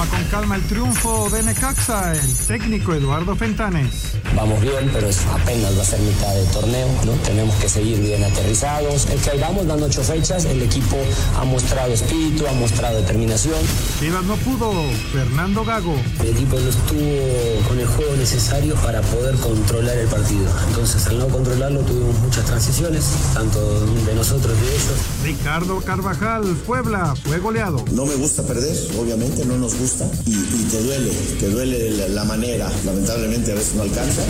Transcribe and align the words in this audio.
toma 0.00 0.10
con 0.10 0.24
calma 0.30 0.56
el 0.56 0.62
triunfo 0.62 1.28
de 1.30 1.42
Necaxa 1.42 2.12
el 2.12 2.36
técnico 2.46 2.94
Eduardo 2.94 3.34
Fentanes. 3.36 4.12
Vamos 4.34 4.60
bien, 4.60 4.90
pero 4.92 5.08
es 5.08 5.20
apenas 5.26 5.76
va 5.76 5.82
a 5.82 5.84
ser 5.84 6.00
mitad 6.00 6.32
del 6.32 6.46
torneo, 6.46 6.88
¿no? 7.04 7.12
Tenemos 7.24 7.54
que 7.56 7.68
seguir 7.68 8.00
bien 8.00 8.22
aterrizados. 8.24 9.06
El 9.06 9.20
que 9.20 9.36
vamos 9.38 9.66
dando 9.66 9.86
ocho 9.86 10.02
fechas, 10.02 10.44
el 10.44 10.62
equipo 10.62 10.96
ha 11.36 11.44
mostrado 11.44 11.92
espíritu, 11.92 12.46
ha 12.46 12.52
mostrado 12.52 12.98
determinación. 12.98 13.58
Chivas 13.98 14.24
no 14.24 14.36
pudo, 14.36 14.72
Fernando 15.12 15.64
Gago. 15.64 15.96
El 16.20 16.28
equipo 16.28 16.58
no 16.58 16.68
estuvo 16.68 17.68
con 17.68 17.78
el 17.78 17.86
juego 17.86 18.16
necesario 18.16 18.74
para 18.76 19.00
poder 19.02 19.34
controlar 19.36 19.96
el 19.96 20.08
partido. 20.08 20.50
Entonces, 20.68 21.06
al 21.08 21.18
no 21.18 21.28
controlarlo, 21.28 21.80
tuvimos 21.80 22.18
muchas 22.20 22.44
transiciones, 22.44 23.04
tanto 23.34 23.86
de 23.86 24.14
nosotros 24.14 24.56
y 24.62 24.66
de 24.66 24.70
ellos. 24.70 24.98
Ricardo 25.24 25.80
Carvajal, 25.80 26.44
Puebla, 26.66 27.14
fue 27.24 27.38
goleado. 27.38 27.84
No 27.92 28.06
me 28.06 28.14
gusta 28.14 28.42
perder, 28.44 28.76
obviamente, 28.98 29.44
no 29.44 29.56
nos 29.56 29.74
gusta. 29.74 29.89
Y, 30.26 30.30
y 30.32 30.66
te 30.70 30.82
duele, 30.82 31.10
te 31.38 31.48
duele 31.48 31.90
la, 31.90 32.08
la 32.08 32.24
manera. 32.24 32.70
Lamentablemente 32.84 33.52
a 33.52 33.54
veces 33.54 33.74
no 33.74 33.82
alcanza. 33.82 34.22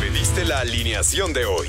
Pediste 0.00 0.44
la 0.44 0.60
alineación 0.60 1.32
de 1.32 1.44
hoy. 1.44 1.68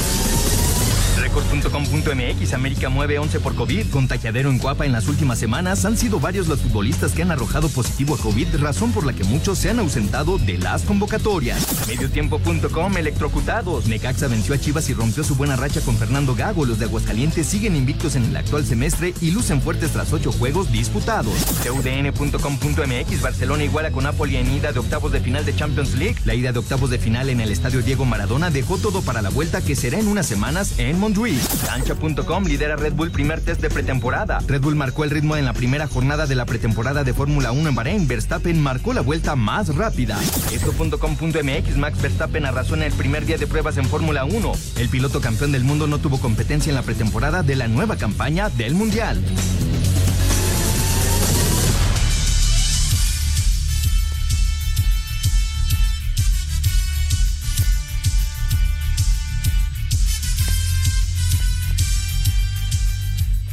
Record.com.mx 1.33 2.53
América 2.53 2.89
mueve 2.89 3.17
11 3.17 3.39
por 3.39 3.55
COVID. 3.55 3.89
Contagiadero 3.89 4.49
en 4.49 4.59
Cuapa 4.59 4.85
en 4.85 4.91
las 4.91 5.07
últimas 5.07 5.39
semanas. 5.39 5.85
Han 5.85 5.95
sido 5.97 6.19
varios 6.19 6.49
los 6.49 6.59
futbolistas 6.59 7.13
que 7.13 7.21
han 7.21 7.31
arrojado 7.31 7.69
positivo 7.69 8.15
a 8.15 8.17
COVID, 8.17 8.57
razón 8.57 8.91
por 8.91 9.05
la 9.05 9.13
que 9.13 9.23
muchos 9.23 9.57
se 9.57 9.69
han 9.69 9.79
ausentado 9.79 10.37
de 10.37 10.57
las 10.57 10.81
convocatorias. 10.81 11.87
Mediotiempo.com 11.87 12.97
Electrocutados. 12.97 13.87
Necaxa 13.87 14.27
venció 14.27 14.55
a 14.55 14.57
Chivas 14.57 14.89
y 14.89 14.93
rompió 14.93 15.23
su 15.23 15.35
buena 15.35 15.55
racha 15.55 15.79
con 15.79 15.95
Fernando 15.95 16.35
Gago. 16.35 16.65
Los 16.65 16.79
de 16.79 16.85
Aguascalientes 16.85 17.47
siguen 17.47 17.77
invictos 17.77 18.17
en 18.17 18.25
el 18.25 18.35
actual 18.35 18.65
semestre 18.65 19.13
y 19.21 19.31
lucen 19.31 19.61
fuertes 19.61 19.91
tras 19.91 20.11
ocho 20.11 20.33
juegos 20.33 20.69
disputados. 20.69 21.33
TUDN.com.mx 21.63 23.21
Barcelona 23.21 23.63
iguala 23.63 23.91
con 23.91 24.03
Napoli 24.03 24.35
en 24.35 24.51
ida 24.51 24.73
de 24.73 24.79
octavos 24.79 25.13
de 25.13 25.21
final 25.21 25.45
de 25.45 25.55
Champions 25.55 25.93
League. 25.93 26.17
La 26.25 26.35
ida 26.35 26.51
de 26.51 26.59
octavos 26.59 26.89
de 26.89 26.99
final 26.99 27.29
en 27.29 27.39
el 27.39 27.51
estadio 27.51 27.81
Diego 27.81 28.03
Maradona 28.03 28.49
dejó 28.49 28.77
todo 28.77 29.01
para 29.01 29.21
la 29.21 29.29
vuelta 29.29 29.61
que 29.61 29.77
será 29.77 29.97
en 29.97 30.09
unas 30.09 30.25
semanas 30.25 30.77
en 30.77 30.99
Cancha.com 31.21 32.45
lidera 32.45 32.75
Red 32.75 32.93
Bull 32.93 33.11
primer 33.11 33.41
test 33.41 33.61
de 33.61 33.69
pretemporada. 33.69 34.39
Red 34.47 34.61
Bull 34.61 34.75
marcó 34.75 35.03
el 35.03 35.11
ritmo 35.11 35.37
en 35.37 35.45
la 35.45 35.53
primera 35.53 35.85
jornada 35.85 36.25
de 36.25 36.33
la 36.33 36.47
pretemporada 36.47 37.03
de 37.03 37.13
Fórmula 37.13 37.51
1 37.51 37.69
en 37.69 37.75
Bahrein. 37.75 38.07
Verstappen 38.07 38.59
marcó 38.59 38.91
la 38.93 39.01
vuelta 39.01 39.35
más 39.35 39.75
rápida. 39.75 40.19
Esto.com.mx 40.51 41.77
Max 41.77 42.01
Verstappen 42.01 42.45
arrasó 42.47 42.73
en 42.73 42.81
el 42.83 42.93
primer 42.93 43.27
día 43.27 43.37
de 43.37 43.45
pruebas 43.45 43.77
en 43.77 43.85
Fórmula 43.85 44.25
1. 44.25 44.51
El 44.77 44.89
piloto 44.89 45.21
campeón 45.21 45.51
del 45.51 45.63
mundo 45.63 45.85
no 45.85 45.99
tuvo 45.99 46.19
competencia 46.19 46.71
en 46.71 46.75
la 46.75 46.81
pretemporada 46.81 47.43
de 47.43 47.55
la 47.55 47.67
nueva 47.67 47.97
campaña 47.97 48.49
del 48.49 48.73
Mundial. 48.73 49.23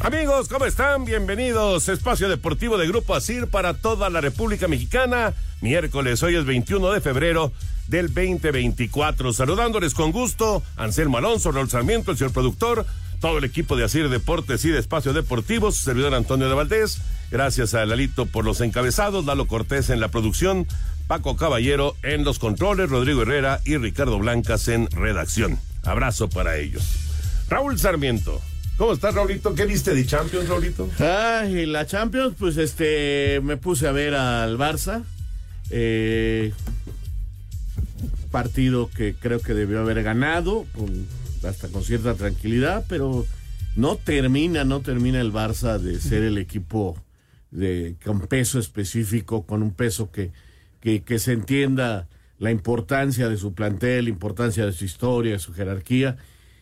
Amigos, 0.09 0.49
¿cómo 0.49 0.65
están? 0.65 1.05
Bienvenidos. 1.05 1.91
Espacio 1.91 2.31
Deportivo 2.31 2.79
de 2.79 2.89
Grupo 2.89 3.15
Asir 3.15 3.47
para 3.47 3.75
toda 3.75 4.09
la 4.09 4.23
República 4.23 4.67
Mexicana. 4.67 5.35
Miércoles, 5.61 6.23
hoy 6.23 6.35
es 6.35 6.47
21 6.47 6.93
de 6.93 7.03
febrero 7.03 7.53
del 7.89 8.07
2024. 8.07 9.35
Saludándoles 9.35 9.93
con 9.93 10.11
gusto, 10.11 10.63
Anselmo 10.79 11.19
Alonso, 11.19 11.53
Raúl 11.53 11.69
Sarmiento, 11.69 12.11
el 12.11 12.17
señor 12.17 12.33
productor, 12.33 12.87
todo 13.21 13.37
el 13.37 13.45
equipo 13.45 13.77
de 13.77 13.85
Asir 13.85 14.09
Deportes 14.09 14.65
y 14.65 14.71
de 14.71 14.79
Espacio 14.79 15.13
Deportivo, 15.13 15.73
su 15.73 15.83
servidor 15.83 16.15
Antonio 16.15 16.49
de 16.49 16.55
Valdés. 16.55 17.03
Gracias 17.31 17.75
a 17.75 17.85
Lalito 17.85 18.25
por 18.25 18.47
los 18.47 18.63
encabezados, 18.63 19.27
Lalo 19.27 19.47
Cortés 19.47 19.91
en 19.91 20.01
la 20.01 20.09
producción, 20.09 20.67
Paco 21.07 21.37
Caballero 21.37 21.97
en 22.03 22.25
los 22.25 22.39
controles, 22.39 22.89
Rodrigo 22.89 23.21
Herrera 23.21 23.61
y 23.67 23.77
Ricardo 23.77 24.19
Blancas 24.19 24.69
en 24.69 24.91
redacción. 24.91 25.59
Abrazo 25.85 26.31
para 26.31 26.57
ellos. 26.57 26.83
Raúl 27.51 27.79
Sarmiento. 27.79 28.41
¿Cómo 28.79 28.93
estás, 28.93 29.13
Raulito? 29.13 29.57
¿Qué 29.57 29.67
viste 29.67 29.93
de 29.93 30.07
Champions, 30.07 30.49
Raulito? 30.49 30.89
Ay, 31.01 31.67
la 31.67 31.85
Champions, 31.85 32.37
pues 32.39 32.57
este, 32.59 33.41
me 33.43 33.57
puse 33.57 33.89
a 33.89 33.93
ver 33.93 34.15
al 34.15 34.57
Barça. 34.57 35.03
Eh, 35.71 36.53
partido 38.31 38.89
que 38.89 39.17
creo 39.19 39.41
que 39.41 39.53
debió 39.53 39.81
haber 39.81 40.05
ganado, 40.05 40.65
hasta 41.43 41.67
con 41.67 41.83
cierta 41.83 42.15
tranquilidad, 42.15 42.85
pero 42.89 43.27
no 43.75 43.97
termina, 43.97 44.63
no 44.63 44.81
termina 44.81 45.21
el 45.21 45.33
Barça 45.33 45.79
de 45.79 45.99
ser 45.99 46.23
el 46.23 46.39
equipo 46.39 46.97
de, 47.51 47.97
con 48.05 48.29
peso 48.29 48.61
específico, 48.61 49.45
con 49.45 49.65
un 49.65 49.73
peso 49.73 50.13
que, 50.13 50.31
que 50.81 51.19
se 51.19 51.33
entienda 51.33 52.07
la 52.39 52.53
importancia 52.53 53.29
de 53.29 53.39
su 53.39 53.55
plantel, 53.55 54.05
la 54.05 54.11
importancia 54.11 54.65
de 54.65 54.73
su 54.73 54.85
historia, 54.85 55.33
de 55.33 55.39
su 55.41 55.53
jerarquía 55.53 56.17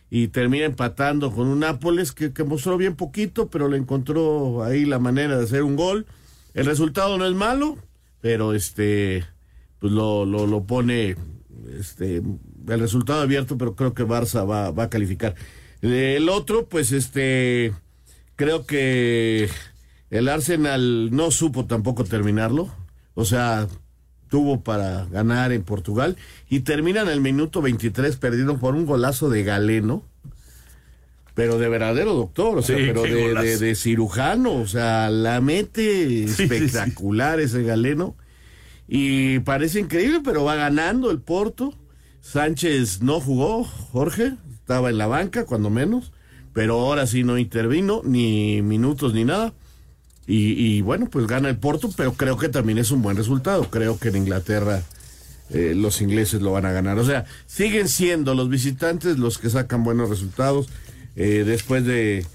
y 0.09 0.29
termina 0.29 0.65
empatando 0.65 1.31
con 1.31 1.47
un 1.47 1.59
Nápoles 1.59 2.11
que, 2.11 2.31
mostró 2.43 2.77
bien 2.77 2.95
poquito, 2.95 3.49
pero 3.49 3.67
le 3.67 3.77
encontró 3.77 4.63
ahí 4.63 4.85
la 4.85 4.99
manera 4.99 5.37
de 5.37 5.43
hacer 5.43 5.63
un 5.63 5.75
gol. 5.75 6.05
El 6.53 6.65
resultado 6.65 7.17
no 7.17 7.25
es 7.25 7.33
malo, 7.33 7.77
pero 8.21 8.53
este 8.53 9.25
pues 9.79 9.93
lo, 9.93 10.25
lo, 10.25 10.47
lo 10.47 10.63
pone 10.63 11.15
este 11.77 12.17
el 12.17 12.79
resultado 12.79 13.21
abierto, 13.21 13.57
pero 13.57 13.75
creo 13.75 13.93
que 13.93 14.05
Barça 14.05 14.47
va, 14.47 14.71
va 14.71 14.83
a 14.83 14.89
calificar. 14.89 15.35
El 15.81 16.29
otro, 16.29 16.67
pues 16.67 16.91
este 16.91 17.73
creo 18.35 18.65
que 18.65 19.49
el 20.09 20.29
Arsenal 20.29 21.11
no 21.11 21.31
supo 21.31 21.65
tampoco 21.65 22.03
terminarlo. 22.03 22.69
O 23.13 23.25
sea, 23.25 23.67
tuvo 24.29 24.61
para 24.61 25.05
ganar 25.05 25.51
en 25.51 25.63
Portugal 25.63 26.15
y 26.49 26.61
terminan 26.61 27.07
el 27.09 27.21
minuto 27.21 27.61
23 27.61 28.15
perdiendo 28.17 28.57
por 28.57 28.75
un 28.75 28.85
golazo 28.85 29.29
de 29.29 29.43
Galeno, 29.43 30.03
pero 31.33 31.59
de 31.59 31.69
verdadero 31.69 32.13
doctor, 32.13 32.57
o 32.57 32.61
sea, 32.63 32.77
Sí, 32.77 32.83
pero 32.87 33.03
de, 33.03 33.21
golazo. 33.27 33.45
de- 33.47 33.57
de 33.57 33.75
cirujano, 33.75 34.53
o 34.53 34.67
sea, 34.67 35.09
la 35.09 35.39
mete 35.41 36.27
sí, 36.27 36.43
espectacular 36.43 37.39
ese 37.39 37.63
Galeno 37.63 38.15
y 38.87 39.39
parece 39.39 39.79
increíble, 39.79 40.21
pero 40.23 40.43
va 40.43 40.55
ganando 40.55 41.11
el 41.11 41.19
Porto. 41.19 41.73
Sánchez 42.21 43.01
no 43.01 43.19
jugó, 43.19 43.63
Jorge, 43.63 44.33
estaba 44.53 44.89
en 44.89 44.97
la 44.97 45.07
banca 45.07 45.45
cuando 45.45 45.69
menos, 45.69 46.11
pero 46.53 46.79
ahora 46.79 47.05
sí 47.07 47.23
no 47.23 47.37
intervino, 47.37 48.01
ni 48.03 48.61
minutos 48.63 49.13
ni 49.13 49.23
nada. 49.23 49.53
Y, 50.29 50.81
bueno, 50.81 51.07
pues 51.09 51.25
gana 51.25 51.47
el 51.47 51.55
Porto, 51.57 51.89
pero 51.95 52.13
creo 52.13 52.37
que 52.37 52.49
también 52.49 52.77
es 52.77 52.91
un 52.91 53.01
buen 53.01 53.15
resultado. 53.15 53.69
Creo 53.69 53.97
que 53.97 54.09
en 54.09 54.17
Inglaterra 54.17 54.83
eh, 55.51 55.73
los 55.73 56.01
ingleses 56.01 56.41
lo 56.41 56.51
van 56.51 56.65
a 56.65 56.73
ganar. 56.73 56.99
O 56.99 57.05
sea, 57.05 57.23
siguen 57.45 57.87
siendo 57.87 58.35
los 58.35 58.49
visitantes 58.49 59.17
los 59.17 59.37
que 59.37 59.49
sacan 59.49 59.85
buenos 59.85 60.09
resultados 60.09 60.67
eh, 61.15 61.43
después 61.45 61.85
de 61.85 62.25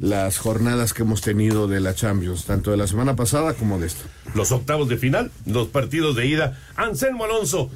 las 0.00 0.38
jornadas 0.38 0.92
que 0.94 1.02
hemos 1.02 1.20
tenido 1.20 1.68
de 1.68 1.78
la 1.80 1.94
Champions, 1.94 2.44
tanto 2.44 2.72
de 2.72 2.76
la 2.76 2.88
semana 2.88 3.14
pasada 3.14 3.54
como 3.54 3.78
de 3.78 3.86
esta. 3.86 4.02
Los 4.34 4.50
octavos 4.50 4.88
de 4.88 4.96
final, 4.96 5.30
los 5.46 5.68
partidos 5.68 6.16
de 6.16 6.26
ida. 6.26 6.58
Anselmo 6.74 7.24
Alonso. 7.24 7.70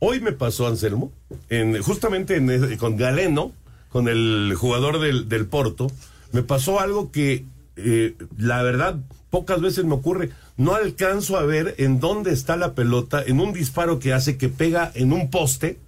Hoy 0.00 0.20
me 0.20 0.30
pasó 0.30 0.68
Anselmo, 0.68 1.10
en, 1.50 1.82
justamente 1.82 2.36
en, 2.36 2.48
ese- 2.50 2.76
con 2.78 2.96
Galeno, 2.96 3.50
con 3.90 4.06
el 4.06 4.54
jugador 4.56 5.00
del, 5.00 5.28
del 5.28 5.46
Porto, 5.46 5.88
me 6.30 6.42
pasó 6.44 6.78
algo 6.78 7.10
que 7.10 7.44
eh, 7.78 8.14
la 8.36 8.62
verdad 8.62 8.96
pocas 9.30 9.60
veces 9.60 9.84
me 9.84 9.94
ocurre. 9.94 10.30
No 10.56 10.74
alcanzo 10.74 11.36
a 11.36 11.42
ver 11.44 11.74
en 11.78 12.00
dónde 12.00 12.32
está 12.32 12.56
la 12.56 12.74
pelota 12.74 13.22
en 13.24 13.40
un 13.40 13.52
disparo 13.52 13.98
que 13.98 14.12
hace 14.12 14.36
que 14.36 14.48
pega 14.48 14.90
en 14.94 15.12
un 15.12 15.30
poste 15.30 15.78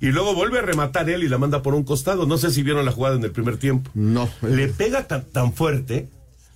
y 0.00 0.06
luego 0.08 0.34
vuelve 0.34 0.58
a 0.58 0.62
rematar 0.62 1.08
él 1.10 1.22
y 1.22 1.28
la 1.28 1.38
manda 1.38 1.62
por 1.62 1.74
un 1.74 1.84
costado. 1.84 2.24
No 2.26 2.38
sé 2.38 2.50
si 2.50 2.62
vieron 2.62 2.84
la 2.84 2.92
jugada 2.92 3.16
en 3.16 3.24
el 3.24 3.30
primer 3.32 3.56
tiempo. 3.58 3.90
No. 3.94 4.28
Le 4.42 4.68
pega 4.68 5.06
tan, 5.06 5.24
tan 5.24 5.52
fuerte, 5.52 6.08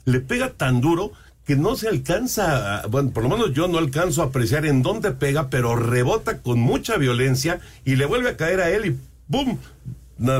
le 0.04 0.20
pega 0.20 0.50
tan 0.50 0.80
duro 0.80 1.12
que 1.44 1.54
no 1.56 1.76
se 1.76 1.88
alcanza, 1.88 2.80
a- 2.82 2.86
bueno, 2.88 3.10
por 3.10 3.22
lo 3.22 3.28
menos 3.28 3.52
yo 3.52 3.68
no 3.68 3.78
alcanzo 3.78 4.22
a 4.22 4.26
apreciar 4.26 4.66
en 4.66 4.82
dónde 4.82 5.12
pega, 5.12 5.48
pero 5.50 5.76
rebota 5.76 6.38
con 6.42 6.58
mucha 6.58 6.96
violencia 6.96 7.60
y 7.84 7.94
le 7.96 8.04
vuelve 8.06 8.30
a 8.30 8.36
caer 8.36 8.60
a 8.60 8.70
él 8.70 8.86
y 8.86 8.96
¡pum! 9.30 9.58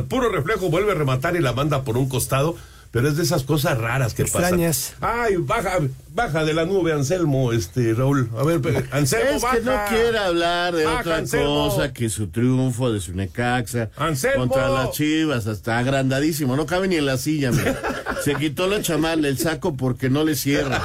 puro 0.09 0.31
reflejo, 0.31 0.71
vuelve 0.71 0.93
a 0.93 0.95
rematar 0.97 1.37
y 1.37 1.41
la 1.41 1.53
manda 1.53 1.85
por 1.85 1.97
un 1.99 2.09
costado 2.09 2.57
pero 2.97 3.11
es 3.11 3.19
de 3.19 3.25
esas 3.25 3.43
cosas 3.43 3.77
raras 3.77 4.15
que 4.15 4.23
Extrañas. 4.23 4.95
pasan. 4.99 5.21
Ay, 5.21 5.37
baja, 5.37 5.81
baja 6.15 6.47
de 6.47 6.55
la 6.55 6.65
nube, 6.65 6.95
Anselmo, 6.95 7.53
este, 7.53 7.93
Raúl. 7.93 8.31
A 8.39 8.43
ver, 8.43 8.89
Anselmo, 8.91 9.33
es 9.33 9.43
baja. 9.43 9.59
que 9.59 9.65
no 9.65 9.79
quiere 9.91 10.19
hablar 10.19 10.75
de 10.75 10.87
otra 10.87 11.23
cosa 11.31 11.93
que 11.93 12.09
su 12.09 12.29
triunfo 12.29 12.91
de 12.91 13.01
su 13.03 13.13
Necaxa 13.13 13.91
Anselmo. 13.99 14.49
contra 14.49 14.71
las 14.71 14.93
Chivas, 14.93 15.47
hasta 15.47 15.77
agrandadísimo, 15.77 16.57
no 16.57 16.65
cabe 16.65 16.89
ni 16.89 16.97
en 16.97 17.05
la 17.05 17.19
silla, 17.19 17.51
mira. 17.53 17.79
Se 18.25 18.35
quitó 18.35 18.67
la 18.67 18.81
chamala, 18.81 19.29
el 19.29 19.37
saco 19.37 19.77
porque 19.77 20.09
no 20.09 20.25
le 20.25 20.35
cierra. 20.35 20.81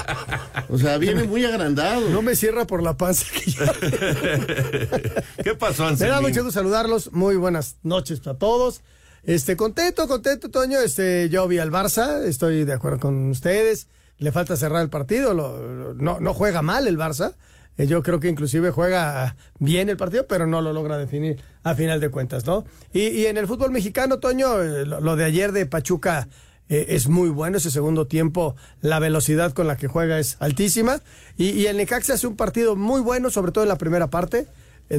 O 0.68 0.78
sea, 0.78 0.98
viene 0.98 1.24
muy 1.24 1.46
agrandado. 1.46 2.10
No 2.10 2.22
me 2.22 2.36
cierra 2.36 2.68
por 2.68 2.84
la 2.84 2.98
panza 2.98 3.26
que 3.34 3.52
ya... 3.52 3.74
¿Qué 5.44 5.56
pasó, 5.56 5.88
Anselmo? 5.88 6.14
Me 6.14 6.22
da 6.22 6.28
mucho 6.28 6.44
gusto 6.44 6.60
saludarlos. 6.60 7.14
Muy 7.14 7.38
buenas 7.38 7.78
noches 7.84 8.20
para 8.20 8.38
todos. 8.38 8.82
Este, 9.24 9.56
contento, 9.56 10.08
contento, 10.08 10.50
Toño. 10.50 10.80
Este, 10.80 11.30
yo 11.30 11.48
vi 11.48 11.60
al 11.60 11.72
Barça, 11.72 12.24
estoy 12.24 12.66
de 12.66 12.74
acuerdo 12.74 13.00
con 13.00 13.30
ustedes. 13.30 13.88
Le 14.18 14.32
falta 14.32 14.56
cerrar 14.56 14.82
el 14.82 14.90
partido, 14.90 15.34
lo, 15.34 15.94
no, 15.96 16.20
no 16.20 16.34
juega 16.34 16.62
mal 16.62 16.88
el 16.88 16.98
Barça. 16.98 17.36
Eh, 17.78 17.88
yo 17.88 18.04
creo 18.04 18.20
que 18.20 18.30
inclusive 18.30 18.72
juega 18.72 19.36
bien 19.60 19.90
el 19.90 19.98
partido, 19.98 20.28
pero 20.28 20.46
no 20.46 20.62
lo 20.62 20.74
logra 20.74 20.98
definir 20.98 21.42
a 21.64 21.76
final 21.76 22.00
de 22.00 22.10
cuentas, 22.10 22.46
¿no? 22.46 22.66
Y, 22.94 23.08
y 23.08 23.26
en 23.28 23.38
el 23.38 23.48
fútbol 23.48 23.72
mexicano, 23.72 24.20
Toño, 24.20 24.62
eh, 24.62 24.86
lo, 24.86 25.16
de 25.16 25.24
ayer 25.24 25.52
de 25.52 25.66
Pachuca 25.66 26.28
eh, 26.70 26.88
es 26.90 27.08
muy 27.08 27.30
bueno. 27.30 27.58
Ese 27.58 27.72
segundo 27.72 28.08
tiempo, 28.08 28.56
la 28.82 29.00
velocidad 29.00 29.54
con 29.54 29.68
la 29.68 29.78
que 29.78 29.88
juega 29.88 30.20
es 30.20 30.38
altísima. 30.40 31.02
Y, 31.38 31.50
y 31.50 31.68
el 31.68 31.78
Necaxa 31.78 32.16
hace 32.16 32.28
un 32.28 32.36
partido 32.36 32.76
muy 32.76 33.02
bueno, 33.02 33.30
sobre 33.30 33.52
todo 33.52 33.64
en 33.64 33.70
la 33.70 33.78
primera 33.78 34.08
parte 34.08 34.48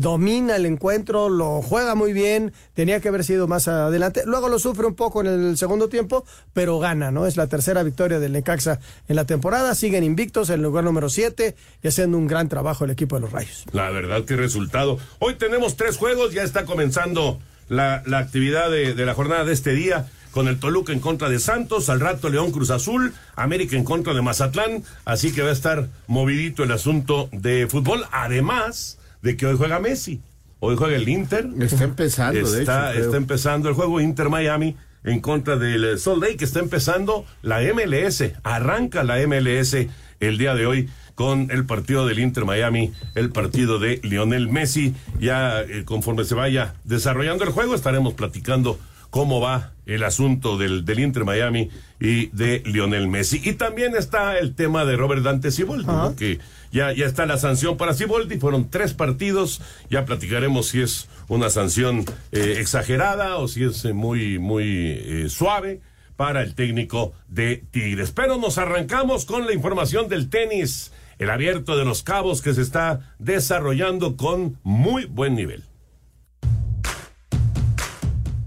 domina 0.00 0.56
el 0.56 0.66
encuentro, 0.66 1.28
lo 1.28 1.62
juega 1.62 1.94
muy 1.94 2.12
bien, 2.12 2.52
tenía 2.74 3.00
que 3.00 3.08
haber 3.08 3.24
sido 3.24 3.46
más 3.46 3.68
adelante. 3.68 4.22
Luego 4.26 4.48
lo 4.48 4.58
sufre 4.58 4.86
un 4.86 4.94
poco 4.94 5.20
en 5.20 5.26
el 5.26 5.56
segundo 5.56 5.88
tiempo, 5.88 6.24
pero 6.52 6.78
gana, 6.78 7.10
¿no? 7.10 7.26
Es 7.26 7.36
la 7.36 7.46
tercera 7.46 7.82
victoria 7.82 8.18
del 8.18 8.32
Necaxa 8.32 8.80
en 9.08 9.16
la 9.16 9.24
temporada. 9.24 9.74
Siguen 9.74 10.04
invictos 10.04 10.50
en 10.50 10.56
el 10.56 10.62
lugar 10.62 10.84
número 10.84 11.08
7 11.08 11.54
y 11.82 11.88
haciendo 11.88 12.18
un 12.18 12.26
gran 12.26 12.48
trabajo 12.48 12.84
el 12.84 12.90
equipo 12.90 13.16
de 13.16 13.22
los 13.22 13.32
Rayos. 13.32 13.64
La 13.72 13.90
verdad, 13.90 14.24
qué 14.24 14.36
resultado. 14.36 14.98
Hoy 15.18 15.34
tenemos 15.34 15.76
tres 15.76 15.96
juegos, 15.96 16.32
ya 16.32 16.42
está 16.42 16.64
comenzando 16.64 17.40
la, 17.68 18.02
la 18.06 18.18
actividad 18.18 18.70
de, 18.70 18.94
de 18.94 19.06
la 19.06 19.14
jornada 19.14 19.44
de 19.44 19.52
este 19.52 19.72
día 19.72 20.06
con 20.32 20.48
el 20.48 20.58
Toluca 20.58 20.92
en 20.92 21.00
contra 21.00 21.28
de 21.28 21.38
Santos, 21.38 21.90
al 21.90 22.00
rato 22.00 22.30
León 22.30 22.50
Cruz 22.50 22.70
Azul, 22.70 23.12
América 23.36 23.76
en 23.76 23.84
contra 23.84 24.14
de 24.14 24.22
Mazatlán, 24.22 24.82
así 25.04 25.32
que 25.32 25.42
va 25.42 25.50
a 25.50 25.52
estar 25.52 25.88
movidito 26.06 26.64
el 26.64 26.72
asunto 26.72 27.28
de 27.32 27.66
fútbol. 27.68 28.06
Además, 28.10 28.98
de 29.22 29.36
que 29.36 29.46
hoy 29.46 29.56
juega 29.56 29.78
Messi. 29.78 30.20
Hoy 30.60 30.76
juega 30.76 30.96
el 30.96 31.08
Inter. 31.08 31.48
Está 31.60 31.84
empezando, 31.84 32.38
está, 32.38 32.90
de 32.90 32.98
hecho, 32.98 33.06
Está 33.06 33.16
empezando 33.16 33.68
el 33.68 33.74
juego 33.74 34.00
Inter 34.00 34.28
Miami 34.28 34.76
en 35.04 35.20
contra 35.20 35.56
del 35.56 35.98
Salt 35.98 36.22
Lake. 36.22 36.44
Está 36.44 36.60
empezando 36.60 37.24
la 37.42 37.60
MLS. 37.60 38.22
Arranca 38.44 39.02
la 39.02 39.16
MLS 39.26 39.76
el 40.20 40.38
día 40.38 40.54
de 40.54 40.66
hoy 40.66 40.88
con 41.14 41.50
el 41.50 41.66
partido 41.66 42.06
del 42.06 42.20
Inter 42.20 42.44
Miami, 42.44 42.92
el 43.14 43.30
partido 43.30 43.78
de 43.78 44.00
Lionel 44.02 44.48
Messi. 44.48 44.94
Ya 45.20 45.60
eh, 45.62 45.84
conforme 45.84 46.24
se 46.24 46.34
vaya 46.34 46.74
desarrollando 46.84 47.44
el 47.44 47.50
juego, 47.50 47.74
estaremos 47.74 48.14
platicando 48.14 48.78
cómo 49.12 49.40
va 49.42 49.74
el 49.84 50.04
asunto 50.04 50.56
del, 50.56 50.86
del 50.86 51.00
Inter 51.00 51.26
Miami 51.26 51.68
y 52.00 52.28
de 52.28 52.62
Lionel 52.64 53.08
Messi. 53.08 53.42
Y 53.44 53.52
también 53.52 53.94
está 53.94 54.38
el 54.38 54.54
tema 54.54 54.86
de 54.86 54.96
Robert 54.96 55.22
Dante 55.22 55.50
Siboldi, 55.50 55.86
¿no? 55.86 56.16
que 56.16 56.38
ya, 56.72 56.92
ya 56.92 57.04
está 57.04 57.26
la 57.26 57.36
sanción 57.36 57.76
para 57.76 57.92
Siboldi, 57.92 58.38
fueron 58.38 58.70
tres 58.70 58.94
partidos, 58.94 59.60
ya 59.90 60.06
platicaremos 60.06 60.68
si 60.68 60.80
es 60.80 61.10
una 61.28 61.50
sanción 61.50 62.06
eh, 62.32 62.56
exagerada 62.58 63.36
o 63.36 63.48
si 63.48 63.64
es 63.64 63.84
eh, 63.84 63.92
muy, 63.92 64.38
muy 64.38 64.64
eh, 64.64 65.26
suave 65.28 65.82
para 66.16 66.42
el 66.42 66.54
técnico 66.54 67.12
de 67.28 67.64
Tigres. 67.70 68.12
Pero 68.12 68.38
nos 68.38 68.56
arrancamos 68.56 69.26
con 69.26 69.44
la 69.44 69.52
información 69.52 70.08
del 70.08 70.30
tenis, 70.30 70.90
el 71.18 71.28
abierto 71.28 71.76
de 71.76 71.84
los 71.84 72.02
cabos 72.02 72.40
que 72.40 72.54
se 72.54 72.62
está 72.62 73.14
desarrollando 73.18 74.16
con 74.16 74.56
muy 74.62 75.04
buen 75.04 75.34
nivel. 75.34 75.64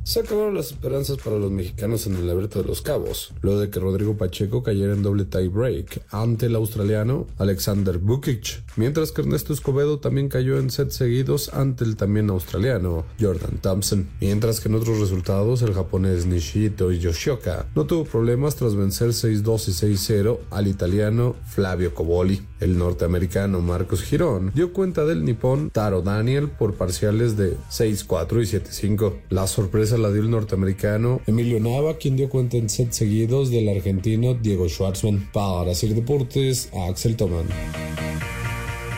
Se 0.06 0.20
acabaron 0.20 0.54
las 0.54 0.68
esperanzas 0.68 1.18
para 1.18 1.40
los 1.40 1.50
mexicanos 1.50 2.06
en 2.06 2.16
el 2.16 2.30
Abierto 2.30 2.62
de 2.62 2.68
los 2.68 2.84
Cabos, 2.84 3.34
luego 3.42 3.60
de 3.60 3.72
que 3.72 3.80
Rodrigo 3.80 4.16
Pacheco 4.16 4.62
cayera 4.62 4.94
en 4.94 5.02
doble 5.02 5.26
tie 5.26 5.48
break 5.48 6.04
ante 6.12 6.46
el 6.46 6.56
australiano 6.56 7.26
Alexander 7.40 7.98
Bukic, 7.98 8.62
mientras 8.76 9.12
que 9.12 9.22
Ernesto 9.22 9.52
Escobedo 9.52 10.00
también 10.00 10.30
cayó 10.30 10.60
en 10.60 10.70
sets 10.70 10.94
seguidos 10.94 11.52
ante 11.56 11.86
el 11.86 11.96
también 11.96 12.30
australiano 12.30 13.04
Jordan 13.20 13.58
Thompson, 13.58 14.08
mientras 14.22 14.60
que 14.60 14.70
en 14.70 14.76
otros 14.76 15.00
resultados 15.00 15.64
el 15.64 15.74
japonés 15.74 16.28
Nishito 16.28 16.92
Yoshioka 16.92 17.66
no 17.74 17.88
tuvo 17.88 18.06
problemas 18.06 18.58
tras 18.58 18.76
vencer 18.76 19.10
6-2 19.10 19.70
y 19.70 19.96
6-0 19.96 20.38
al 20.52 20.68
italiano 20.68 21.36
Flavio 21.48 21.96
Coboli. 21.96 22.44
El 22.66 22.80
norteamericano 22.80 23.62
Marcos 23.62 24.02
Girón 24.02 24.52
dio 24.56 24.74
cuenta 24.74 25.06
del 25.06 25.24
nipón 25.24 25.70
Taro 25.70 26.02
Daniel 26.02 26.50
por 26.50 26.74
parciales 26.74 27.38
de 27.38 27.56
6-4 27.70 28.42
y 28.42 28.88
7-5. 28.88 29.14
La 29.30 29.46
sorpresa 29.46 30.00
la 30.00 30.10
dio 30.10 30.24
el 30.24 30.32
norteamericano 30.32 31.22
Emilio 31.28 31.60
Nava, 31.60 31.98
quien 31.98 32.16
dio 32.16 32.28
cuenta 32.28 32.58
en 32.58 32.68
set 32.68 32.92
seguidos 32.92 33.52
del 33.52 33.70
argentino 33.70 34.34
Diego 34.34 34.68
Schwartzman. 34.68 35.30
Para 35.32 35.74
hacer 35.74 35.94
deportes, 35.94 36.72
Axel 36.90 37.16
Tomán. 37.16 37.46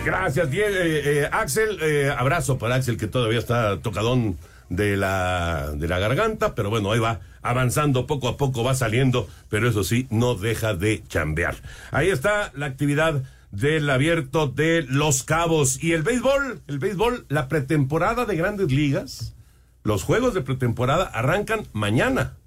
Gracias, 0.06 0.50
Diego, 0.50 0.69
eh, 0.69 1.24
eh, 1.24 1.30
Axel. 1.30 1.78
Eh, 1.81 2.10
abrazo 2.18 2.58
para 2.58 2.75
Axel, 2.75 2.96
que 2.96 3.08
todavía 3.08 3.40
está 3.40 3.81
tocadón 3.81 4.38
de 4.69 4.96
la, 4.96 5.74
de 5.75 5.90
la 5.90 6.00
garganta, 6.00 6.56
pero 6.56 6.69
bueno, 6.69 6.94
ahí 6.94 7.00
va 7.00 7.19
avanzando 7.42 8.08
poco 8.08 8.30
a 8.30 8.38
poco, 8.38 8.64
va 8.64 8.75
saliendo, 8.75 9.28
pero 9.50 9.68
eso 9.68 9.84
sí, 9.84 10.08
no 10.10 10.36
deja 10.36 10.74
de 10.74 11.04
chambear. 11.10 11.56
Ahí 11.92 12.10
está 12.10 12.52
la 12.56 12.68
actividad 12.68 13.24
del 13.51 13.89
abierto 13.89 14.47
de 14.47 14.83
Los 14.83 15.23
Cabos. 15.23 15.83
Y 15.83 15.94
el 15.94 16.03
béisbol, 16.03 16.61
el 16.67 16.79
béisbol, 16.79 17.25
la 17.29 17.47
pretemporada 17.47 18.25
de 18.25 18.35
grandes 18.35 18.71
ligas, 18.71 19.35
los 19.83 20.03
juegos 20.03 20.33
de 20.33 20.41
pretemporada 20.41 21.05
arrancan 21.05 21.67
mañana. 21.73 22.38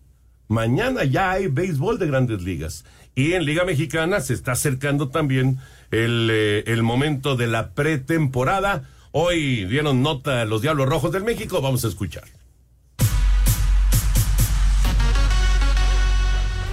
Mañana 0.48 1.04
ya 1.04 1.30
hay 1.30 1.46
béisbol 1.46 1.98
de 1.98 2.06
grandes 2.06 2.42
ligas. 2.42 2.84
Y 3.14 3.32
en 3.32 3.44
Liga 3.44 3.64
Mexicana 3.64 4.20
se 4.20 4.34
está 4.34 4.52
acercando 4.52 5.08
también 5.08 5.58
el, 5.90 6.28
eh, 6.30 6.64
el 6.66 6.82
momento 6.82 7.36
de 7.36 7.46
la 7.46 7.70
pretemporada. 7.70 8.88
Hoy 9.12 9.64
dieron 9.64 10.02
nota 10.02 10.44
los 10.44 10.62
Diablos 10.62 10.88
Rojos 10.88 11.12
del 11.12 11.24
México. 11.24 11.60
Vamos 11.60 11.84
a 11.84 11.88
escuchar. 11.88 12.24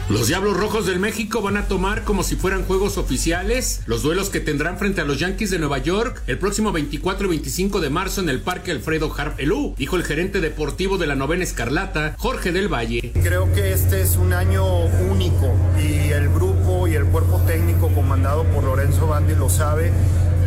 Los 0.09 0.27
Diablos 0.27 0.55
Rojos 0.55 0.85
del 0.85 0.99
México 0.99 1.41
van 1.41 1.57
a 1.57 1.67
tomar 1.67 2.05
como 2.05 2.23
si 2.23 2.37
fueran 2.37 2.63
juegos 2.63 2.97
oficiales 2.97 3.81
los 3.87 4.03
duelos 4.03 4.29
que 4.29 4.39
tendrán 4.39 4.77
frente 4.77 5.01
a 5.01 5.03
los 5.03 5.19
Yankees 5.19 5.51
de 5.51 5.59
Nueva 5.59 5.79
York 5.79 6.23
el 6.27 6.39
próximo 6.39 6.71
24 6.71 7.25
y 7.25 7.29
25 7.31 7.81
de 7.81 7.89
marzo 7.89 8.21
en 8.21 8.29
el 8.29 8.39
Parque 8.39 8.71
Alfredo 8.71 9.13
Harp 9.17 9.37
Elú, 9.37 9.75
dijo 9.77 9.97
el 9.97 10.05
gerente 10.05 10.39
deportivo 10.39 10.97
de 10.97 11.07
la 11.07 11.15
novena 11.15 11.43
Escarlata, 11.43 12.15
Jorge 12.17 12.53
del 12.53 12.71
Valle. 12.73 13.11
Creo 13.21 13.51
que 13.51 13.73
este 13.73 14.01
es 14.01 14.15
un 14.15 14.31
año 14.31 14.65
único 15.11 15.53
y 15.77 16.11
el 16.11 16.29
grupo 16.29 16.87
y 16.87 16.95
el 16.95 17.03
cuerpo 17.03 17.41
técnico 17.45 17.89
comandado 17.89 18.45
por 18.45 18.63
Lorenzo 18.63 19.07
Bandi 19.07 19.35
lo 19.35 19.49
sabe 19.49 19.91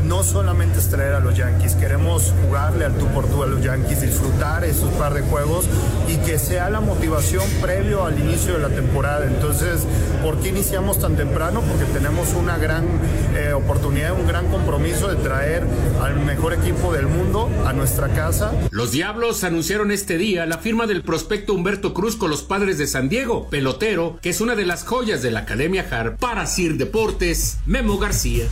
no 0.05 0.23
solamente 0.23 0.79
es 0.79 0.89
traer 0.89 1.15
a 1.15 1.21
los 1.21 1.37
Yankees, 1.37 1.75
queremos 1.75 2.35
jugarle 2.45 2.85
al 2.85 2.95
tú 2.97 3.07
por 3.09 3.27
tú 3.27 3.43
a 3.43 3.47
los 3.47 3.63
Yankees, 3.63 4.01
disfrutar 4.01 4.65
esos 4.65 4.91
par 4.95 5.15
de 5.15 5.23
juegos 5.23 5.67
y 6.09 6.17
que 6.19 6.39
sea 6.39 6.71
la 6.71 6.81
motivación 6.81 7.45
previo 7.61 8.05
al 8.05 8.19
inicio 8.19 8.55
de 8.55 8.61
la 8.61 8.69
temporada. 8.69 9.27
Entonces, 9.27 9.87
¿por 10.23 10.39
qué 10.41 10.49
iniciamos 10.49 10.99
tan 10.99 11.17
temprano? 11.17 11.63
Porque 11.63 11.85
tenemos 11.93 12.33
una 12.35 12.59
gran 12.59 12.85
eh, 13.37 13.53
oportunidad, 13.53 14.13
un 14.13 14.27
gran 14.27 14.49
compromiso 14.49 15.09
de 15.09 15.17
traer 15.17 15.65
al 16.03 16.17
mejor 16.25 16.55
equipo 16.55 16.93
del 16.93 17.07
mundo 17.07 17.49
a 17.67 17.73
nuestra 17.73 18.09
casa. 18.09 18.53
Los 18.71 18.93
Diablos 18.93 19.45
anunciaron 19.45 19.91
este 19.91 20.19
día 20.19 20.47
la 20.47 20.59
firma 20.59 20.87
del 20.87 21.03
prospecto 21.03 21.55
Humberto 21.55 21.95
Cruz 21.95 22.17
con 22.17 22.31
los 22.31 22.43
padres 22.43 22.79
de 22.79 22.87
San 22.87 23.09
Diego, 23.09 23.49
pelotero, 23.49 24.19
que 24.23 24.31
es 24.31 24.41
una 24.41 24.55
de 24.55 24.67
las 24.67 24.85
joyas 24.85 25.23
de 25.23 25.31
la 25.31 25.41
Academia 25.41 25.87
Har 25.91 26.17
para 26.17 26.47
Sir 26.47 26.77
Deportes, 26.77 27.59
Memo 27.67 27.99
García. 27.99 28.47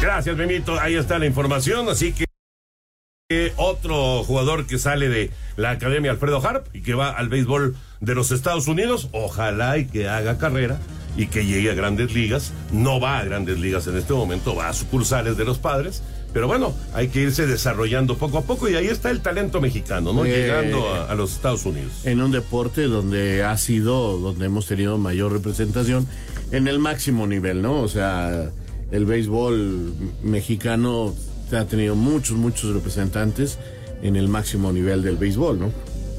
Gracias, 0.00 0.36
Benito. 0.36 0.78
Ahí 0.78 0.94
está 0.94 1.18
la 1.18 1.26
información. 1.26 1.88
Así 1.88 2.12
que 2.12 3.52
otro 3.56 4.22
jugador 4.24 4.66
que 4.66 4.78
sale 4.78 5.08
de 5.08 5.30
la 5.56 5.70
Academia 5.70 6.10
Alfredo 6.10 6.46
Harp 6.46 6.66
y 6.74 6.82
que 6.82 6.94
va 6.94 7.10
al 7.10 7.28
béisbol 7.28 7.74
de 8.00 8.14
los 8.14 8.30
Estados 8.30 8.68
Unidos, 8.68 9.08
ojalá 9.12 9.78
y 9.78 9.86
que 9.86 10.08
haga 10.08 10.38
carrera 10.38 10.78
y 11.16 11.26
que 11.28 11.44
llegue 11.46 11.70
a 11.70 11.74
grandes 11.74 12.12
ligas. 12.12 12.52
No 12.72 13.00
va 13.00 13.18
a 13.18 13.24
grandes 13.24 13.58
ligas 13.58 13.86
en 13.86 13.96
este 13.96 14.12
momento, 14.12 14.54
va 14.54 14.68
a 14.68 14.72
sucursales 14.74 15.36
de 15.36 15.44
los 15.44 15.58
padres. 15.58 16.02
Pero 16.32 16.46
bueno, 16.46 16.74
hay 16.92 17.08
que 17.08 17.22
irse 17.22 17.46
desarrollando 17.46 18.18
poco 18.18 18.38
a 18.38 18.42
poco 18.42 18.68
y 18.68 18.76
ahí 18.76 18.86
está 18.86 19.10
el 19.10 19.22
talento 19.22 19.60
mexicano, 19.60 20.12
¿no? 20.12 20.26
Eh, 20.26 20.42
Llegando 20.42 20.94
a, 20.94 21.10
a 21.10 21.14
los 21.14 21.32
Estados 21.32 21.64
Unidos. 21.64 22.04
En 22.04 22.20
un 22.20 22.30
deporte 22.30 22.82
donde 22.82 23.42
ha 23.42 23.56
sido, 23.56 24.18
donde 24.18 24.44
hemos 24.44 24.66
tenido 24.66 24.98
mayor 24.98 25.32
representación 25.32 26.06
en 26.52 26.68
el 26.68 26.78
máximo 26.78 27.26
nivel, 27.26 27.62
¿no? 27.62 27.80
O 27.80 27.88
sea, 27.88 28.50
el 28.90 29.04
béisbol 29.04 29.92
mexicano 30.22 31.14
ha 31.52 31.64
tenido 31.64 31.94
muchos, 31.94 32.36
muchos 32.36 32.74
representantes 32.74 33.58
en 34.02 34.16
el 34.16 34.28
máximo 34.28 34.72
nivel 34.72 35.02
del 35.02 35.16
béisbol, 35.16 35.58
¿no? 35.58 35.72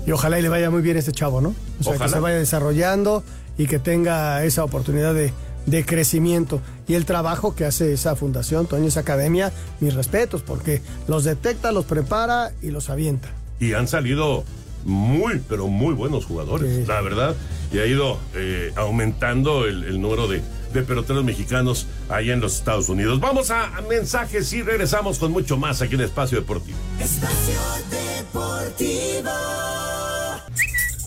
Y 0.06 0.12
ojalá 0.12 0.40
y 0.40 0.42
le 0.42 0.50
vaya 0.50 0.70
muy 0.70 0.82
bien 0.82 0.96
a 0.96 1.00
este 1.00 1.12
chavo, 1.12 1.42
¿no? 1.42 1.54
O 1.80 1.84
sea, 1.84 1.98
que 1.98 2.08
se 2.08 2.20
vaya 2.20 2.38
desarrollando 2.38 3.24
y 3.58 3.68
que 3.68 3.78
tenga 3.78 4.44
esa 4.46 4.64
oportunidad 4.64 5.14
de, 5.14 5.34
de 5.66 5.86
crecimiento. 5.86 6.62
Y 6.88 6.94
el 6.94 7.06
trabajo 7.06 7.56
que 7.56 7.66
hace 7.66 7.92
esa 7.92 8.16
fundación, 8.16 8.68
Toño, 8.68 8.88
esa 8.88 9.02
academia, 9.02 9.52
mis 9.82 9.94
respetos, 9.94 10.42
porque 10.42 10.82
los 11.08 11.26
detecta, 11.26 11.74
los 11.74 11.86
prepara 11.86 12.54
y 12.62 12.72
los 12.72 12.90
avienta. 12.90 13.30
Y 13.60 13.74
han 13.74 13.90
salido 13.90 14.46
muy, 14.86 15.42
pero 15.50 15.68
muy 15.68 15.94
buenos 15.94 16.26
jugadores, 16.26 16.88
la 16.88 17.02
verdad. 17.02 17.36
Y 17.74 17.80
ha 17.80 17.86
ido 17.86 18.18
eh, 18.34 18.72
aumentando 18.78 19.66
el, 19.66 19.84
el 19.84 20.00
número 20.00 20.30
de, 20.30 20.42
de 20.74 20.84
peloteros 20.84 21.24
mexicanos 21.24 21.88
allá 22.10 22.34
en 22.34 22.42
los 22.42 22.56
Estados 22.56 22.90
Unidos. 22.90 23.20
Vamos 23.20 23.52
a, 23.52 23.72
mensajes 23.90 24.52
y 24.54 24.62
regresamos 24.62 25.20
con 25.20 25.32
mucho 25.32 25.58
más 25.58 25.82
aquí 25.82 25.96
en 25.96 26.02
Espacio 26.02 26.40
Deportivo. 26.40 26.78
Espacio 27.00 27.60
Deportivo. 27.90 29.32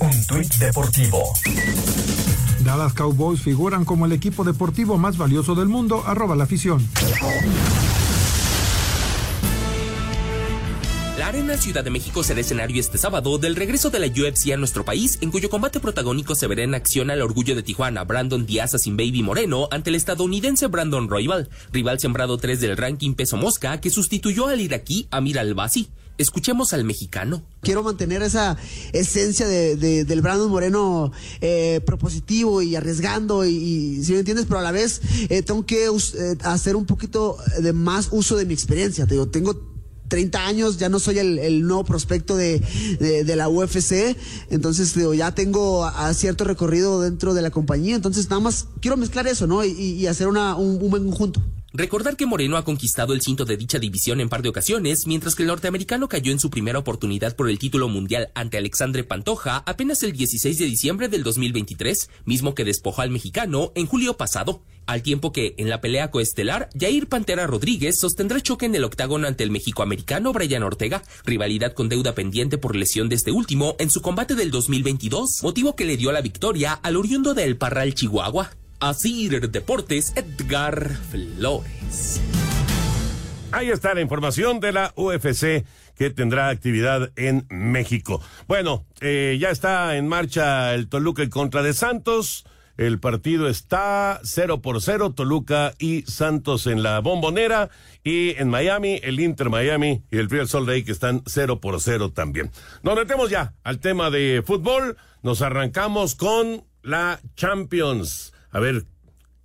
Un 0.00 0.26
tuit 0.26 0.54
deportivo. 0.54 1.22
Dallas 2.64 2.94
Cowboys 2.94 3.42
figuran 3.42 3.84
como 3.84 4.06
el 4.06 4.12
equipo 4.12 4.44
deportivo 4.44 4.96
más 4.96 5.18
valioso 5.18 5.54
del 5.54 5.68
mundo, 5.68 6.04
arroba 6.06 6.36
la 6.36 6.44
afición. 6.44 6.86
Arena 11.30 11.56
Ciudad 11.56 11.84
de 11.84 11.90
México 11.90 12.24
será 12.24 12.40
escenario 12.40 12.80
este 12.80 12.98
sábado 12.98 13.38
del 13.38 13.54
regreso 13.54 13.88
de 13.88 14.00
la 14.00 14.08
UFC 14.08 14.50
a 14.52 14.56
nuestro 14.56 14.84
país, 14.84 15.16
en 15.20 15.30
cuyo 15.30 15.48
combate 15.48 15.78
protagónico 15.78 16.34
se 16.34 16.48
verá 16.48 16.64
en 16.64 16.74
acción 16.74 17.08
al 17.08 17.22
orgullo 17.22 17.54
de 17.54 17.62
Tijuana, 17.62 18.02
Brandon 18.02 18.44
Díaz 18.46 18.72
sin 18.82 18.96
Baby 18.96 19.22
Moreno, 19.22 19.68
ante 19.70 19.90
el 19.90 19.94
estadounidense 19.96 20.66
Brandon 20.66 21.08
Royval, 21.08 21.48
rival 21.70 22.00
sembrado 22.00 22.36
3 22.36 22.60
del 22.60 22.76
ranking 22.76 23.14
peso 23.14 23.36
mosca 23.36 23.80
que 23.80 23.90
sustituyó 23.90 24.48
al 24.48 24.60
iraquí 24.60 25.06
Amir 25.12 25.38
Al-Basi. 25.38 25.88
Escuchemos 26.18 26.72
al 26.72 26.82
mexicano. 26.82 27.44
Quiero 27.62 27.84
mantener 27.84 28.22
esa 28.22 28.56
esencia 28.92 29.46
de, 29.46 29.76
de- 29.76 30.04
del 30.04 30.22
Brandon 30.22 30.50
Moreno 30.50 31.12
eh, 31.40 31.80
propositivo 31.86 32.60
y 32.60 32.74
arriesgando 32.74 33.44
y, 33.46 34.02
si 34.02 34.14
me 34.14 34.18
entiendes, 34.18 34.46
pero 34.46 34.58
a 34.58 34.62
la 34.62 34.72
vez 34.72 35.00
eh, 35.28 35.42
tengo 35.42 35.64
que 35.64 35.86
eh, 35.86 35.90
hacer 36.42 36.74
un 36.74 36.86
poquito 36.86 37.36
de 37.60 37.72
más 37.72 38.08
uso 38.10 38.36
de 38.36 38.46
mi 38.46 38.52
experiencia. 38.52 39.06
Tengo 39.06 39.70
30 40.10 40.46
años, 40.46 40.76
ya 40.76 40.88
no 40.88 40.98
soy 40.98 41.20
el, 41.20 41.38
el 41.38 41.62
nuevo 41.62 41.84
prospecto 41.84 42.36
de, 42.36 42.60
la 43.36 43.48
UFC, 43.48 44.16
entonces 44.50 44.94
digo, 44.94 45.14
ya 45.14 45.32
tengo 45.34 45.86
a, 45.86 46.12
cierto 46.12 46.44
recorrido 46.44 47.00
dentro 47.00 47.32
de 47.32 47.40
la 47.40 47.50
compañía, 47.50 47.94
entonces 47.94 48.28
nada 48.28 48.40
más 48.40 48.66
quiero 48.80 48.96
mezclar 48.96 49.26
eso, 49.28 49.46
¿no? 49.46 49.64
Y, 49.64 50.06
hacer 50.06 50.26
una, 50.26 50.56
un, 50.56 50.82
un 50.82 50.90
buen 50.90 51.04
conjunto. 51.04 51.40
Recordar 51.72 52.16
que 52.16 52.26
Moreno 52.26 52.56
ha 52.56 52.64
conquistado 52.64 53.14
el 53.14 53.22
cinto 53.22 53.44
de 53.44 53.56
dicha 53.56 53.78
división 53.78 54.20
en 54.20 54.28
par 54.28 54.42
de 54.42 54.48
ocasiones, 54.48 55.06
mientras 55.06 55.36
que 55.36 55.44
el 55.44 55.48
norteamericano 55.48 56.08
cayó 56.08 56.32
en 56.32 56.40
su 56.40 56.50
primera 56.50 56.80
oportunidad 56.80 57.36
por 57.36 57.48
el 57.48 57.60
título 57.60 57.88
mundial 57.88 58.32
ante 58.34 58.58
Alexandre 58.58 59.04
Pantoja 59.04 59.62
apenas 59.66 60.02
el 60.02 60.10
16 60.10 60.58
de 60.58 60.64
diciembre 60.64 61.08
del 61.08 61.22
2023, 61.22 62.10
mismo 62.24 62.56
que 62.56 62.64
despojó 62.64 63.02
al 63.02 63.10
mexicano 63.10 63.70
en 63.76 63.86
julio 63.86 64.16
pasado, 64.16 64.64
al 64.86 65.02
tiempo 65.02 65.30
que 65.30 65.54
en 65.58 65.68
la 65.68 65.80
pelea 65.80 66.10
coestelar, 66.10 66.70
Jair 66.76 67.06
Pantera 67.06 67.46
Rodríguez 67.46 68.00
sostendrá 68.00 68.40
choque 68.40 68.66
en 68.66 68.74
el 68.74 68.82
octágono 68.82 69.28
ante 69.28 69.44
el 69.44 69.52
mexicoamericano 69.52 70.32
Brian 70.32 70.64
Ortega, 70.64 71.04
rivalidad 71.24 71.74
con 71.74 71.88
deuda 71.88 72.16
pendiente 72.16 72.58
por 72.58 72.74
lesión 72.74 73.08
de 73.08 73.14
este 73.14 73.30
último 73.30 73.76
en 73.78 73.90
su 73.90 74.02
combate 74.02 74.34
del 74.34 74.50
2022, 74.50 75.44
motivo 75.44 75.76
que 75.76 75.84
le 75.84 75.96
dio 75.96 76.10
la 76.10 76.20
victoria 76.20 76.72
al 76.72 76.96
oriundo 76.96 77.32
de 77.32 77.44
El 77.44 77.56
Parral, 77.56 77.94
Chihuahua. 77.94 78.50
Asir 78.80 79.50
Deportes, 79.50 80.14
Edgar 80.16 80.88
Flores. 81.10 82.20
Ahí 83.52 83.68
está 83.68 83.92
la 83.92 84.00
información 84.00 84.58
de 84.58 84.72
la 84.72 84.92
UFC 84.96 85.66
que 85.98 86.08
tendrá 86.08 86.48
actividad 86.48 87.12
en 87.16 87.46
México. 87.50 88.22
Bueno, 88.48 88.86
eh, 89.02 89.36
ya 89.38 89.50
está 89.50 89.96
en 89.96 90.08
marcha 90.08 90.74
el 90.74 90.88
Toluca 90.88 91.22
en 91.22 91.28
contra 91.28 91.62
de 91.62 91.74
Santos. 91.74 92.46
El 92.78 92.98
partido 93.00 93.50
está 93.50 94.20
0 94.22 94.62
por 94.62 94.80
0, 94.80 95.12
Toluca 95.12 95.74
y 95.78 96.02
Santos 96.02 96.66
en 96.66 96.82
la 96.82 97.00
bombonera. 97.00 97.68
Y 98.02 98.30
en 98.38 98.48
Miami, 98.48 98.98
el 99.02 99.20
Inter 99.20 99.50
Miami 99.50 100.04
y 100.10 100.16
el 100.16 100.30
Real 100.30 100.48
Salt 100.48 100.66
Lake 100.66 100.90
están 100.90 101.22
0 101.26 101.60
por 101.60 101.78
0 101.82 102.12
también. 102.12 102.50
Nos 102.82 102.96
metemos 102.96 103.28
ya 103.28 103.52
al 103.62 103.78
tema 103.80 104.08
de 104.08 104.42
fútbol. 104.46 104.96
Nos 105.22 105.42
arrancamos 105.42 106.14
con 106.14 106.64
la 106.82 107.20
Champions. 107.36 108.32
A 108.50 108.60
ver, 108.60 108.84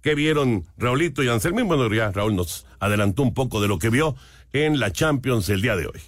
¿Qué 0.05 0.13
vieron 0.13 0.67
Raulito 0.77 1.23
y 1.23 1.29
Anselmín? 1.29 1.67
Bueno, 1.67 1.91
ya 1.91 2.11
Raúl 2.11 2.35
nos 2.35 2.67
adelantó 2.79 3.23
un 3.23 3.33
poco 3.33 3.59
de 3.59 3.67
lo 3.67 3.79
que 3.79 3.89
vio 3.89 4.15
en 4.53 4.79
la 4.79 4.91
Champions 4.91 5.49
el 5.49 5.63
día 5.63 5.75
de 5.75 5.87
hoy. 5.87 5.99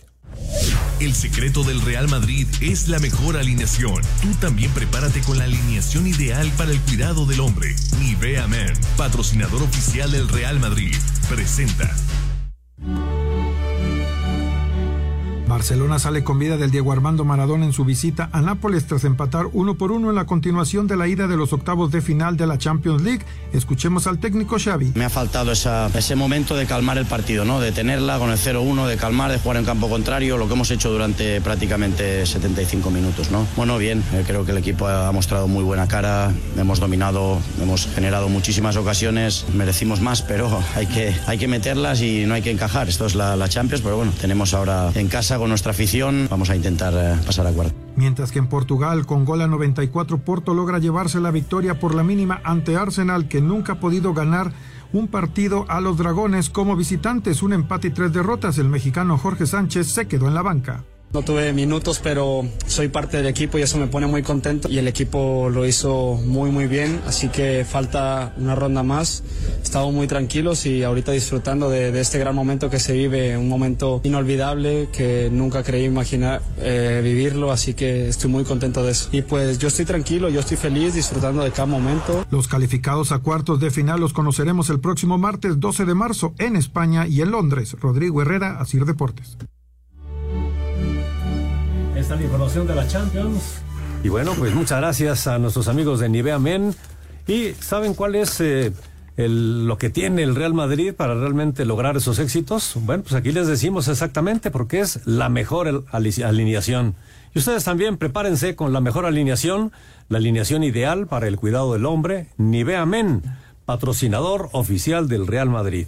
El 1.00 1.16
secreto 1.16 1.64
del 1.64 1.82
Real 1.82 2.08
Madrid 2.08 2.46
es 2.62 2.90
la 2.90 3.00
mejor 3.00 3.38
alineación. 3.38 4.04
Tú 4.22 4.32
también 4.40 4.70
prepárate 4.70 5.22
con 5.22 5.40
la 5.40 5.46
alineación 5.46 6.06
ideal 6.06 6.52
para 6.60 6.70
el 6.70 6.80
cuidado 6.82 7.26
del 7.26 7.40
hombre. 7.40 7.76
Nivea 8.00 8.48
Men, 8.48 8.74
patrocinador 8.98 9.64
oficial 9.64 10.12
del 10.12 10.30
Real 10.30 10.60
Madrid, 10.60 10.96
presenta. 11.28 11.90
Barcelona 15.48 15.98
sale 15.98 16.26
con 16.26 16.40
vida 16.40 16.58
del 16.58 16.72
Diego 16.72 16.92
Armando 16.92 17.24
Maradona 17.24 17.66
en 17.66 17.72
su 17.72 17.86
visita 17.86 18.30
a 18.34 18.42
Nápoles 18.42 18.86
tras 18.86 19.06
empatar 19.06 19.46
uno 19.54 19.76
por 19.76 19.94
uno 19.94 20.10
en 20.10 20.16
la 20.16 20.26
continuación 20.26 20.88
de 20.88 20.98
la 20.98 21.08
ida 21.08 21.28
de 21.28 21.38
los 21.38 21.54
octavos 21.54 21.90
de 21.90 22.02
final 22.02 22.36
de 22.36 22.48
la 22.48 22.58
Champions 22.58 23.02
League. 23.02 23.22
Escuchemos 23.54 24.08
al 24.08 24.20
técnico 24.20 24.58
Xavi. 24.60 24.92
Me 24.96 25.06
ha 25.06 25.10
faltado 25.10 25.54
ese 25.54 26.16
momento 26.16 26.56
de 26.56 26.66
calmar 26.66 26.98
el 26.98 27.06
partido, 27.06 27.46
¿no? 27.46 27.62
De 27.62 27.72
tenerla 27.72 28.20
con 28.20 28.30
el 28.30 28.38
0-1, 28.38 28.88
de 28.88 28.98
calmar, 28.98 29.32
de 29.32 29.40
jugar 29.40 29.58
en 29.58 29.66
campo 29.66 29.90
contrario, 29.90 30.38
lo 30.38 30.48
que 30.48 30.54
hemos 30.54 30.70
hecho 30.70 30.92
durante 30.92 31.40
prácticamente 31.40 32.26
75 32.26 32.92
minutos, 32.92 33.32
¿no? 33.32 33.48
Bueno, 33.56 33.78
bien, 33.78 34.04
eh, 34.14 34.24
creo 34.28 34.46
que 34.46 34.52
el 34.52 34.58
equipo 34.58 34.88
ha 34.88 35.12
mostrado 35.14 35.48
muy 35.48 35.64
buena 35.64 35.88
cara, 35.88 36.34
hemos 36.58 36.82
dominado, 36.82 37.40
hemos 37.62 37.88
generado 37.88 38.28
muchísimas 38.28 38.76
ocasiones, 38.76 39.46
merecimos 39.54 40.02
más, 40.02 40.22
pero 40.22 40.62
hay 40.76 40.88
que, 40.88 41.16
hay 41.26 41.38
que 41.38 41.48
meterlas 41.48 42.02
y 42.02 42.26
no 42.26 42.34
hay 42.34 42.42
que 42.42 42.52
encajar. 42.52 42.90
Esto 42.90 43.06
es 43.06 43.16
la 43.16 43.48
Champions, 43.48 43.82
pero 43.82 43.96
bueno, 43.96 44.12
tenemos 44.20 44.54
ahora 44.54 44.92
en 44.94 45.08
casa 45.08 45.37
con 45.38 45.50
nuestra 45.50 45.72
afición, 45.72 46.28
vamos 46.30 46.50
a 46.50 46.56
intentar 46.56 46.94
eh, 46.96 47.20
pasar 47.26 47.48
a 47.48 47.52
cuarto. 47.52 47.74
Mientras 47.96 48.32
que 48.32 48.40
en 48.40 48.48
Portugal, 48.48 49.06
con 49.06 49.26
gol 49.26 49.42
a 49.42 49.48
94, 49.48 50.20
Porto 50.20 50.54
logra 50.54 50.80
llevarse 50.80 51.20
la 51.20 51.32
victoria 51.32 51.80
por 51.80 51.96
la 51.96 52.04
mínima 52.04 52.42
ante 52.44 52.76
Arsenal, 52.76 53.28
que 53.28 53.42
nunca 53.42 53.74
ha 53.74 53.80
podido 53.80 54.14
ganar 54.14 54.52
un 54.94 55.08
partido 55.08 55.66
a 55.68 55.82
los 55.82 55.98
Dragones 55.98 56.50
como 56.50 56.76
visitantes. 56.76 57.44
Un 57.44 57.54
empate 57.54 57.88
y 57.88 57.92
tres 57.92 58.14
derrotas. 58.14 58.58
El 58.58 58.70
mexicano 58.70 59.18
Jorge 59.18 59.46
Sánchez 59.46 59.88
se 59.88 60.08
quedó 60.08 60.28
en 60.28 60.34
la 60.34 60.42
banca. 60.42 60.84
No 61.14 61.22
tuve 61.22 61.54
minutos, 61.54 62.02
pero 62.04 62.46
soy 62.66 62.90
parte 62.90 63.18
del 63.18 63.28
equipo 63.28 63.58
y 63.58 63.62
eso 63.62 63.78
me 63.78 63.88
pone 63.88 64.08
muy 64.08 64.24
contento. 64.24 64.68
Y 64.70 64.78
el 64.78 64.90
equipo 64.90 65.50
lo 65.50 65.66
hizo 65.66 66.20
muy, 66.26 66.52
muy 66.52 66.68
bien, 66.68 67.02
así 67.08 67.30
que 67.30 67.66
falta 67.68 68.34
una 68.38 68.56
ronda 68.56 68.84
más. 68.84 69.24
Estamos 69.64 69.94
muy 69.94 70.08
tranquilos 70.08 70.66
y 70.66 70.84
ahorita 70.84 71.14
disfrutando 71.14 71.70
de, 71.70 71.98
este 72.00 72.20
gran 72.20 72.36
momento 72.36 72.70
que 72.70 72.80
se 72.80 72.92
vive, 72.92 73.38
un 73.38 73.48
momento 73.48 74.02
inolvidable 74.04 74.90
que 74.92 75.30
nunca 75.32 75.64
creí 75.64 75.86
imaginar 75.86 76.42
eh, 76.60 77.00
vivirlo, 77.02 77.52
así 77.52 77.74
que 77.74 78.10
estoy 78.10 78.30
muy 78.30 78.44
contento 78.44 78.84
de 78.84 78.92
eso. 78.92 79.08
Y 79.14 79.22
pues 79.22 79.60
yo 79.60 79.70
estoy 79.70 79.86
tranquilo, 79.86 80.28
yo 80.28 80.42
estoy 80.42 80.58
feliz 80.58 80.94
disfrutando 80.94 81.42
de 81.44 81.52
cada 81.52 81.68
momento. 81.68 82.26
Los 82.32 82.50
calificados 82.50 83.14
a 83.14 83.20
cuartos 83.20 83.62
de 83.62 83.72
final 83.72 84.02
los 84.02 84.12
conoceremos 84.12 84.70
el 84.70 84.82
próximo 84.82 85.18
martes 85.18 85.60
12 85.60 85.86
de 85.86 85.96
marzo 85.96 86.34
en 86.38 86.58
España 86.58 87.08
y 87.08 87.22
en 87.22 87.32
Londres. 87.32 87.78
Rodrigo 87.80 88.22
Herrera, 88.22 88.60
Asir 88.60 88.86
Deportes. 88.86 89.38
Esta 92.08 92.16
es 92.16 92.22
la 92.22 92.26
información 92.28 92.68
de 92.68 92.74
la 92.74 92.88
Champions. 92.88 93.56
Y 94.02 94.08
bueno, 94.08 94.34
pues 94.40 94.56
muchas 94.56 94.78
gracias 94.78 95.28
a 95.28 95.40
nuestros 95.40 95.68
amigos 95.68 96.00
de 96.00 96.08
Nivea 96.08 96.40
Men. 96.40 96.74
¿Y 97.28 97.52
saben 97.60 97.96
cuál 97.96 98.16
es 98.16 98.40
eh, 98.40 98.72
lo 99.18 99.78
que 99.78 99.90
tiene 99.90 100.24
el 100.24 100.34
Real 100.34 100.54
Madrid 100.54 100.94
para 100.94 101.16
realmente 101.16 101.66
lograr 101.66 101.98
esos 101.98 102.20
éxitos? 102.20 102.76
Bueno, 102.76 103.04
pues 103.04 103.14
aquí 103.14 103.34
les 103.34 103.48
decimos 103.48 103.90
exactamente 103.90 104.52
porque 104.52 104.80
es 104.80 105.06
la 105.06 105.28
mejor 105.28 105.84
alineación. 105.92 106.96
Y 107.36 107.40
ustedes 107.40 107.66
también 107.66 107.98
prepárense 107.98 108.56
con 108.56 108.72
la 108.72 108.80
mejor 108.80 109.06
alineación, 109.06 109.74
la 110.08 110.20
alineación 110.20 110.64
ideal 110.64 111.08
para 111.08 111.28
el 111.28 111.36
cuidado 111.36 111.74
del 111.74 111.86
hombre, 111.86 112.28
Nivea 112.38 112.86
Men, 112.86 113.22
patrocinador 113.66 114.48
oficial 114.54 115.10
del 115.10 115.28
Real 115.28 115.50
Madrid. 115.50 115.88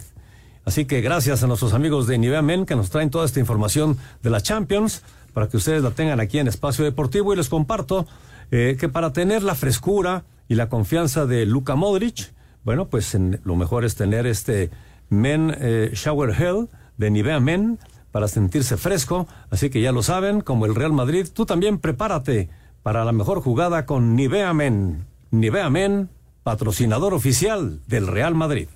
Así 0.66 0.84
que 0.84 1.00
gracias 1.00 1.44
a 1.44 1.48
nuestros 1.48 1.74
amigos 1.74 2.08
de 2.08 2.18
Nivea 2.18 2.42
Men 2.42 2.66
que 2.66 2.76
nos 2.76 2.90
traen 2.90 3.10
toda 3.10 3.26
esta 3.26 3.40
información 3.40 3.98
de 4.22 4.30
la 4.30 4.42
Champions 4.42 5.02
para 5.39 5.50
que 5.50 5.55
ustedes 5.55 5.81
la 5.81 5.91
tengan 5.91 6.19
aquí 6.19 6.38
en 6.38 6.50
Espacio 6.50 6.84
Deportivo 6.84 7.31
y 7.31 7.38
les 7.38 7.48
comparto 7.48 8.05
eh, 8.51 8.75
que 8.77 8.89
para 8.89 9.13
tener 9.13 9.41
la 9.41 9.55
frescura 9.55 10.25
y 10.50 10.55
la 10.55 10.67
confianza 10.67 11.25
de 11.25 11.46
Luka 11.46 11.75
Modric, 11.75 12.34
bueno, 12.65 12.89
pues 12.89 13.17
lo 13.46 13.55
mejor 13.55 13.86
es 13.86 13.96
tener 13.96 14.27
este 14.27 14.69
Men 15.08 15.55
eh, 15.58 15.91
Shower 15.93 16.34
Gel 16.34 16.67
de 16.98 17.10
Nivea 17.10 17.39
Men 17.39 17.79
para 18.12 18.27
sentirse 18.27 18.75
fresco. 18.75 19.29
Así 19.50 19.69
que 19.69 19.79
ya 19.79 19.93
lo 19.93 20.03
saben, 20.03 20.41
como 20.41 20.65
el 20.65 20.75
Real 20.75 20.91
Madrid, 20.91 21.25
tú 21.34 21.46
también 21.46 21.77
prepárate 21.77 22.50
para 22.84 23.05
la 23.05 23.13
mejor 23.13 23.39
jugada 23.39 23.86
con 23.86 24.17
Nivea 24.17 24.53
Men. 24.53 25.05
Nivea 25.31 25.69
Men, 25.69 26.10
patrocinador 26.43 27.13
oficial 27.13 27.79
del 27.88 28.08
Real 28.08 28.36
Madrid. 28.36 28.67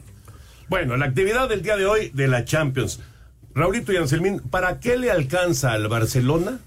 Bueno, 0.69 0.95
la 0.95 1.07
actividad 1.07 1.49
del 1.49 1.61
día 1.61 1.75
de 1.75 1.87
hoy 1.87 2.09
de 2.13 2.29
la 2.29 2.45
Champions. 2.45 3.01
Raulito 3.55 3.93
y 3.93 3.97
Anselmín, 3.97 4.39
¿para 4.39 4.79
qué 4.79 4.97
le 4.97 5.11
alcanza 5.11 5.73
al 5.73 5.87
Barcelona 5.87 6.59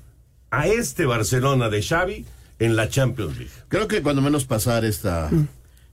a 0.51 0.67
este 0.69 1.05
Barcelona 1.07 1.69
de 1.69 1.83
Xavi 1.83 2.25
en 2.59 2.77
la 2.77 2.89
Champions 2.89 3.37
League? 3.39 3.51
Creo 3.69 3.89
que 3.89 4.03
cuando 4.03 4.23
menos 4.23 4.45
pasar 4.45 4.85
esta... 4.85 5.31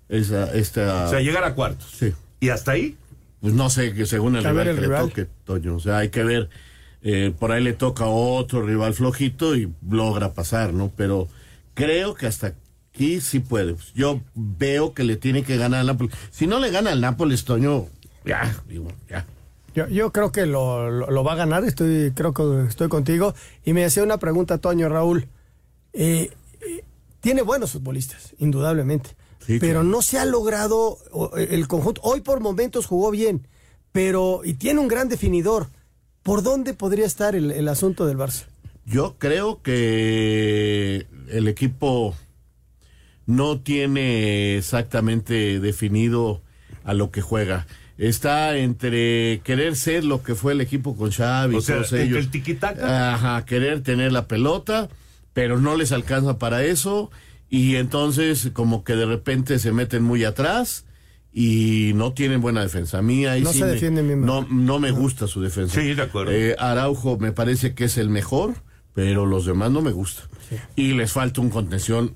esa- 0.10 0.54
esta 0.54 1.06
O 1.08 1.10
sea, 1.10 1.20
llegar 1.22 1.44
a 1.44 1.56
cuartos. 1.56 1.90
Sí. 1.98 2.14
¿Y 2.40 2.50
hasta 2.50 2.74
ahí? 2.74 2.96
Pues 3.42 3.54
no 3.54 3.70
sé, 3.70 3.94
que 3.94 4.06
según 4.06 4.36
el 4.36 4.44
rival 4.44 4.68
el 4.68 4.76
que 4.76 4.82
le 4.88 4.96
toque, 4.96 5.28
Toño. 5.46 5.76
O 5.76 5.80
sea, 5.80 5.98
hay 5.98 6.10
que 6.10 6.24
ver. 6.24 6.50
eh, 7.02 7.34
por 7.38 7.52
ahí 7.52 7.64
le 7.64 7.74
toca 7.74 8.06
otro 8.06 8.62
rival 8.66 8.94
flojito 8.94 9.56
y 9.56 9.70
logra 9.90 10.34
pasar, 10.34 10.74
¿no? 10.74 10.92
Pero 10.96 11.28
creo 11.74 12.14
que 12.16 12.28
hasta 12.28 12.54
aquí 12.94 13.20
sí 13.20 13.40
puede. 13.40 13.76
Yo 13.96 14.22
veo 14.36 14.94
que 14.94 15.04
le 15.04 15.18
tiene 15.18 15.44
que 15.44 15.58
ganar 15.58 15.82
al 15.82 15.88
Nápoles. 15.88 16.14
Si 16.32 16.48
no 16.48 16.60
le 16.60 16.70
gana 16.72 16.92
al 16.92 17.02
Nápoles, 17.02 17.44
Toño, 17.44 17.88
ya, 18.24 18.56
digo, 18.70 18.88
ya. 19.10 19.26
Yo, 19.76 19.88
yo 19.88 20.12
creo 20.12 20.32
que 20.32 20.46
lo, 20.46 20.90
lo- 20.92 21.10
lo 21.10 21.24
va 21.24 21.34
a 21.34 21.36
ganar, 21.36 21.64
estoy, 21.66 22.12
creo 22.16 22.34
que 22.34 22.66
estoy 22.68 22.90
contigo. 22.90 23.34
Y 23.66 23.74
me 23.74 23.86
hacía 23.86 24.04
una 24.04 24.18
pregunta, 24.18 24.58
Toño 24.60 24.88
Raúl. 24.90 25.28
Eh, 25.94 26.30
eh, 26.62 26.84
tiene 27.22 27.42
buenos 27.42 27.72
futbolistas, 27.72 28.34
indudablemente. 28.40 29.12
Sí, 29.46 29.60
pero 29.60 29.80
claro. 29.82 29.84
no 29.84 30.02
se 30.02 30.20
ha 30.20 30.26
logrado 30.26 30.98
el 31.38 31.68
conjunto. 31.68 32.02
Hoy 32.04 32.22
por 32.22 32.40
momentos 32.40 32.86
jugó 32.86 33.12
bien, 33.12 33.48
pero 33.92 34.42
y 34.44 34.54
tiene 34.54 34.80
un 34.80 34.88
gran 34.88 35.10
definidor. 35.10 35.68
¿Por 36.22 36.42
dónde 36.44 36.74
podría 36.74 37.06
estar 37.06 37.36
el, 37.36 37.52
el 37.52 37.68
asunto 37.68 38.06
del 38.06 38.18
Barça? 38.18 38.46
Yo 38.86 39.16
creo 39.18 39.62
que 39.62 41.06
el 41.30 41.48
equipo 41.50 42.16
no 43.26 43.60
tiene 43.60 44.58
exactamente 44.58 45.60
definido 45.60 46.42
a 46.86 46.94
lo 46.94 47.12
que 47.12 47.22
juega. 47.22 47.66
Está 48.08 48.58
entre 48.58 49.42
querer 49.44 49.76
ser 49.76 50.04
lo 50.04 50.24
que 50.24 50.36
fue 50.36 50.54
el 50.54 50.62
equipo 50.62 50.96
con 50.96 51.12
Xavi, 51.12 51.56
O 51.56 51.62
sea, 51.62 51.76
todos 51.78 51.94
ellos. 51.94 52.18
el 52.18 52.30
tiquitaca. 52.30 53.14
Ajá, 53.14 53.46
querer 53.46 53.82
tener 53.82 54.12
la 54.12 54.28
pelota, 54.28 54.90
pero 55.34 55.60
no 55.60 55.76
les 55.78 55.92
alcanza 55.92 56.38
para 56.38 56.64
eso 56.64 57.12
y 57.50 57.76
entonces 57.76 58.50
como 58.54 58.84
que 58.84 58.96
de 58.96 59.06
repente 59.06 59.58
se 59.60 59.72
meten 59.72 60.04
muy 60.04 60.24
atrás 60.24 60.86
y 61.32 61.94
no 61.96 62.14
tienen 62.14 62.42
buena 62.42 62.62
defensa. 62.62 63.00
A 63.00 63.02
mí 63.02 63.26
ahí 63.26 63.42
No 63.42 63.52
sí 63.54 63.60
se 63.60 63.66
me- 63.66 63.72
defienden 63.72 64.08
bien. 64.08 64.26
no, 64.26 64.46
no 64.50 64.80
me 64.80 64.92
gusta 64.92 65.26
su 65.28 65.42
defensa. 65.42 65.80
Sí, 65.82 65.94
de 65.94 66.02
acuerdo. 66.02 66.32
Eh, 66.32 66.56
Araujo 66.60 67.18
me 67.18 67.32
parece 67.32 67.74
que 67.74 67.86
es 67.86 67.98
el 67.98 68.10
mejor, 68.10 68.56
pero 68.94 69.26
los 69.26 69.46
demás 69.46 69.72
no 69.72 69.82
me 69.82 69.92
gustan. 69.92 70.26
Y 70.76 70.94
les 70.94 71.12
falta 71.12 71.42
un 71.42 71.50
contención, 71.50 72.14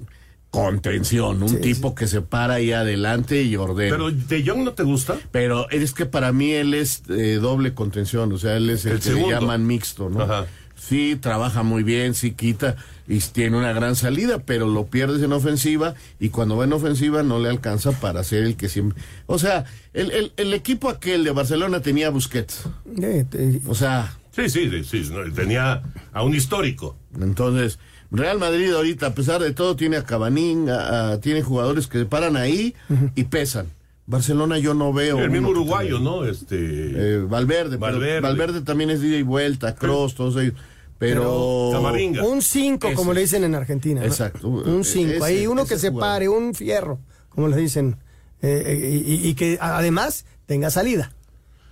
contención, 0.65 1.43
un 1.43 1.61
tipo 1.61 1.93
que 1.95 2.07
se 2.07 2.21
para 2.21 2.55
ahí 2.55 2.71
adelante 2.71 3.43
y 3.43 3.55
ordena. 3.55 3.95
¿Pero 3.95 4.11
De 4.11 4.43
Jong 4.45 4.63
no 4.63 4.73
te 4.73 4.83
gusta? 4.83 5.17
Pero 5.31 5.69
es 5.69 5.93
que 5.93 6.05
para 6.05 6.31
mí 6.31 6.51
él 6.51 6.73
es 6.73 7.03
eh, 7.09 7.35
doble 7.41 7.73
contención, 7.73 8.31
o 8.33 8.37
sea, 8.37 8.57
él 8.57 8.69
es 8.69 8.85
el, 8.85 8.93
El 8.93 8.99
que 8.99 9.09
le 9.09 9.15
segundo. 9.15 9.39
llaman 9.39 9.67
mixto, 9.67 10.09
¿no? 10.09 10.21
Ajá. 10.21 10.45
Sí, 10.75 11.17
trabaja 11.19 11.63
muy 11.63 11.81
bien, 11.83 12.13
sí 12.13 12.31
quita 12.31 12.75
y 13.07 13.19
tiene 13.19 13.57
una 13.57 13.73
gran 13.73 13.95
salida, 13.95 14.39
pero 14.39 14.67
lo 14.67 14.85
pierdes 14.87 15.21
en 15.23 15.33
ofensiva 15.33 15.95
y 16.19 16.29
cuando 16.29 16.55
va 16.55 16.65
en 16.65 16.73
ofensiva 16.73 17.23
no 17.23 17.39
le 17.39 17.49
alcanza 17.49 17.91
para 17.93 18.23
ser 18.23 18.43
el 18.43 18.55
que 18.57 18.69
siempre... 18.69 19.01
O 19.25 19.39
sea, 19.39 19.65
el, 19.93 20.11
el, 20.11 20.31
el 20.37 20.53
equipo 20.53 20.89
aquel 20.89 21.23
de 21.23 21.31
Barcelona 21.31 21.81
tenía 21.81 22.07
a 22.07 22.09
Busquets, 22.11 22.63
Eh, 23.01 23.25
te- 23.29 23.61
o 23.67 23.73
sea, 23.75 24.17
Sí, 24.31 24.49
sí, 24.49 24.69
sí, 24.83 25.09
tenía 25.35 25.81
a 26.13 26.23
un 26.23 26.35
histórico. 26.35 26.95
entonces... 27.19 27.79
Real 28.11 28.39
Madrid 28.39 28.71
ahorita, 28.73 29.07
a 29.07 29.13
pesar 29.13 29.41
de 29.41 29.51
todo, 29.51 29.75
tiene 29.75 29.97
a 29.97 30.03
Cabanín, 30.03 30.69
a- 30.69 31.11
a- 31.13 31.19
tiene 31.19 31.41
jugadores 31.43 31.87
que 31.87 32.05
paran 32.05 32.37
ahí 32.37 32.73
y 33.15 33.23
pesan. 33.25 33.67
Barcelona 34.05 34.57
yo 34.57 34.73
no 34.73 34.93
veo... 34.93 35.19
el 35.19 35.29
mismo 35.29 35.49
uruguayo, 35.49 35.99
¿no? 35.99 36.23
Este. 36.25 36.55
Eh, 36.57 37.17
Valverde, 37.27 37.71
pero 37.77 37.79
Valverde. 37.93 38.21
Valverde. 38.21 38.61
también 38.61 38.89
es 38.89 39.03
ida 39.03 39.17
y 39.17 39.23
vuelta, 39.23 39.75
Cross, 39.75 40.15
todos 40.15 40.37
ellos. 40.41 40.53
Pero. 40.97 41.69
Camavinga. 41.73 42.23
un 42.23 42.41
5, 42.41 42.93
como 42.95 43.13
le 43.13 43.21
dicen 43.21 43.43
en 43.43 43.53
Argentina. 43.53 43.99
¿no? 44.01 44.07
Exacto. 44.07 44.47
Un 44.47 44.83
5. 44.85 45.11
Ese- 45.11 45.23
Ahí 45.25 45.45
uno 45.47 45.65
que 45.65 45.77
se 45.77 45.89
jugador. 45.89 46.09
pare, 46.13 46.29
un 46.29 46.55
fierro, 46.55 46.99
como 47.29 47.49
le 47.49 47.57
dicen. 47.57 47.97
Eh, 48.41 48.63
eh, 48.65 49.03
y, 49.05 49.27
y 49.29 49.33
que 49.35 49.57
además 49.59 50.25
tenga 50.45 50.69
salida. 50.69 51.11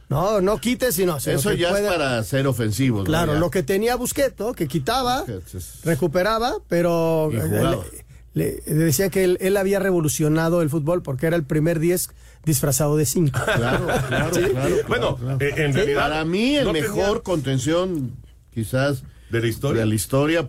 No, 0.10 0.40
no 0.42 0.60
quite, 0.60 0.92
sino. 0.92 1.20
sino 1.20 1.36
Eso 1.38 1.54
ya 1.54 1.72
es 1.78 1.88
para 1.88 2.24
ser 2.24 2.46
ofensivos. 2.48 3.00
¿no? 3.00 3.06
Claro, 3.06 3.36
lo 3.40 3.50
que 3.50 3.64
tenía 3.64 3.96
Busquets, 3.96 4.40
¿no? 4.40 4.54
que 4.54 4.68
quitaba, 4.68 5.22
Busquets 5.26 5.82
recuperaba, 5.84 6.54
pero 6.70 7.32
eh, 7.34 7.78
le, 8.34 8.62
le 8.68 8.74
decía 8.76 9.10
que 9.10 9.24
él, 9.24 9.38
él 9.42 9.58
había 9.58 9.80
revolucionado 9.80 10.62
el 10.62 10.70
fútbol 10.70 11.02
porque 11.02 11.26
era 11.28 11.36
el 11.36 11.44
primer 11.44 11.80
10 11.80 12.10
disfrazado 12.44 12.98
de 12.98 13.06
5. 13.06 13.40
Claro, 13.56 13.88
claro, 14.08 14.30
claro. 14.32 14.76
Bueno, 14.88 15.16
claro. 15.18 15.38
eh, 15.42 15.54
en 15.58 15.72
Sí, 15.74 15.78
realidad. 15.80 16.02
Para 16.02 16.26
mí, 16.26 16.56
el 16.56 16.66
no 16.66 16.74
mejor 16.74 16.96
tenía- 17.08 17.20
contención, 17.24 18.12
quizás. 18.54 19.04
¿De 19.32 19.42
la 19.42 19.48
historia? 19.48 19.82
De 19.82 19.88
la 19.88 19.96
historia, 19.96 20.48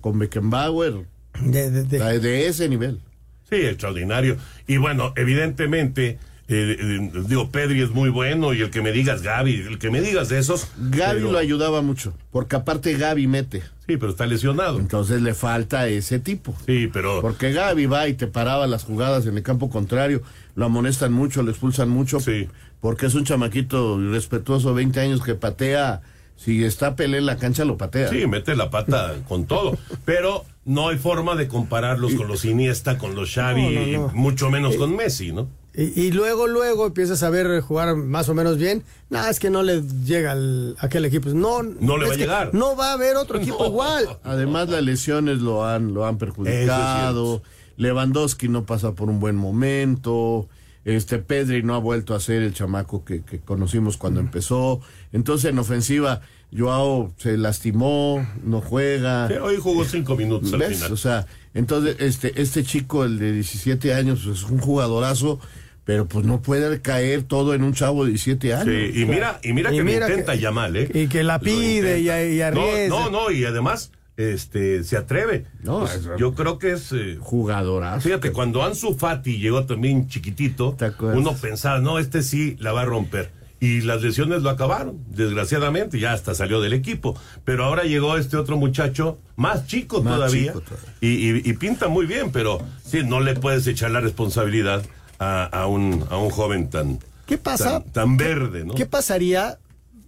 con 0.00 0.18
Beckenbauer, 0.18 1.04
de- 1.40 1.70
de, 1.70 2.18
de 2.18 2.48
ese 2.48 2.68
nivel. 2.68 3.00
Sí, 3.48 3.54
extraordinario. 3.56 4.36
Y 4.66 4.78
bueno, 4.78 5.12
evidentemente, 5.14 6.18
eh, 6.48 6.76
eh, 6.78 7.10
digo, 7.26 7.50
Pedri 7.50 7.82
es 7.82 7.90
muy 7.90 8.08
bueno 8.08 8.54
y 8.54 8.60
el 8.62 8.70
que 8.70 8.80
me 8.80 8.92
digas 8.92 9.22
Gaby, 9.22 9.62
el 9.68 9.78
que 9.78 9.90
me 9.90 10.00
digas 10.00 10.28
de 10.28 10.38
esos. 10.38 10.68
Gaby 10.78 11.18
pero- 11.20 11.32
lo 11.32 11.38
ayudaba 11.38 11.82
mucho, 11.82 12.12
porque 12.30 12.56
aparte 12.56 12.94
Gaby 12.94 13.26
mete. 13.26 13.62
Sí, 13.86 13.96
pero 13.96 14.10
está 14.10 14.26
lesionado. 14.26 14.78
Entonces 14.78 15.22
le 15.22 15.34
falta 15.34 15.88
ese 15.88 16.18
tipo. 16.18 16.54
Sí, 16.66 16.88
pero. 16.92 17.20
Porque 17.20 17.52
Gaby 17.52 17.86
va 17.86 18.08
y 18.08 18.14
te 18.14 18.26
paraba 18.26 18.66
las 18.66 18.84
jugadas 18.84 19.26
en 19.26 19.36
el 19.36 19.42
campo 19.42 19.70
contrario, 19.70 20.22
lo 20.54 20.66
amonestan 20.66 21.12
mucho, 21.12 21.42
lo 21.42 21.50
expulsan 21.50 21.88
mucho, 21.88 22.18
Sí. 22.20 22.48
porque 22.80 23.06
es 23.06 23.14
un 23.14 23.24
chamaquito 23.24 24.00
irrespetuoso, 24.00 24.74
20 24.74 25.00
años 25.00 25.22
que 25.22 25.34
patea, 25.34 26.00
si 26.36 26.64
está 26.64 26.96
Pelé 26.96 27.18
en 27.18 27.26
la 27.26 27.36
cancha 27.38 27.64
lo 27.64 27.76
patea. 27.76 28.08
Sí, 28.08 28.26
mete 28.26 28.54
la 28.56 28.70
pata 28.70 29.14
con 29.28 29.46
todo. 29.46 29.78
Pero 30.04 30.44
no 30.64 30.88
hay 30.88 30.98
forma 30.98 31.34
de 31.36 31.48
compararlos 31.48 32.14
con 32.14 32.28
los 32.28 32.44
Iniesta, 32.44 32.98
con 32.98 33.14
los 33.14 33.32
Xavi, 33.34 33.62
No, 33.62 33.70
no, 33.70 33.86
no. 34.08 34.12
y 34.12 34.16
mucho 34.16 34.50
menos 34.50 34.76
con 34.76 34.94
Messi, 34.96 35.32
¿no? 35.32 35.48
Y, 35.76 36.00
y 36.00 36.10
luego, 36.10 36.46
luego 36.46 36.86
empiezas 36.86 37.22
a 37.22 37.30
ver 37.30 37.60
jugar 37.60 37.94
más 37.96 38.28
o 38.28 38.34
menos 38.34 38.56
bien. 38.56 38.82
Nada, 39.10 39.30
es 39.30 39.38
que 39.38 39.50
no 39.50 39.62
le 39.62 39.82
llega 40.04 40.32
al, 40.32 40.74
aquel 40.78 41.04
equipo. 41.04 41.28
No, 41.30 41.62
No 41.62 41.98
le 41.98 42.06
va 42.08 42.14
a 42.14 42.16
llegar. 42.16 42.54
No 42.54 42.76
va 42.76 42.90
a 42.90 42.92
haber 42.94 43.16
otro 43.16 43.38
equipo 43.38 43.58
No. 43.60 43.66
igual. 43.66 44.18
Además 44.24 44.68
las 44.68 44.82
lesiones 44.82 45.40
lo 45.40 45.64
han, 45.66 45.92
lo 45.94 46.06
han 46.06 46.18
perjudicado, 46.18 47.42
Lewandowski 47.76 48.48
no 48.48 48.64
pasa 48.64 48.92
por 48.92 49.08
un 49.10 49.20
buen 49.20 49.36
momento, 49.36 50.48
este 50.84 51.18
Pedri 51.18 51.62
no 51.62 51.74
ha 51.74 51.78
vuelto 51.78 52.14
a 52.14 52.20
ser 52.20 52.42
el 52.42 52.54
chamaco 52.54 53.04
que, 53.04 53.22
que 53.22 53.40
conocimos 53.40 53.96
cuando 53.96 54.20
empezó, 54.20 54.80
entonces 55.12 55.50
en 55.50 55.58
ofensiva 55.58 56.22
Joao 56.56 57.12
se 57.18 57.36
lastimó, 57.36 58.26
no 58.44 58.60
juega. 58.60 59.28
Sí, 59.28 59.34
hoy 59.34 59.56
jugó 59.60 59.84
cinco 59.84 60.16
minutos 60.16 60.52
al 60.52 60.62
final. 60.62 60.92
O 60.92 60.96
sea, 60.96 61.26
entonces 61.54 61.96
este, 61.98 62.40
este 62.40 62.62
chico, 62.64 63.04
el 63.04 63.18
de 63.18 63.32
17 63.32 63.92
años, 63.92 64.22
pues, 64.24 64.38
es 64.38 64.44
un 64.44 64.58
jugadorazo, 64.58 65.38
pero 65.86 66.06
pues 66.06 66.26
no 66.26 66.42
puede 66.42 66.82
caer 66.82 67.22
todo 67.22 67.54
en 67.54 67.62
un 67.62 67.72
chavo 67.72 68.04
de 68.04 68.10
17 68.10 68.52
años. 68.52 68.66
Sí, 68.92 69.00
y 69.00 69.04
mira, 69.06 69.40
y 69.42 69.54
mira 69.54 69.72
Y 69.72 69.78
que 69.78 69.84
mira 69.84 70.00
lo 70.06 70.12
intenta 70.12 70.32
que- 70.34 70.40
Yamal, 70.40 70.76
¿eh? 70.76 70.90
y 70.92 71.06
que 71.06 71.22
la 71.24 71.38
pide 71.38 72.00
y- 72.00 72.06
y 72.36 72.40
arriesga. 72.42 72.88
No, 72.90 73.08
no, 73.08 73.10
no, 73.10 73.30
y 73.30 73.44
además 73.46 73.92
este 74.18 74.82
se 74.84 74.96
atreve. 74.96 75.44
No, 75.62 75.80
Pues, 75.80 75.94
es- 75.94 76.08
yo 76.18 76.34
creo 76.34 76.58
que 76.58 76.72
es 76.72 76.90
eh, 76.92 77.16
Jugadorazo. 77.20 78.00
Fíjate, 78.00 78.32
cuando 78.32 78.62
Ansu 78.64 78.94
Fati 78.94 79.38
llegó 79.38 79.64
también 79.64 80.08
chiquitito, 80.08 80.76
uno 81.00 81.34
pensaba, 81.36 81.78
no, 81.78 81.98
este 81.98 82.22
sí 82.22 82.56
la 82.58 82.72
va 82.72 82.82
a 82.82 82.84
romper. 82.84 83.30
Y 83.58 83.80
las 83.80 84.02
lesiones 84.02 84.42
lo 84.42 84.50
acabaron, 84.50 84.98
desgraciadamente, 85.08 85.98
ya 85.98 86.12
hasta 86.12 86.34
salió 86.34 86.60
del 86.60 86.74
equipo. 86.74 87.18
Pero 87.44 87.64
ahora 87.64 87.84
llegó 87.84 88.16
este 88.18 88.36
otro 88.36 88.56
muchacho, 88.58 89.18
más 89.36 89.66
chico 89.66 90.02
Más 90.02 90.14
todavía, 90.16 90.52
chico 90.52 90.60
todavía. 90.60 90.90
Y, 91.00 91.30
y- 91.30 91.42
y 91.44 91.52
pinta 91.54 91.88
muy 91.88 92.04
bien, 92.06 92.32
pero 92.32 92.58
sí, 92.84 93.02
no 93.02 93.20
le 93.20 93.34
puedes 93.34 93.66
echar 93.66 93.90
la 93.92 94.00
responsabilidad 94.00 94.82
a, 95.18 95.44
a 95.44 95.66
un, 95.66 96.04
a 96.10 96.16
un 96.18 96.30
joven 96.30 96.68
tan, 96.70 96.98
¿Qué 97.26 97.38
pasa? 97.38 97.80
tan, 97.82 97.92
tan 97.92 98.16
verde, 98.16 98.64
¿no? 98.64 98.74
¿Qué 98.74 98.86
pasaría? 98.86 99.58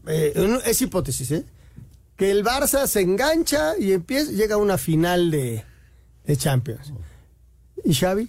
eh, 0.06 0.60
es 0.64 0.80
hipótesis, 0.82 1.30
¿eh? 1.32 1.44
Que 2.16 2.30
el 2.30 2.44
Barça 2.44 2.86
se 2.86 3.00
engancha 3.00 3.78
y 3.78 3.92
empieza, 3.92 4.32
llega 4.32 4.54
a 4.56 4.58
una 4.58 4.76
final 4.78 5.30
de, 5.30 5.64
de 6.24 6.36
Champions. 6.36 6.92
¿Y 7.84 7.94
Xavi? 7.94 8.28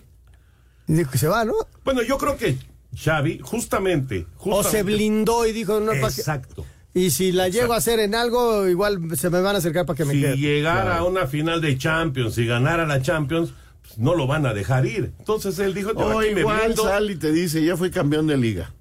Dijo 0.88 1.10
que 1.12 1.18
se 1.18 1.28
va, 1.28 1.44
¿no? 1.46 1.54
Bueno, 1.84 2.02
yo 2.04 2.18
creo 2.18 2.38
que 2.38 2.58
Xavi, 2.96 3.40
justamente, 3.42 4.28
O 4.40 4.64
se 4.64 4.84
blindó 4.84 5.46
y 5.48 5.54
dijo, 5.54 5.80
no. 5.80 5.94
Exacto. 5.94 6.66
Y 6.94 7.12
si 7.12 7.32
la 7.32 7.48
llego 7.50 7.74
a 7.74 7.78
hacer 7.78 8.00
en 8.00 8.14
algo, 8.16 8.68
igual 8.68 9.00
se 9.16 9.30
me 9.30 9.42
van 9.42 9.56
a 9.56 9.60
acercar 9.60 9.86
para 9.86 9.96
que 9.98 10.06
me 10.06 10.14
si 10.14 10.22
quede. 10.22 10.38
llegara 10.38 10.98
a 10.98 11.04
una 11.06 11.28
final 11.28 11.62
de 11.62 11.78
Champions 11.78 12.38
y 12.40 12.46
ganara 12.46 12.86
la 12.88 13.02
Champions, 13.02 13.54
no 13.98 14.16
lo 14.16 14.28
van 14.28 14.46
a 14.46 14.54
dejar 14.54 14.86
ir. 14.86 15.12
Entonces 15.20 15.58
él 15.60 15.74
dijo, 15.74 15.94
yo 15.94 16.00
O 16.00 16.20
aquí 16.20 16.34
me 16.34 16.42
igual 16.42 16.76
sale 16.76 17.14
y 17.14 17.16
te 17.16 17.32
dice, 17.32 17.64
ya 17.64 17.76
fui 17.78 17.92
campeón 17.92 18.28
de 18.28 18.38
liga. 18.38 18.74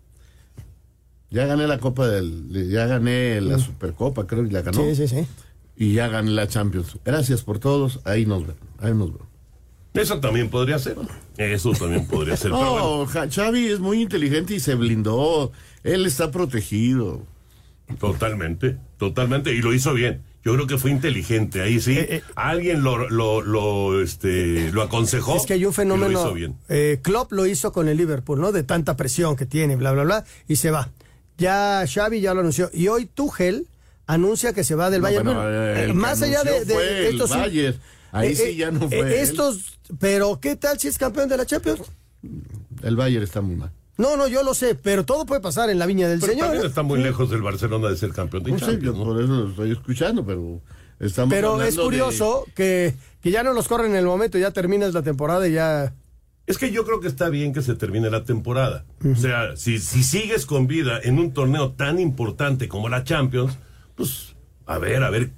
Ya 1.30 1.46
gané 1.46 1.66
la 1.66 1.78
Copa 1.78 2.08
del... 2.08 2.70
Ya 2.70 2.86
gané 2.86 3.40
la 3.40 3.58
Supercopa, 3.58 4.26
creo, 4.26 4.46
y 4.46 4.50
la 4.50 4.62
ganó. 4.62 4.82
Sí, 4.82 4.94
sí, 4.94 5.08
sí. 5.08 5.26
Y 5.76 5.92
ya 5.92 6.08
gané 6.08 6.30
la 6.30 6.48
Champions. 6.48 6.96
Gracias 7.04 7.42
por 7.42 7.58
todos. 7.58 8.00
Ahí 8.04 8.24
nos 8.24 8.46
ven. 8.46 8.56
Ahí 8.80 8.94
nos 8.94 9.12
ven. 9.12 9.28
Eso 9.94 10.20
también 10.20 10.48
podría 10.48 10.78
ser. 10.78 10.96
Eso 11.36 11.72
también 11.72 12.06
podría 12.06 12.36
ser. 12.36 12.50
pero 12.50 12.70
bueno, 12.72 13.06
No, 13.14 13.30
Xavi 13.30 13.66
es 13.66 13.80
muy 13.80 14.02
inteligente 14.02 14.54
y 14.54 14.60
se 14.60 14.74
blindó. 14.74 15.52
Él 15.82 16.06
está 16.06 16.30
protegido. 16.30 17.22
totalmente, 17.98 18.76
totalmente. 18.96 19.52
Y 19.54 19.60
lo 19.60 19.74
hizo 19.74 19.92
bien. 19.94 20.22
Yo 20.44 20.54
creo 20.54 20.66
que 20.66 20.78
fue 20.78 20.90
inteligente. 20.90 21.60
Ahí 21.60 21.80
sí, 21.80 21.96
Eh, 21.98 22.22
alguien 22.36 22.82
lo, 22.82 23.08
lo, 23.10 23.42
lo, 23.42 24.00
este, 24.02 24.70
lo 24.72 24.82
aconsejó. 24.82 25.36
Es 25.36 25.46
que 25.46 25.54
hay 25.54 25.64
un 25.64 25.72
fenómeno. 25.74 26.12
Lo 26.12 26.20
hizo 26.26 26.34
bien. 26.34 26.56
eh, 26.68 27.00
Klopp 27.02 27.32
lo 27.32 27.46
hizo 27.46 27.72
con 27.72 27.88
el 27.88 27.96
Liverpool, 27.96 28.40
¿no? 28.40 28.52
De 28.52 28.62
tanta 28.62 28.96
presión 28.96 29.36
que 29.36 29.46
tiene, 29.46 29.76
bla, 29.76 29.92
bla, 29.92 30.04
bla, 30.04 30.24
y 30.46 30.56
se 30.56 30.70
va. 30.70 30.88
Ya 31.38 31.84
Xavi 31.86 32.20
ya 32.20 32.34
lo 32.34 32.40
anunció. 32.40 32.70
Y 32.72 32.88
hoy 32.88 33.06
Tuchel 33.06 33.66
anuncia 34.06 34.52
que 34.52 34.64
se 34.64 34.74
va 34.74 34.90
del 34.90 35.00
No, 35.02 35.08
Bayern. 35.08 35.24
bueno, 35.26 35.50
Eh, 35.76 35.92
más 35.92 36.22
allá 36.22 36.42
de, 36.44 37.08
estos. 37.10 37.30
Bayern. 37.30 37.78
Ahí 38.10 38.34
sí 38.34 38.56
ya 38.56 38.70
no 38.70 38.88
fue 38.88 39.00
él. 39.00 39.12
Estos, 39.12 39.78
pero 40.00 40.40
¿qué 40.40 40.56
tal 40.56 40.78
si 40.80 40.88
es 40.88 40.96
campeón 40.98 41.28
de 41.28 41.36
la 41.36 41.44
Champions? 41.46 41.80
El 42.82 42.96
Bayern 42.96 43.22
está 43.22 43.40
muy 43.42 43.56
mal. 43.56 43.70
No, 43.98 44.16
no, 44.16 44.28
yo 44.28 44.42
lo 44.44 44.54
sé, 44.54 44.74
pero 44.76 45.04
todo 45.04 45.26
puede 45.26 45.40
pasar 45.40 45.68
en 45.70 45.78
la 45.78 45.84
viña 45.86 46.08
del 46.08 46.20
Pero 46.20 46.32
Señor. 46.32 46.46
también 46.46 46.64
¿eh? 46.64 46.68
está 46.68 46.82
muy 46.82 47.02
lejos 47.02 47.28
del 47.30 47.42
Barcelona 47.42 47.88
de 47.88 47.96
ser 47.96 48.12
campeón 48.12 48.44
de 48.44 48.52
No 48.52 48.58
sé, 48.60 48.64
Champions. 48.66 48.96
yo 48.96 49.04
¿no? 49.04 49.12
por 49.12 49.22
eso 49.22 49.32
lo 49.34 49.48
estoy 49.50 49.72
escuchando, 49.72 50.24
pero 50.24 50.62
estamos 51.00 51.34
Pero 51.34 51.48
hablando 51.54 51.68
es 51.68 51.76
de- 51.76 51.82
curioso 51.82 52.44
que, 52.54 52.94
que 53.20 53.30
ya 53.32 53.42
no 53.42 53.52
los 53.52 53.66
corren 53.68 53.90
en 53.90 53.96
el 53.98 54.06
momento, 54.06 54.38
ya 54.38 54.52
terminas 54.52 54.94
la 54.94 55.02
temporada 55.02 55.46
y 55.48 55.52
ya. 55.52 55.92
Es 56.46 56.56
que 56.58 56.70
yo 56.70 56.84
creo 56.86 57.00
que 57.00 57.08
está 57.08 57.28
bien 57.28 57.52
que 57.52 57.60
se 57.60 57.74
termine 57.74 58.08
la 58.08 58.24
temporada. 58.24 58.86
O 59.04 59.16
sea, 59.16 59.56
si, 59.56 59.78
si 59.80 60.02
sigues 60.02 60.46
con 60.46 60.66
vida 60.66 60.98
en 61.02 61.18
un 61.18 61.32
torneo 61.34 61.72
tan 61.72 61.98
importante 61.98 62.68
como 62.68 62.88
la 62.88 63.04
Champions, 63.04 63.58
pues 63.96 64.34
a 64.64 64.78
ver, 64.78 65.02
a 65.02 65.10
ver 65.10 65.32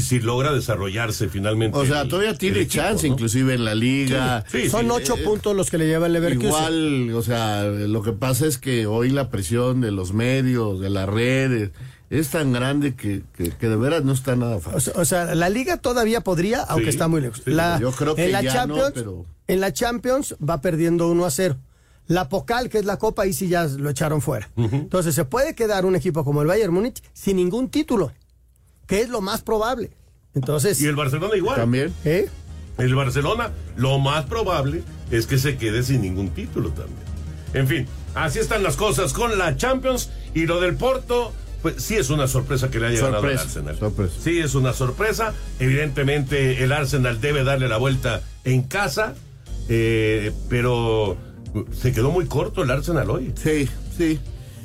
si, 0.00 0.02
si 0.02 0.20
logra 0.20 0.52
desarrollarse 0.52 1.28
finalmente. 1.28 1.76
O 1.78 1.86
sea, 1.86 2.02
el- 2.02 2.08
todavía 2.08 2.30
el 2.30 2.38
tiene 2.38 2.60
equipo, 2.60 2.82
chance, 2.82 3.06
¿no? 3.08 3.14
inclusive 3.14 3.54
en 3.54 3.64
la 3.64 3.74
liga. 3.74 4.44
Sí, 4.50 4.62
sí, 4.62 4.70
Son 4.70 4.84
sí. 4.86 4.90
ocho 4.90 5.14
puntos 5.24 5.56
los 5.56 5.70
que 5.70 5.78
le 5.78 5.86
lleva 5.86 6.06
el 6.06 6.12
Leverkusen. 6.12 6.48
Igual, 6.48 7.14
o 7.14 7.22
sea, 7.22 7.64
lo 7.64 8.02
que 8.02 8.12
pasa 8.12 8.46
es 8.46 8.58
que 8.58 8.86
hoy 8.86 9.10
la 9.10 9.30
presión 9.30 9.80
de 9.80 9.90
los 9.90 10.12
medios, 10.12 10.80
de 10.80 10.90
las 10.90 11.08
redes, 11.08 11.70
es 12.10 12.28
tan 12.28 12.52
grande 12.52 12.94
que, 12.94 13.22
que, 13.36 13.50
que 13.50 13.68
de 13.68 13.76
veras 13.76 14.04
no 14.04 14.12
está 14.12 14.36
nada 14.36 14.56
O 14.56 14.60
fácil. 14.60 14.80
sea, 14.92 15.02
o 15.02 15.04
sea, 15.04 15.34
la 15.34 15.48
liga 15.48 15.76
todavía 15.78 16.20
podría, 16.20 16.62
aunque 16.62 16.90
está 16.90 17.08
muy 17.08 17.20
lejos. 17.20 17.42
sí, 17.44 17.50
La- 17.50 17.78
yo 17.80 17.90
creo 17.92 18.14
que 18.14 18.26
en 18.26 18.32
la 18.32 18.42
ya 18.42 18.52
Champions, 18.52 18.88
no, 18.88 18.94
pero- 18.94 19.26
en 19.48 19.60
la 19.60 19.72
Champions 19.72 20.36
va 20.46 20.60
perdiendo 20.60 21.08
1 21.08 21.24
a 21.24 21.30
0. 21.30 21.56
La 22.08 22.28
Pocal, 22.28 22.68
que 22.68 22.78
es 22.78 22.84
la 22.84 22.98
Copa, 22.98 23.22
ahí 23.24 23.32
sí 23.32 23.48
ya 23.48 23.64
lo 23.64 23.90
echaron 23.90 24.22
fuera. 24.22 24.48
Entonces 24.56 25.12
se 25.16 25.24
puede 25.24 25.56
quedar 25.56 25.84
un 25.84 25.96
equipo 25.96 26.24
como 26.24 26.40
el 26.42 26.46
Bayern 26.46 26.72
Múnich 26.72 27.02
sin 27.12 27.36
ningún 27.36 27.68
título, 27.68 28.12
que 28.86 29.00
es 29.00 29.08
lo 29.08 29.20
más 29.20 29.42
probable. 29.42 29.90
Entonces, 30.34 30.80
Y 30.80 30.86
el 30.86 30.96
Barcelona 30.96 31.36
igual. 31.36 31.56
También. 31.56 31.92
¿eh? 32.04 32.28
El 32.78 32.94
Barcelona, 32.94 33.50
lo 33.76 33.98
más 33.98 34.26
probable 34.26 34.82
es 35.10 35.26
que 35.26 35.38
se 35.38 35.56
quede 35.56 35.82
sin 35.82 36.02
ningún 36.02 36.30
título 36.30 36.68
también. 36.70 36.98
En 37.54 37.66
fin, 37.66 37.86
así 38.14 38.38
están 38.38 38.62
las 38.62 38.76
cosas 38.76 39.12
con 39.14 39.38
la 39.38 39.56
Champions 39.56 40.10
y 40.34 40.46
lo 40.46 40.60
del 40.60 40.76
Porto. 40.76 41.32
Pues 41.62 41.82
sí 41.82 41.96
es 41.96 42.10
una 42.10 42.28
sorpresa 42.28 42.70
que 42.70 42.78
le 42.78 42.88
haya 42.88 43.00
ganado 43.00 43.16
al 43.16 43.22
Sorpresa, 43.22 43.42
Arsenal. 43.44 43.78
sorpresa. 43.78 44.14
Sí 44.22 44.38
es 44.40 44.54
una 44.54 44.72
sorpresa. 44.74 45.32
Evidentemente 45.58 46.62
el 46.62 46.70
Arsenal 46.72 47.20
debe 47.20 47.44
darle 47.44 47.68
la 47.68 47.78
vuelta 47.78 48.20
en 48.44 48.62
casa, 48.62 49.14
eh, 49.68 50.32
pero 50.50 51.16
se 51.80 51.92
quedó 51.92 52.10
muy 52.10 52.26
corto 52.26 52.62
el 52.62 52.70
Arsenal 52.70 53.08
hoy. 53.10 53.32
Sí, 53.42 53.68
sí. 53.96 54.20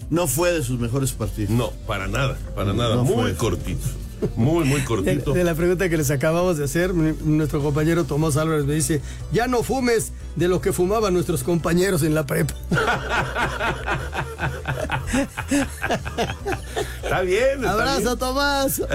No 0.10 0.28
fue 0.28 0.52
de 0.52 0.62
sus 0.64 0.80
mejores 0.80 1.14
partidos. 1.14 1.52
No, 1.52 1.72
para 1.88 2.08
nada, 2.08 2.38
para 2.56 2.74
nada. 2.74 2.96
No 2.98 3.04
muy 3.06 3.16
fue. 3.32 3.36
cortito. 3.36 3.88
Muy, 4.36 4.66
muy 4.66 4.82
cortito. 4.82 5.34
de 5.34 5.44
la 5.44 5.56
pregunta 5.56 5.90
que 5.90 5.98
les 5.98 6.12
acabamos 6.12 6.58
de 6.58 6.66
hacer, 6.66 6.94
nuestro 6.94 7.62
compañero 7.62 8.04
Tomás 8.04 8.38
Álvarez 8.38 8.66
me 8.66 8.74
dice, 8.74 9.02
ya 9.32 9.48
no 9.48 9.64
fumes 9.64 10.14
de 10.36 10.48
lo 10.48 10.62
que 10.62 10.74
fumaban 10.74 11.14
nuestros 11.14 11.44
compañeros 11.44 12.04
en 12.04 12.14
la 12.14 12.26
prepa. 12.26 12.54
Está 17.04 17.22
bien. 17.22 17.60
está 17.60 17.74
Abrazo, 17.74 18.02
bien. 18.02 18.18
Tomás. 18.20 18.82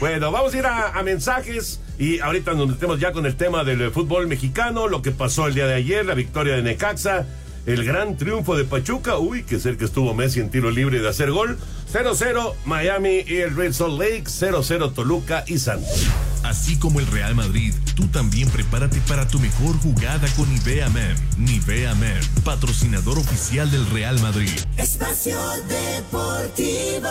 bueno, 0.00 0.30
vamos 0.30 0.52
a 0.54 0.58
ir 0.58 0.66
a, 0.66 0.98
a 0.98 1.02
mensajes 1.02 1.80
y 1.98 2.20
ahorita 2.20 2.52
nos 2.54 2.68
metemos 2.68 3.00
ya 3.00 3.12
con 3.12 3.24
el 3.26 3.36
tema 3.36 3.64
del 3.64 3.90
fútbol 3.90 4.26
mexicano, 4.26 4.88
lo 4.88 5.00
que 5.02 5.10
pasó 5.10 5.46
el 5.46 5.54
día 5.54 5.66
de 5.66 5.74
ayer, 5.74 6.04
la 6.04 6.14
victoria 6.14 6.56
de 6.56 6.62
Necaxa, 6.62 7.26
el 7.66 7.84
gran 7.84 8.16
triunfo 8.16 8.56
de 8.56 8.64
Pachuca, 8.64 9.18
uy, 9.18 9.42
que 9.42 9.58
que 9.60 9.84
estuvo 9.84 10.14
Messi 10.14 10.40
en 10.40 10.50
tiro 10.50 10.70
libre 10.70 11.00
de 11.00 11.08
hacer 11.08 11.30
gol, 11.30 11.58
0-0 11.92 12.54
Miami 12.64 13.24
y 13.26 13.36
el 13.36 13.54
Red 13.54 13.72
Salt 13.72 13.98
Lake, 13.98 14.24
0-0 14.24 14.94
Toluca 14.94 15.44
y 15.46 15.58
Santos. 15.58 16.06
Así 16.42 16.78
como 16.78 17.00
el 17.00 17.06
Real 17.06 17.34
Madrid, 17.34 17.74
tú 17.94 18.06
también 18.08 18.48
prepárate 18.50 19.00
para 19.06 19.28
tu 19.28 19.38
mejor 19.38 19.78
jugada 19.78 20.26
con 20.36 20.48
Nivea 20.52 20.88
Men. 20.88 21.14
Nivea 21.38 21.94
Men, 21.94 22.20
patrocinador 22.44 23.18
oficial 23.18 23.70
del 23.70 23.88
Real 23.90 24.18
Madrid. 24.20 24.50
Espacio 24.76 25.38
Deportivo. 25.68 27.10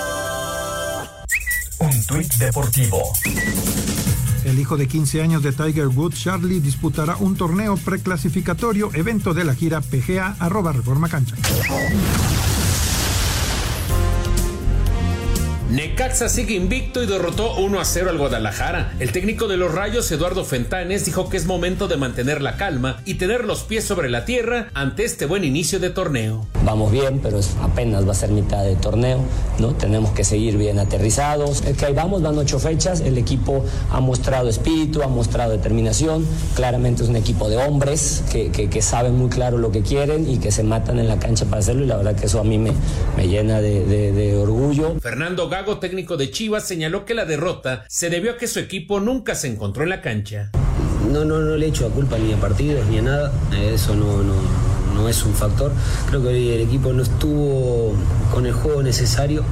Un 1.79 2.05
tuit 2.05 2.33
deportivo. 2.35 3.13
El 4.49 4.57
hijo 4.57 4.77
de 4.77 4.88
15 4.88 5.21
años 5.21 5.43
de 5.43 5.51
Tiger 5.51 5.89
Woods, 5.89 6.23
Charlie, 6.23 6.59
disputará 6.59 7.17
un 7.17 7.35
torneo 7.35 7.77
preclasificatorio, 7.77 8.89
evento 8.95 9.35
de 9.35 9.43
la 9.43 9.53
gira 9.53 9.79
PGA, 9.79 10.38
arroba 10.39 10.71
Reforma 10.71 11.07
Cancha. 11.07 11.35
Necaxa 15.69 16.29
sigue 16.29 16.55
invicto 16.55 17.03
y 17.03 17.05
derrotó 17.05 17.55
1 17.58 17.79
a 17.79 17.86
0 17.86 18.10
al 18.10 18.17
Guadalajara. 18.17 18.93
El 18.99 19.12
técnico 19.12 19.47
de 19.47 19.55
los 19.55 19.71
Rayos, 19.71 20.12
Eduardo 20.12 20.43
Fentanes, 20.43 21.05
dijo 21.05 21.29
que 21.29 21.38
es 21.38 21.45
momento 21.45 21.88
de 21.88 21.95
mantener 21.95 22.41
la 22.41 22.58
calma 22.58 23.01
y 23.05 23.15
tener 23.15 23.45
los 23.45 23.62
pies 23.62 23.84
sobre 23.84 24.10
la 24.10 24.25
tierra 24.25 24.69
ante 24.73 25.05
este 25.05 25.27
buen 25.27 25.43
inicio 25.43 25.79
de 25.79 25.91
torneo. 25.91 26.47
Vamos 26.65 26.91
bien, 26.91 27.19
pero 27.21 27.38
es- 27.38 27.51
apenas 27.62 28.08
va 28.08 28.13
a 28.13 28.15
ser 28.15 28.32
mitad 28.32 28.63
de 28.63 28.77
torneo, 28.77 29.19
¿no? 29.60 29.73
Tenemos 29.75 30.10
que 30.13 30.23
seguir 30.23 30.58
bien 30.58 30.79
aterrizados. 30.79 31.62
Es 31.63 31.77
que 31.77 31.86
ahí 31.86 31.93
vamos, 31.93 32.23
van 32.23 32.36
ocho 32.39 32.58
fechas, 32.58 33.01
el 33.01 33.19
equipo 33.19 33.63
ha 33.91 33.99
mostrado 33.99 34.49
espíritu, 34.49 35.03
ha 35.03 35.08
mostrado 35.08 35.51
determinación, 35.51 36.25
claramente 36.55 37.03
es 37.03 37.10
un 37.10 37.15
equipo 37.15 37.47
de 37.47 37.58
hombres 37.58 38.23
que, 38.32 38.49
que- 38.51 38.71
que 38.71 38.82
saben 38.82 39.15
muy 39.15 39.29
claro 39.29 39.60
lo 39.60 39.71
que 39.71 39.84
quieren 39.84 40.27
y 40.27 40.39
que 40.39 40.51
se 40.51 40.63
matan 40.63 40.97
en 40.97 41.08
la 41.08 41.19
cancha 41.19 41.45
para 41.45 41.60
hacerlo 41.60 41.84
y 41.84 41.88
la 41.88 41.97
verdad 41.97 42.15
que 42.15 42.25
eso 42.25 42.39
a 42.39 42.43
mí 42.43 42.58
me, 42.58 42.71
me 43.15 43.27
llena 43.27 43.62
de- 43.62 43.86
de- 43.86 44.12
de 44.13 44.36
orgullo. 44.36 44.95
Fernando 44.99 45.47
Gago, 45.60 45.78
técnico 45.78 46.15
de 46.15 46.32
Chivas, 46.32 46.65
señaló 46.65 47.04
que 47.04 47.13
la 47.13 47.26
derrota 47.26 47.84
se 47.89 48.10
debió 48.10 48.32
a 48.32 48.38
que 48.38 48.48
su 48.48 48.60
equipo 48.60 49.02
nunca 49.02 49.36
se 49.36 49.50
encontró 49.50 49.84
en 49.84 49.89
la 49.89 50.00
cancha. 50.00 50.52
No, 51.12 51.26
no, 51.26 51.39
no 51.39 51.58
le 51.58 51.67
echo 51.67 51.86
a 51.86 51.89
culpa 51.89 52.17
ni 52.17 52.32
a 52.32 52.38
partidos 52.38 52.88
ni 52.88 53.00
a 53.00 53.02
nada, 53.02 53.34
eso 53.52 53.93
no, 53.93 54.24
no, 54.24 54.36
no 54.95 55.10
es 55.10 55.22
un 55.26 55.34
factor. 55.34 55.74
Creo 56.08 56.24
que 56.24 56.56
el 56.56 56.62
equipo 56.62 56.93
no 56.93 57.04
estuvo 57.04 57.93
con 58.32 58.45
el 58.45 58.54
juego 58.54 58.82
necesario 58.84 59.43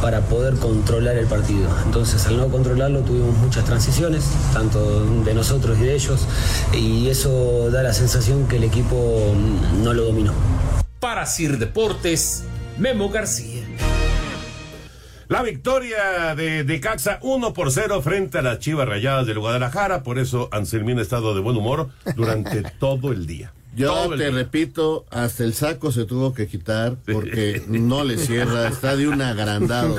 para 0.00 0.22
poder 0.22 0.54
controlar 0.54 1.18
el 1.18 1.26
partido. 1.26 1.68
Entonces 1.84 2.26
al 2.26 2.38
no 2.38 2.48
controlarlo 2.48 3.00
tuvimos 3.00 3.36
muchas 3.36 3.66
transiciones, 3.66 4.24
tanto 4.54 5.04
de 5.26 5.34
nosotros 5.34 5.76
y 5.78 5.82
de 5.82 5.94
ellos, 5.94 6.26
y 6.72 7.08
eso 7.08 7.70
da 7.70 7.82
la 7.82 7.92
sensación 7.92 8.48
que 8.48 8.56
el 8.56 8.64
equipo 8.64 9.34
no 9.82 9.92
lo 9.92 10.04
dominó. 10.04 10.32
Para 11.00 11.26
Sir 11.26 11.58
Deportes, 11.58 12.44
Memo 12.78 13.10
García. 13.10 13.59
La 15.30 15.42
victoria 15.44 16.34
de, 16.34 16.64
de 16.64 16.80
Caxa 16.80 17.20
1 17.22 17.54
por 17.54 17.70
0 17.70 18.02
frente 18.02 18.38
a 18.38 18.42
las 18.42 18.58
Chivas 18.58 18.88
Rayadas 18.88 19.28
del 19.28 19.38
Guadalajara, 19.38 20.02
por 20.02 20.18
eso 20.18 20.48
Anselmín 20.50 20.98
ha 20.98 21.02
estado 21.02 21.36
de 21.36 21.40
buen 21.40 21.56
humor 21.56 21.90
durante 22.16 22.62
todo 22.80 23.12
el 23.12 23.28
día. 23.28 23.52
Yo 23.76 24.10
te 24.16 24.28
repito, 24.32 25.06
hasta 25.10 25.44
el 25.44 25.54
saco 25.54 25.92
se 25.92 26.04
tuvo 26.04 26.34
que 26.34 26.48
quitar 26.48 26.96
porque 27.06 27.62
no 27.68 28.02
le 28.02 28.18
cierra, 28.18 28.66
está 28.72 28.96
de 28.96 29.06
un 29.06 29.22
agrandado. 29.22 29.96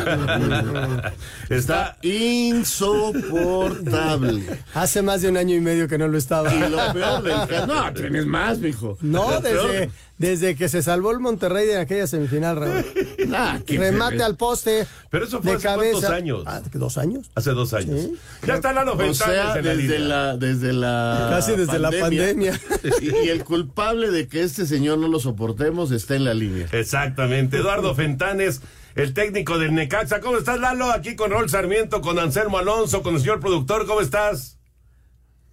Está 1.49 1.97
insoportable. 2.01 4.43
Hace 4.73 5.01
más 5.01 5.21
de 5.21 5.29
un 5.29 5.37
año 5.37 5.55
y 5.55 5.61
medio 5.61 5.87
que 5.87 5.97
no 5.97 6.09
lo 6.09 6.17
estaba. 6.17 6.53
Y 6.53 6.59
lo 6.69 6.91
peor 6.91 7.23
del 7.23 7.47
caso, 7.47 7.67
no, 7.67 7.93
tienes 7.93 8.25
más, 8.25 8.59
mijo. 8.59 8.97
No, 8.99 9.31
Lo 9.31 9.41
peor- 9.41 9.87
desde, 10.21 10.55
que 10.55 10.69
se 10.69 10.81
salvó 10.83 11.11
el 11.11 11.19
Monterrey 11.19 11.65
de 11.65 11.77
aquella 11.77 12.07
semifinal, 12.07 12.55
Raúl. 12.57 12.85
Ah, 13.33 13.59
qué 13.65 13.77
Remate 13.77 14.21
al 14.23 14.35
poste. 14.35 14.85
Pero 15.09 15.25
eso 15.25 15.41
fue 15.41 15.51
de 15.51 15.57
hace 15.57 15.67
cabeza. 15.67 15.91
cuántos 15.91 16.11
años. 16.11 16.43
Ah, 16.45 16.61
¿Dos 16.73 16.97
años? 16.97 17.31
Hace 17.35 17.51
dos 17.51 17.73
años. 17.73 18.07
Ya 18.45 18.55
está 18.55 18.73
Lalo 18.73 18.93
O 18.93 18.97
Fentanes 18.97 19.17
sea, 19.17 19.55
en 19.57 19.65
la 19.65 19.75
desde 19.75 19.99
la, 19.99 20.37
desde 20.37 20.73
la 20.73 21.27
Casi 21.29 21.53
desde 21.55 21.79
la 21.79 21.91
pandemia. 21.91 22.59
Y, 23.01 23.25
y 23.25 23.29
el 23.29 23.43
culpable 23.43 24.11
de 24.11 24.27
que 24.27 24.41
este 24.43 24.65
señor 24.65 24.97
no 24.97 25.07
lo 25.07 25.19
soportemos 25.19 25.91
está 25.91 26.15
en 26.15 26.25
la 26.25 26.33
línea. 26.33 26.67
Exactamente. 26.71 27.57
Eduardo 27.57 27.95
Fentanes, 27.95 28.61
el 28.95 29.13
técnico 29.13 29.57
del 29.59 29.73
Necaxa. 29.73 30.19
¿Cómo 30.19 30.37
estás, 30.37 30.59
Lalo? 30.59 30.91
Aquí 30.91 31.15
con 31.15 31.31
Rol 31.31 31.49
Sarmiento, 31.49 32.01
con 32.01 32.19
Anselmo 32.19 32.57
Alonso, 32.57 33.01
con 33.01 33.15
el 33.15 33.21
señor 33.21 33.39
productor. 33.39 33.85
¿Cómo 33.85 34.01
estás? 34.01 34.57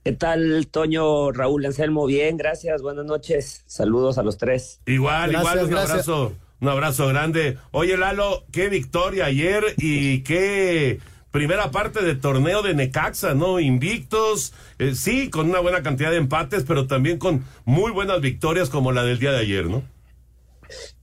¿Qué 0.09 0.15
tal, 0.15 0.67
Toño, 0.69 1.33
Raúl, 1.33 1.67
Anselmo? 1.67 2.07
Bien, 2.07 2.39
gracias, 2.39 2.81
buenas 2.81 3.05
noches. 3.05 3.63
Saludos 3.67 4.17
a 4.17 4.23
los 4.23 4.39
tres. 4.39 4.81
Igual, 4.87 5.33
Gracias, 5.33 5.53
igual, 5.53 5.65
un 5.67 5.71
gracias. 5.71 5.91
abrazo. 5.91 6.33
Un 6.63 6.69
abrazo 6.71 7.09
grande. 7.09 7.59
Oye, 7.73 7.99
Lalo, 7.99 8.47
qué 8.51 8.71
victoria 8.71 9.27
ayer 9.27 9.63
y 9.77 10.23
qué 10.23 10.99
primera 11.31 11.71
parte 11.71 12.03
de 12.03 12.15
torneo 12.15 12.63
de 12.63 12.73
Necaxa, 12.73 13.35
¿no? 13.35 13.61
Invictos, 13.61 14.55
eh, 14.79 14.95
sí, 14.95 15.29
con 15.29 15.51
una 15.51 15.61
buena 15.61 15.83
cantidad 15.83 16.11
de 16.11 16.17
empates, 16.17 16.65
pero 16.67 16.87
también 16.87 17.19
con 17.19 17.45
muy 17.67 17.93
buenas 17.93 18.23
victorias 18.23 18.71
como 18.71 18.93
la 18.93 19.05
del 19.05 19.19
día 19.19 19.33
de 19.33 19.41
ayer, 19.41 19.67
¿no? 19.67 19.83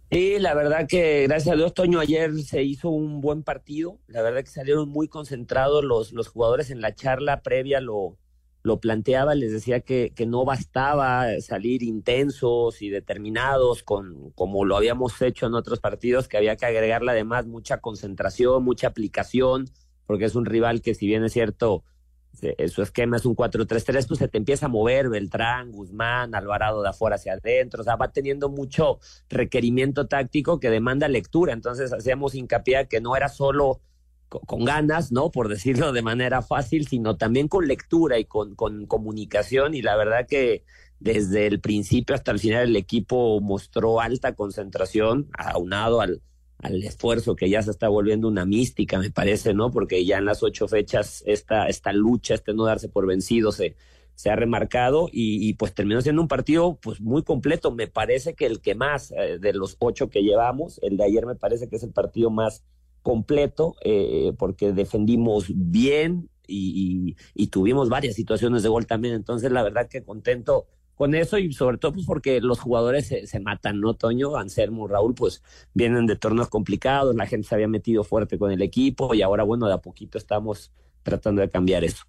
Sí, 0.10 0.40
la 0.40 0.56
verdad 0.56 0.88
que 0.88 1.28
gracias 1.28 1.54
a 1.54 1.56
Dios, 1.56 1.76
Toño, 1.76 2.00
ayer 2.00 2.34
se 2.42 2.64
hizo 2.64 2.90
un 2.90 3.22
buen 3.22 3.44
partido. 3.44 4.00
La 4.08 4.24
verdad 4.24 4.40
que 4.40 4.50
salieron 4.50 4.90
muy 4.90 5.08
concentrados 5.08 5.84
los, 5.84 6.12
los 6.12 6.28
jugadores 6.28 6.72
en 6.72 6.82
la 6.82 6.96
charla 6.96 7.42
previa, 7.42 7.82
lo, 7.82 8.18
lo 8.66 8.80
planteaba, 8.80 9.36
les 9.36 9.52
decía 9.52 9.82
que, 9.82 10.12
que 10.16 10.26
no 10.26 10.44
bastaba 10.44 11.40
salir 11.40 11.84
intensos 11.84 12.82
y 12.82 12.90
determinados 12.90 13.84
con, 13.84 14.32
como 14.32 14.66
lo 14.66 14.76
habíamos 14.76 15.22
hecho 15.22 15.46
en 15.46 15.54
otros 15.54 15.80
partidos, 15.80 16.28
que 16.28 16.38
había 16.38 16.56
que 16.56 16.66
agregarle 16.66 17.12
además 17.12 17.46
mucha 17.46 17.78
concentración, 17.78 18.64
mucha 18.64 18.88
aplicación, 18.88 19.70
porque 20.08 20.26
es 20.26 20.34
un 20.34 20.46
rival 20.46 20.82
que 20.82 20.96
si 20.96 21.06
bien 21.06 21.24
es 21.24 21.34
cierto, 21.34 21.84
su 22.68 22.82
esquema 22.82 23.18
es 23.18 23.26
un 23.28 23.36
4-3-3, 23.36 24.08
pues 24.08 24.18
se 24.18 24.28
te 24.28 24.40
empieza 24.40 24.66
a 24.66 24.70
mover 24.70 25.10
Beltrán, 25.10 25.72
Guzmán, 25.72 26.34
Alvarado 26.34 26.82
de 26.82 26.90
afuera 26.90 27.18
hacia 27.18 27.34
adentro, 27.34 27.82
o 27.82 27.84
sea, 27.84 27.98
va 27.98 28.12
teniendo 28.12 28.50
mucho 28.50 28.98
requerimiento 29.30 30.08
táctico 30.08 30.60
que 30.60 30.72
demanda 30.72 31.08
lectura, 31.08 31.54
entonces 31.54 31.94
hacíamos 31.94 32.34
hincapié 32.34 32.88
que 32.88 33.00
no 33.00 33.16
era 33.16 33.30
solo 33.30 33.80
con, 34.30 34.66
ganas, 34.66 35.12
¿no? 35.12 35.32
Por 35.32 35.50
decirlo 35.50 35.92
de 35.92 36.02
manera 36.02 36.42
fácil, 36.42 36.88
sino 36.88 37.18
también 37.18 37.48
con 37.48 37.68
lectura 37.68 38.20
y 38.20 38.26
con, 38.26 38.56
con 38.56 38.86
comunicación 38.86 39.74
y 39.74 39.82
la 39.82 39.96
verdad 39.96 40.28
que 40.28 40.64
desde 41.00 41.48
el 41.48 41.60
principio 41.60 42.16
hasta 42.16 42.32
el 42.32 42.40
final 42.40 42.70
el 42.70 42.76
equipo 42.76 43.40
mostró 43.42 44.02
alta 44.02 44.34
concentración, 44.34 45.30
aunado 45.38 46.02
al 46.02 46.22
al 46.60 46.84
esfuerzo 46.84 47.36
que 47.36 47.50
ya 47.50 47.62
se 47.62 47.72
está 47.72 47.90
volviendo 47.90 48.28
una 48.28 48.46
mística, 48.46 49.00
me 49.00 49.12
parece, 49.12 49.54
¿no? 49.54 49.72
Porque 49.72 50.06
ya 50.06 50.18
en 50.18 50.26
las 50.26 50.42
ocho 50.44 50.68
fechas 50.68 51.24
esta, 51.26 51.68
esta 51.68 51.94
lucha, 51.94 52.34
este 52.34 52.54
no 52.54 52.66
darse 52.66 52.90
por 52.90 53.06
vencido 53.06 53.52
se, 53.52 53.76
se 54.16 54.30
ha 54.30 54.36
remarcado 54.36 55.10
y, 55.12 55.54
pues 55.56 55.74
terminó 55.74 56.02
siendo 56.02 56.22
un 56.22 56.28
partido 56.28 56.80
pues 56.82 57.02
muy 57.02 57.24
completo. 57.24 57.72
Me 57.72 57.88
parece 57.88 58.34
que 58.34 58.46
el 58.46 58.62
que 58.62 58.76
más 58.76 59.12
eh, 59.12 59.38
de 59.40 59.54
los 59.54 59.76
ocho 59.80 60.10
que 60.10 60.24
llevamos, 60.24 60.80
el 60.82 60.98
de 60.98 61.04
ayer 61.04 61.26
me 61.26 61.36
parece 61.36 61.68
que 61.68 61.76
es 61.76 61.84
el 61.84 61.92
partido 61.92 62.30
más 62.30 62.64
completo 63.06 63.76
eh, 63.84 64.34
porque 64.36 64.74
defendimos 64.74 65.46
bien 65.48 66.28
y, 66.48 67.16
tuvimos 67.52 67.88
varias 67.88 68.16
situaciones 68.16 68.64
de 68.64 68.70
gol 68.70 68.88
también. 68.88 69.14
Entonces 69.14 69.52
la 69.52 69.62
verdad 69.62 69.88
que 69.88 70.02
contento 70.04 70.66
con 70.96 71.14
eso 71.14 71.38
y 71.38 71.54
sobre 71.54 71.78
todo 71.78 71.94
pues 71.94 72.08
porque 72.08 72.42
los 72.42 72.60
jugadores 72.60 73.08
se, 73.08 73.40
matan, 73.40 73.80
¿no, 73.80 73.94
Toño? 73.94 74.38
Anselmo, 74.38 74.88
Raúl, 74.88 75.14
pues 75.14 75.44
vienen 75.76 76.08
de 76.08 76.16
torneos 76.16 76.50
complicados, 76.50 77.16
la 77.16 77.28
gente 77.28 77.48
se 77.48 77.54
había 77.54 77.68
metido 77.68 78.04
fuerte 78.04 78.40
con 78.40 78.52
el 78.52 78.64
equipo 78.64 79.14
y 79.14 79.22
ahora, 79.22 79.44
bueno, 79.44 79.68
de 79.68 79.74
a 79.74 79.78
poquito 79.78 80.18
estamos 80.18 80.72
tratando 81.04 81.42
de 81.42 81.50
cambiar 81.50 81.84
eso. 81.84 82.06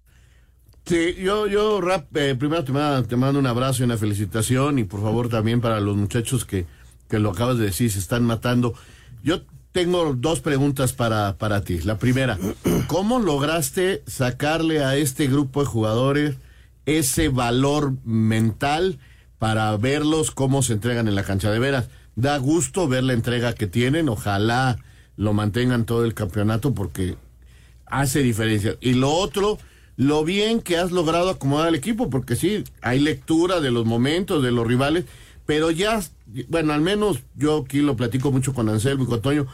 Sí, 0.85 1.13
yo, 1.19 1.45
yo, 1.45 1.79
Rap, 1.79 2.15
eh, 2.17 2.33
primero 2.33 2.63
te 2.63 2.71
mando, 2.71 3.07
te 3.07 3.15
mando 3.17 3.39
un 3.39 3.45
abrazo 3.45 3.83
y 3.83 3.85
una 3.85 3.97
felicitación 3.97 4.79
y 4.79 4.83
por 4.83 5.01
favor 5.01 5.29
también 5.29 5.61
para 5.61 5.79
los 5.79 5.95
muchachos 5.95 6.43
que, 6.43 6.65
que 7.07 7.19
lo 7.19 7.29
acabas 7.29 7.59
de 7.59 7.65
decir, 7.65 7.91
se 7.91 7.99
están 7.99 8.23
matando. 8.23 8.73
Yo 9.21 9.41
tengo 9.77 10.15
dos 10.15 10.39
preguntas 10.39 10.91
para, 10.91 11.37
para 11.37 11.61
ti. 11.61 11.81
La 11.81 11.99
primera, 11.99 12.39
¿cómo 12.87 13.19
lograste 13.19 14.01
sacarle 14.07 14.83
a 14.83 14.95
este 14.95 15.27
grupo 15.27 15.59
de 15.59 15.67
jugadores 15.67 16.35
ese 16.87 17.29
valor 17.29 17.93
mental 18.03 18.97
para 19.37 19.77
verlos 19.77 20.31
cómo 20.31 20.63
se 20.63 20.73
entregan 20.73 21.07
en 21.07 21.13
la 21.13 21.21
cancha 21.21 21.51
de 21.51 21.59
veras. 21.59 21.89
Da 22.15 22.39
gusto 22.39 22.87
ver 22.87 23.03
la 23.03 23.13
entrega 23.13 23.53
que 23.53 23.67
tienen, 23.67 24.09
ojalá 24.09 24.79
lo 25.15 25.33
mantengan 25.33 25.85
todo 25.85 26.05
el 26.05 26.15
campeonato 26.15 26.73
porque 26.73 27.15
hace 27.85 28.23
diferencia. 28.23 28.77
Y 28.81 28.93
lo 28.93 29.11
otro, 29.11 29.59
lo 29.95 30.23
bien 30.23 30.59
que 30.59 30.77
has 30.77 30.91
logrado 30.91 31.29
acomodar 31.29 31.67
al 31.67 31.75
equipo, 31.75 32.09
porque 32.09 32.35
sí, 32.35 32.63
hay 32.81 32.99
lectura 32.99 33.59
de 33.59 33.69
los 33.69 33.85
momentos, 33.85 34.41
de 34.41 34.51
los 34.51 34.65
rivales, 34.65 35.05
pero 35.45 35.69
ya, 35.69 36.01
bueno, 36.47 36.73
al 36.73 36.81
menos 36.81 37.19
yo 37.35 37.63
aquí 37.63 37.81
lo 37.81 37.95
platico 37.95 38.31
mucho 38.31 38.55
con 38.55 38.69
Anselmo 38.69 39.03
y 39.03 39.07
con 39.07 39.21
Toño, 39.21 39.45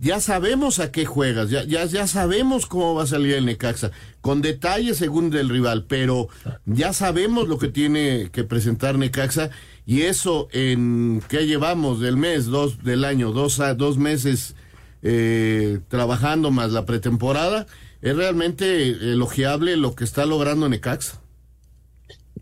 ya 0.00 0.20
sabemos 0.20 0.78
a 0.78 0.92
qué 0.92 1.04
juegas, 1.04 1.50
ya, 1.50 1.64
ya, 1.64 1.84
ya 1.84 2.06
sabemos 2.06 2.66
cómo 2.66 2.94
va 2.94 3.02
a 3.02 3.06
salir 3.06 3.34
el 3.34 3.46
Necaxa, 3.46 3.90
con 4.20 4.42
detalles 4.42 4.96
según 4.96 5.30
del 5.30 5.48
rival, 5.48 5.84
pero 5.88 6.28
ya 6.66 6.92
sabemos 6.92 7.48
lo 7.48 7.58
que 7.58 7.68
tiene 7.68 8.30
que 8.30 8.44
presentar 8.44 8.96
Necaxa 8.96 9.50
y 9.86 10.02
eso 10.02 10.48
en 10.52 11.22
qué 11.28 11.46
llevamos 11.46 12.00
del 12.00 12.16
mes, 12.16 12.46
dos 12.46 12.82
del 12.84 13.04
año, 13.04 13.32
dos, 13.32 13.60
dos 13.76 13.98
meses 13.98 14.54
eh, 15.02 15.80
trabajando 15.88 16.50
más 16.50 16.70
la 16.70 16.86
pretemporada, 16.86 17.66
es 18.00 18.14
realmente 18.14 18.90
elogiable 19.12 19.76
lo 19.76 19.94
que 19.94 20.04
está 20.04 20.26
logrando 20.26 20.68
Necaxa. 20.68 21.20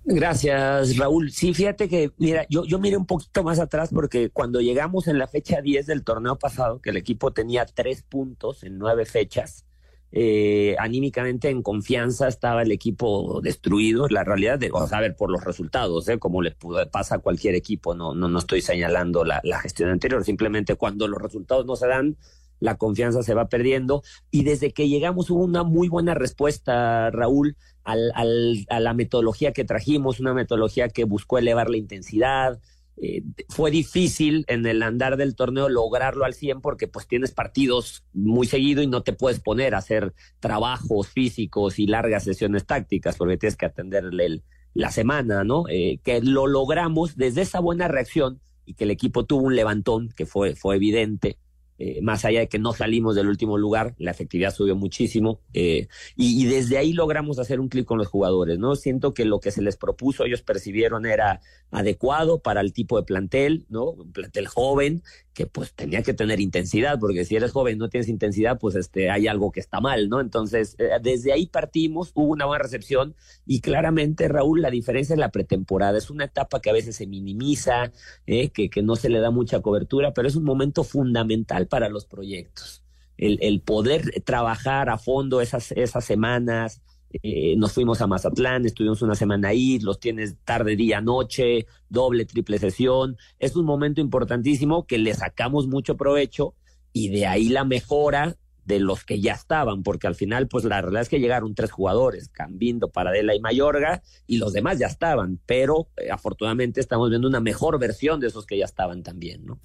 Gracias, 0.09 0.97
Raúl. 0.97 1.33
Sí, 1.33 1.53
fíjate 1.53 1.88
que, 1.88 2.12
mira, 2.19 2.47
yo, 2.49 2.64
yo 2.64 2.79
miré 2.79 2.97
un 2.97 3.07
poquito 3.07 3.42
más 3.42 3.59
atrás 3.59 3.90
porque 3.92 4.31
cuando 4.31 4.61
llegamos 4.61 5.09
en 5.09 5.19
la 5.19 5.27
fecha 5.27 5.61
10 5.61 5.85
del 5.85 6.05
torneo 6.05 6.38
pasado, 6.38 6.81
que 6.81 6.90
el 6.90 6.97
equipo 6.97 7.33
tenía 7.33 7.66
tres 7.66 8.05
puntos 8.05 8.62
en 8.62 8.79
nueve 8.79 9.05
fechas, 9.05 9.66
eh, 10.12 10.77
anímicamente 10.79 11.51
en 11.51 11.61
confianza 11.61 12.29
estaba 12.29 12.62
el 12.62 12.71
equipo 12.71 13.40
destruido. 13.42 14.07
La 14.09 14.23
realidad, 14.23 14.61
de, 14.61 14.71
vamos 14.71 14.92
a 14.92 15.01
ver 15.01 15.16
por 15.16 15.29
los 15.29 15.42
resultados, 15.42 16.09
¿eh? 16.09 16.21
como 16.21 16.40
le 16.40 16.55
pasa 16.92 17.16
a 17.16 17.19
cualquier 17.19 17.57
equipo, 17.57 17.97
no, 17.97 18.14
no, 18.14 18.29
no 18.29 18.38
estoy 18.38 18.61
señalando 18.61 19.25
la, 19.25 19.40
la 19.42 19.59
gestión 19.59 19.90
anterior, 19.90 20.25
simplemente 20.25 20.77
cuando 20.77 21.09
los 21.09 21.21
resultados 21.21 21.66
no 21.66 21.75
se 21.75 21.88
dan, 21.88 22.16
la 22.61 22.77
confianza 22.77 23.25
se 23.25 23.35
va 23.35 23.49
perdiendo. 23.49 24.05
Y 24.31 24.45
desde 24.45 24.73
que 24.73 24.88
llegamos 24.88 25.31
hubo 25.31 25.42
una 25.42 25.64
muy 25.64 25.88
buena 25.88 26.14
respuesta, 26.14 27.11
Raúl 27.11 27.57
al, 27.87 28.66
a 28.68 28.81
la 28.81 28.94
metodología 28.94 29.53
que 29.53 29.64
trajimos, 29.64 30.20
una 30.20 30.35
metodología 30.35 30.88
que 30.88 31.05
buscó 31.05 31.38
elevar 31.38 31.70
la 31.70 31.77
intensidad. 31.77 32.61
Eh, 32.99 33.22
fue 33.49 33.70
difícil 33.70 34.44
en 34.49 34.64
el 34.66 34.83
andar 34.83 35.16
del 35.16 35.37
torneo 35.37 35.68
lograrlo 35.68 36.25
al 36.25 36.33
100 36.33 36.62
porque 36.62 36.88
pues 36.88 37.07
tienes 37.07 37.31
partidos 37.31 38.05
muy 38.14 38.46
seguido 38.46 38.83
y 38.83 38.87
no 38.87 39.03
te 39.03 39.12
puedes 39.12 39.38
poner 39.38 39.75
a 39.75 39.79
hacer 39.79 40.14
trabajos 40.40 41.09
físicos 41.09 41.79
y 41.79 41.87
largas 41.87 42.25
sesiones 42.25 42.64
tácticas 42.64 43.16
porque 43.16 43.37
tienes 43.37 43.57
que 43.57 43.66
atenderle 43.66 44.42
la 44.72 44.90
semana, 44.90 45.44
¿no? 45.44 45.64
Eh, 45.68 46.01
que 46.03 46.20
lo 46.22 46.46
logramos 46.46 47.16
desde 47.16 47.42
esa 47.42 47.61
buena 47.61 47.87
reacción 47.87 48.40
y 48.64 48.75
que 48.75 48.85
el 48.85 48.90
equipo 48.90 49.27
tuvo 49.27 49.44
un 49.44 49.57
levantón 49.57 50.11
que 50.16 50.27
fue, 50.27 50.57
fue 50.57 50.77
evidente 50.77 51.38
eh, 51.79 52.01
más 52.03 52.25
allá 52.25 52.41
de 52.41 52.49
que 52.49 52.59
no 52.59 52.73
salimos 52.73 53.15
del 53.15 53.29
último 53.29 53.59
lugar, 53.59 53.95
la 53.99 54.11
efectividad 54.11 54.55
subió 54.55 54.77
muchísimo 54.77 55.41
eh, 55.53 55.89
y, 56.17 56.43
y, 56.43 56.47
desde 56.47 56.79
ahí 56.79 56.93
logramos 56.93 57.39
hacer 57.39 57.61
un 57.61 57.69
clic 57.69 57.85
con 57.85 57.99
los 57.99 58.09
jugadores, 58.09 58.59
¿no? 58.59 58.77
Siento 58.77 59.12
que 59.12 59.25
lo 59.25 59.41
que 59.41 59.51
se 59.51 59.62
les 59.62 59.77
propuso 59.77 60.25
ellos 60.25 60.43
percibieron 60.43 61.07
era 61.07 61.41
adecuado 61.71 62.41
para 62.41 62.61
el 62.61 62.73
tipo 62.73 62.97
de 62.97 63.05
plantel, 63.05 63.67
¿no? 63.69 63.91
Un 63.91 64.12
plantel 64.12 64.47
joven 64.47 65.03
que 65.37 65.46
pues 65.46 65.75
tenía 65.75 66.03
que 66.03 66.14
tener 66.14 66.40
intensidad, 66.40 66.99
porque 66.99 67.27
si 67.27 67.37
eres 67.37 67.53
joven 67.53 67.77
y 67.77 67.79
no 67.79 67.90
tienes 67.90 68.09
intensidad, 68.09 68.59
pues 68.59 68.75
este, 68.75 69.11
hay 69.11 69.29
algo 69.29 69.53
que 69.53 69.61
está 69.61 69.81
mal, 69.81 70.09
¿no? 70.09 70.22
Entonces, 70.22 70.77
eh, 70.79 70.88
desde 71.03 71.31
ahí 71.35 71.46
partimos, 71.46 72.11
hubo 72.14 72.33
una 72.33 72.46
buena 72.46 72.62
recepción 72.62 73.14
y 73.44 73.61
claramente, 73.61 74.29
Raúl, 74.29 74.62
la 74.62 74.70
diferencia 74.70 75.12
en 75.12 75.20
la 75.20 75.31
pretemporada 75.31 75.99
es 75.99 76.09
una 76.09 76.25
etapa 76.25 76.62
que 76.62 76.70
a 76.70 76.72
veces 76.72 76.96
se 76.96 77.07
minimiza, 77.07 77.92
eh, 78.27 78.49
que, 78.49 78.70
que 78.70 78.83
no 78.83 78.96
se 78.96 79.11
le 79.11 79.20
da 79.20 79.31
mucha 79.31 79.61
cobertura, 79.61 80.14
pero 80.14 80.27
es 80.27 80.37
un 80.37 80.44
momento 80.44 80.85
fundamental 80.85 81.68
para 81.68 81.90
los 81.90 82.07
proyectos. 82.07 82.83
El, 83.18 83.38
el 83.42 83.61
poder 83.61 84.22
trabajar 84.25 84.88
a 84.88 84.96
fondo 84.96 85.42
esas, 85.42 85.70
esas 85.72 86.05
semanas, 86.07 86.81
eh, 87.23 87.55
nos 87.57 87.73
fuimos 87.73 88.01
a 88.01 88.07
Mazatlán, 88.07 88.66
estuvimos 88.66 89.03
una 89.03 89.14
semana 89.14 89.49
ahí, 89.49 89.79
los 89.79 90.01
tienes 90.01 90.37
tarde, 90.45 90.77
día, 90.77 91.01
noche, 91.01 91.66
doble, 91.88 92.25
triple 92.25 92.59
sesión. 92.59 93.16
Es 93.38 93.57
un 93.57 93.64
momento 93.64 94.01
importantísimo 94.01 94.87
que 94.87 94.99
le 94.99 95.14
sacamos 95.14 95.66
mucho 95.66 95.97
provecho 95.97 96.55
y 96.92 97.09
de 97.09 97.27
ahí 97.27 97.49
la 97.49 97.64
mejora 97.64 98.37
de 98.64 98.81
los 98.81 99.05
que 99.05 99.21
ya 99.21 99.33
estaban, 99.33 99.85
porque 99.85 100.09
al 100.09 100.16
final, 100.16 100.49
pues 100.49 100.64
la 100.64 100.81
realidad 100.81 101.03
es 101.03 101.09
que 101.09 101.21
llegaron 101.21 101.55
tres 101.55 101.71
jugadores, 101.71 102.29
Cambindo, 102.29 102.88
Paradela 102.88 103.35
y 103.35 103.40
Mayorga, 103.40 104.03
y 104.27 104.38
los 104.38 104.53
demás 104.53 104.79
ya 104.79 104.88
estaban, 104.88 105.38
pero 105.47 105.88
eh, 105.97 106.11
afortunadamente 106.11 106.81
estamos 106.81 107.09
viendo 107.09 107.29
una 107.29 107.40
mejor 107.40 107.79
versión 107.79 108.19
de 108.19 108.27
esos 108.27 108.45
que 108.45 108.59
ya 108.59 108.64
estaban 108.64 109.05
también, 109.05 109.47
¿no? 109.47 109.61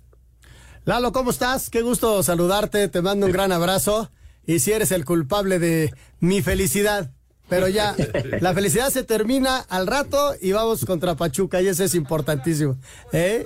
Lalo, 0.85 1.11
¿cómo 1.11 1.31
estás? 1.31 1.71
Qué 1.71 1.81
gusto 1.81 2.21
saludarte, 2.21 2.87
te 2.89 3.01
mando 3.01 3.25
un 3.25 3.31
gran 3.31 3.51
abrazo, 3.51 4.11
y 4.45 4.59
si 4.59 4.71
eres 4.71 4.91
el 4.91 5.03
culpable 5.03 5.57
de 5.57 5.91
mi 6.19 6.43
felicidad 6.43 7.11
pero 7.51 7.67
ya 7.67 7.93
la 8.39 8.53
felicidad 8.53 8.89
se 8.91 9.03
termina 9.03 9.57
al 9.57 9.85
rato 9.85 10.35
y 10.39 10.53
vamos 10.53 10.85
contra 10.85 11.17
Pachuca 11.17 11.61
y 11.61 11.67
eso 11.67 11.83
es 11.83 11.95
importantísimo. 11.95 12.77
¿eh? 13.11 13.45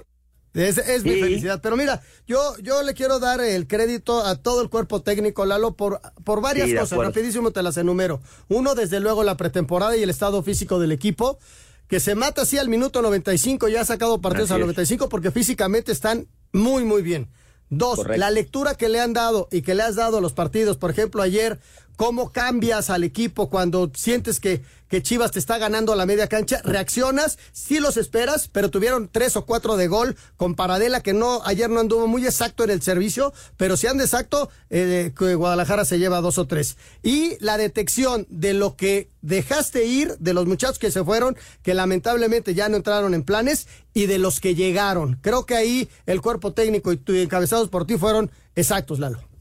Es, 0.54 1.04
mi 1.04 1.20
felicidad. 1.20 1.60
Pero 1.60 1.76
mira, 1.76 2.04
yo, 2.28 2.56
yo 2.62 2.84
le 2.84 2.94
quiero 2.94 3.18
dar 3.18 3.42
el 3.42 3.66
crédito 3.66 4.24
a 4.24 4.36
todo 4.36 4.62
el 4.62 4.70
cuerpo 4.70 5.02
técnico, 5.02 5.44
Lalo, 5.44 5.76
por, 5.76 6.02
por 6.24 6.40
varias 6.40 6.70
cosas. 6.80 7.00
Rapidísimo 7.00 7.50
te 7.50 7.64
las 7.64 7.78
enumero. 7.78 8.22
Uno, 8.48 8.76
desde 8.76 9.00
luego, 9.00 9.24
la 9.24 9.38
pretemporada 9.38 9.98
y 9.98 10.04
el 10.04 10.12
estado 10.12 10.44
físico 10.44 10.80
del 10.80 10.92
equipo, 10.92 11.40
que 11.88 12.00
se 12.00 12.14
mata 12.14 12.44
así 12.44 12.60
al 12.60 12.70
minuto 12.70 13.02
95, 13.02 13.70
ya 13.70 13.82
ha 13.82 13.86
sacado 13.86 14.22
partidos 14.22 14.52
al 14.52 14.62
95 14.62 15.10
porque 15.10 15.32
físicamente 15.32 15.92
están 15.92 16.28
muy, 16.54 16.84
muy 16.84 17.02
bien. 17.02 17.28
Dos, 17.72 18.02
la 18.16 18.30
lectura 18.30 18.76
que 18.76 18.88
le 18.88 19.02
han 19.02 19.14
dado 19.14 19.48
y 19.52 19.64
que 19.64 19.74
le 19.74 19.82
has 19.82 19.96
dado 19.96 20.20
a 20.20 20.22
los 20.22 20.34
partidos. 20.34 20.78
Por 20.78 20.92
ejemplo, 20.92 21.24
ayer 21.24 21.60
¿Cómo 21.96 22.32
cambias 22.32 22.90
al 22.90 23.04
equipo 23.04 23.50
cuando 23.50 23.90
sientes 23.96 24.42
que, 24.42 24.62
que 24.90 25.02
Chivas 25.02 25.32
te 25.32 25.40
está 25.40 25.58
ganando 25.58 25.94
a 25.94 25.96
la 25.96 26.06
media 26.06 26.28
cancha? 26.28 26.62
¿Reaccionas? 26.64 27.38
Sí 27.54 27.80
los 27.80 27.96
esperas, 27.96 28.50
pero 28.50 28.70
tuvieron 28.70 29.08
tres 29.10 29.38
o 29.38 29.46
cuatro 29.46 29.78
de 29.78 29.88
gol 29.88 30.18
con 30.36 30.56
Paradela 30.56 31.02
que 31.02 31.14
no 31.14 31.42
ayer 31.46 31.70
no 31.70 31.80
anduvo 31.80 32.08
muy 32.08 32.26
exacto 32.26 32.66
en 32.66 32.70
el 32.70 32.82
servicio, 32.82 33.34
pero 33.56 33.78
si 33.78 33.88
anda 33.88 34.04
exacto, 34.04 34.50
eh, 34.70 35.14
Guadalajara 35.16 35.86
se 35.86 35.98
lleva 35.98 36.20
dos 36.20 36.38
o 36.38 36.48
tres. 36.48 36.76
Y 37.02 37.38
la 37.40 37.58
detección 37.58 38.28
de 38.30 38.54
lo 38.54 38.76
que 38.76 39.10
dejaste 39.22 39.86
ir, 39.86 40.18
de 40.20 40.34
los 40.34 40.46
muchachos 40.48 40.80
que 40.80 40.92
se 40.92 41.04
fueron, 41.04 41.38
que 41.64 41.74
lamentablemente 41.74 42.54
ya 42.54 42.68
no 42.68 42.76
entraron 42.76 43.14
en 43.14 43.24
planes, 43.24 43.68
y 43.94 44.08
de 44.08 44.20
los 44.20 44.42
que 44.42 44.56
llegaron. 44.56 45.18
Creo 45.22 45.46
que 45.46 45.56
ahí 45.56 45.90
el 46.06 46.22
cuerpo 46.22 46.52
técnico 46.52 46.92
y 46.92 47.00
encabezados 47.08 47.70
por 47.70 47.88
ti 47.88 47.98
fueron 47.98 48.30
exactos, 48.56 49.00
Lalo. 49.00 49.35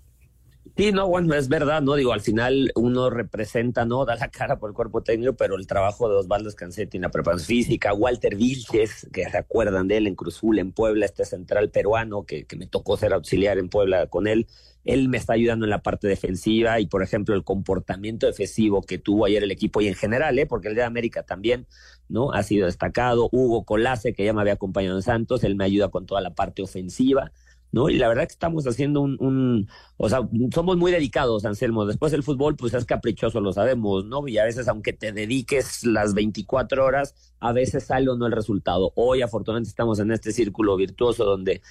Sí, 0.76 0.90
no, 0.90 1.06
bueno, 1.06 1.34
es 1.34 1.48
verdad, 1.48 1.82
¿no? 1.82 1.94
Digo, 1.94 2.12
al 2.12 2.20
final 2.20 2.72
uno 2.74 3.08
representa, 3.08 3.84
¿no? 3.84 4.04
Da 4.06 4.16
la 4.16 4.28
cara 4.28 4.58
por 4.58 4.70
el 4.70 4.74
cuerpo 4.74 5.02
técnico, 5.02 5.34
pero 5.34 5.54
el 5.54 5.68
trabajo 5.68 6.08
de 6.08 6.16
Osvaldo 6.16 6.50
Scansetti 6.50 6.96
en 6.96 7.02
la 7.02 7.10
preparación 7.10 7.46
física, 7.46 7.94
Walter 7.94 8.34
Vilches, 8.34 9.08
que 9.12 9.24
se 9.30 9.38
acuerdan 9.38 9.86
de 9.86 9.98
él 9.98 10.08
en 10.08 10.16
Cruzul, 10.16 10.58
en 10.58 10.72
Puebla, 10.72 11.06
este 11.06 11.24
central 11.24 11.70
peruano 11.70 12.24
que, 12.24 12.44
que 12.44 12.56
me 12.56 12.66
tocó 12.66 12.96
ser 12.96 13.12
auxiliar 13.12 13.58
en 13.58 13.68
Puebla 13.68 14.08
con 14.08 14.26
él, 14.26 14.48
él 14.84 15.08
me 15.08 15.16
está 15.16 15.32
ayudando 15.32 15.64
en 15.64 15.70
la 15.70 15.82
parte 15.82 16.08
defensiva 16.08 16.78
y, 16.80 16.86
por 16.86 17.02
ejemplo, 17.02 17.34
el 17.34 17.44
comportamiento 17.44 18.26
defensivo 18.26 18.82
que 18.82 18.98
tuvo 18.98 19.24
ayer 19.24 19.42
el 19.42 19.50
equipo 19.50 19.80
y 19.80 19.88
en 19.88 19.94
general, 19.94 20.38
¿eh? 20.38 20.46
porque 20.46 20.68
el 20.68 20.74
de 20.74 20.82
América 20.82 21.22
también, 21.22 21.66
¿no? 22.08 22.32
Ha 22.32 22.42
sido 22.42 22.66
destacado. 22.66 23.28
Hugo 23.32 23.64
Colase, 23.64 24.12
que 24.12 24.24
ya 24.24 24.32
me 24.32 24.42
había 24.42 24.54
acompañado 24.54 24.96
en 24.96 25.02
Santos, 25.02 25.42
él 25.44 25.56
me 25.56 25.64
ayuda 25.64 25.88
con 25.88 26.04
toda 26.06 26.20
la 26.20 26.34
parte 26.34 26.62
ofensiva. 26.62 27.32
¿No? 27.74 27.90
Y 27.90 27.98
la 27.98 28.08
verdad 28.08 28.22
que 28.22 28.32
estamos 28.32 28.66
haciendo 28.66 29.00
un, 29.00 29.16
un, 29.20 29.68
o 29.96 30.08
sea, 30.08 30.20
somos 30.54 30.76
muy 30.76 30.92
dedicados, 30.92 31.44
Anselmo. 31.44 31.84
Después 31.84 32.12
el 32.12 32.22
fútbol, 32.22 32.56
pues 32.56 32.72
es 32.72 32.84
caprichoso, 32.84 33.40
lo 33.40 33.52
sabemos, 33.52 34.04
¿no? 34.06 34.26
Y 34.28 34.38
a 34.38 34.44
veces, 34.44 34.68
aunque 34.68 34.92
te 34.92 35.12
dediques 35.12 35.84
las 35.84 36.14
24 36.14 36.84
horas, 36.84 37.34
a 37.40 37.52
veces 37.52 37.84
sale 37.86 38.08
o 38.08 38.16
no 38.16 38.26
el 38.26 38.32
resultado. 38.32 38.92
Hoy, 38.94 39.22
afortunadamente, 39.22 39.68
estamos 39.68 39.98
en 39.98 40.12
este 40.12 40.32
círculo 40.32 40.76
virtuoso 40.76 41.24
donde 41.24 41.62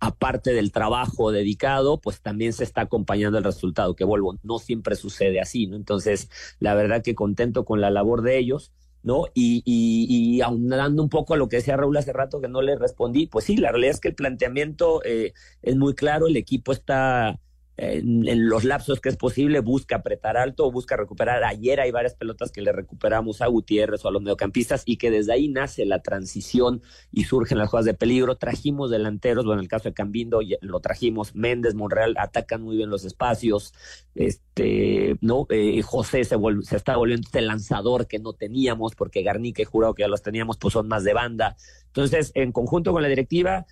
aparte 0.00 0.52
del 0.52 0.70
trabajo 0.70 1.32
dedicado, 1.32 2.00
pues 2.00 2.20
también 2.22 2.52
se 2.52 2.62
está 2.62 2.82
acompañando 2.82 3.36
el 3.36 3.44
resultado, 3.44 3.96
que 3.96 4.04
vuelvo, 4.04 4.38
no 4.44 4.60
siempre 4.60 4.94
sucede 4.94 5.40
así, 5.40 5.66
¿no? 5.66 5.74
Entonces, 5.74 6.30
la 6.60 6.74
verdad 6.74 7.02
que 7.02 7.16
contento 7.16 7.64
con 7.64 7.80
la 7.80 7.90
labor 7.90 8.22
de 8.22 8.38
ellos 8.38 8.72
¿no? 9.08 9.24
Y, 9.32 9.62
y, 9.64 10.36
y 10.36 10.42
aunando 10.42 11.02
un 11.02 11.08
poco 11.08 11.32
a 11.32 11.38
lo 11.38 11.48
que 11.48 11.56
decía 11.56 11.78
Raúl 11.78 11.96
hace 11.96 12.12
rato 12.12 12.42
que 12.42 12.48
no 12.48 12.60
le 12.60 12.76
respondí, 12.76 13.26
pues 13.26 13.46
sí, 13.46 13.56
la 13.56 13.70
realidad 13.70 13.94
es 13.94 14.00
que 14.00 14.08
el 14.08 14.14
planteamiento 14.14 15.02
eh, 15.02 15.32
es 15.62 15.76
muy 15.76 15.94
claro, 15.94 16.26
el 16.26 16.36
equipo 16.36 16.72
está 16.72 17.40
en, 17.78 18.48
los 18.48 18.64
lapsos 18.64 19.00
que 19.00 19.08
es 19.08 19.16
posible, 19.16 19.60
busca 19.60 19.96
apretar 19.96 20.36
alto, 20.36 20.70
busca 20.70 20.96
recuperar. 20.96 21.44
Ayer 21.44 21.80
hay 21.80 21.92
varias 21.92 22.14
pelotas 22.14 22.50
que 22.50 22.60
le 22.60 22.72
recuperamos 22.72 23.40
a 23.40 23.46
Gutiérrez 23.46 24.04
o 24.04 24.08
a 24.08 24.10
los 24.10 24.20
mediocampistas 24.20 24.82
y 24.84 24.96
que 24.96 25.12
desde 25.12 25.32
ahí 25.32 25.48
nace 25.48 25.86
la 25.86 26.02
transición 26.02 26.82
y 27.12 27.24
surgen 27.24 27.56
las 27.58 27.70
jugadas 27.70 27.86
de 27.86 27.94
peligro. 27.94 28.36
Trajimos 28.36 28.90
delanteros, 28.90 29.44
bueno, 29.44 29.60
en 29.60 29.64
el 29.64 29.68
caso 29.68 29.88
de 29.88 29.94
Cambindo 29.94 30.40
lo 30.60 30.80
trajimos, 30.80 31.36
Méndez, 31.36 31.74
Monreal, 31.74 32.16
atacan 32.18 32.62
muy 32.62 32.76
bien 32.76 32.90
los 32.90 33.04
espacios. 33.04 33.72
Este, 34.16 35.16
¿no? 35.20 35.46
Eh, 35.48 35.80
José 35.82 36.24
se, 36.24 36.36
se 36.62 36.76
está 36.76 36.96
volviendo 36.96 37.26
este 37.26 37.40
lanzador 37.42 38.08
que 38.08 38.18
no 38.18 38.32
teníamos 38.32 38.96
porque 38.96 39.22
Garnica 39.22 39.62
y 39.62 39.66
Jurado 39.66 39.94
que 39.94 40.02
ya 40.02 40.08
los 40.08 40.22
teníamos, 40.22 40.58
pues 40.58 40.72
son 40.72 40.88
más 40.88 41.04
de 41.04 41.14
banda. 41.14 41.56
Entonces, 41.86 42.32
en 42.34 42.50
conjunto 42.50 42.92
con 42.92 43.02
la 43.02 43.08
directiva, 43.08 43.66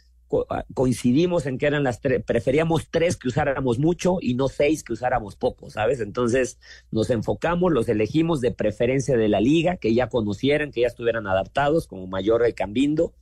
Ah, 0.48 0.64
coincidimos 0.74 1.46
en 1.46 1.56
que 1.56 1.66
eran 1.66 1.84
las 1.84 2.00
tres, 2.00 2.22
preferíamos 2.24 2.88
tres 2.90 3.16
que 3.16 3.28
usáramos 3.28 3.78
mucho 3.78 4.18
y 4.20 4.34
no 4.34 4.48
seis 4.48 4.82
que 4.82 4.92
usáramos 4.92 5.36
poco, 5.36 5.70
¿sabes? 5.70 6.00
Entonces 6.00 6.58
nos 6.90 7.10
enfocamos, 7.10 7.72
los 7.72 7.88
elegimos 7.88 8.40
de 8.40 8.50
preferencia 8.50 9.16
de 9.16 9.28
la 9.28 9.40
liga, 9.40 9.76
que 9.76 9.94
ya 9.94 10.08
conocieran, 10.08 10.72
que 10.72 10.80
ya 10.80 10.88
estuvieran 10.88 11.26
adaptados, 11.28 11.86
como 11.86 12.06
Mayor 12.08 12.42
de 12.42 12.54
Cambindo. 12.54 13.12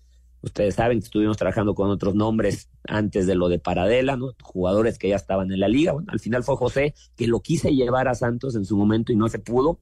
Ustedes 0.40 0.74
saben 0.74 1.00
que 1.00 1.06
estuvimos 1.06 1.36
trabajando 1.36 1.74
con 1.74 1.90
otros 1.90 2.14
nombres 2.14 2.68
antes 2.86 3.26
de 3.26 3.34
lo 3.34 3.48
de 3.48 3.58
Paradela, 3.58 4.16
¿no? 4.16 4.34
Jugadores 4.42 4.98
que 4.98 5.08
ya 5.08 5.16
estaban 5.16 5.50
en 5.50 5.60
la 5.60 5.68
liga. 5.68 5.92
Bueno, 5.92 6.08
al 6.10 6.20
final 6.20 6.42
fue 6.42 6.56
José, 6.56 6.94
que 7.16 7.26
lo 7.26 7.40
quise 7.40 7.74
llevar 7.74 8.08
a 8.08 8.14
Santos 8.14 8.54
en 8.54 8.64
su 8.64 8.76
momento 8.76 9.12
y 9.12 9.16
no 9.16 9.28
se 9.28 9.38
pudo. 9.38 9.80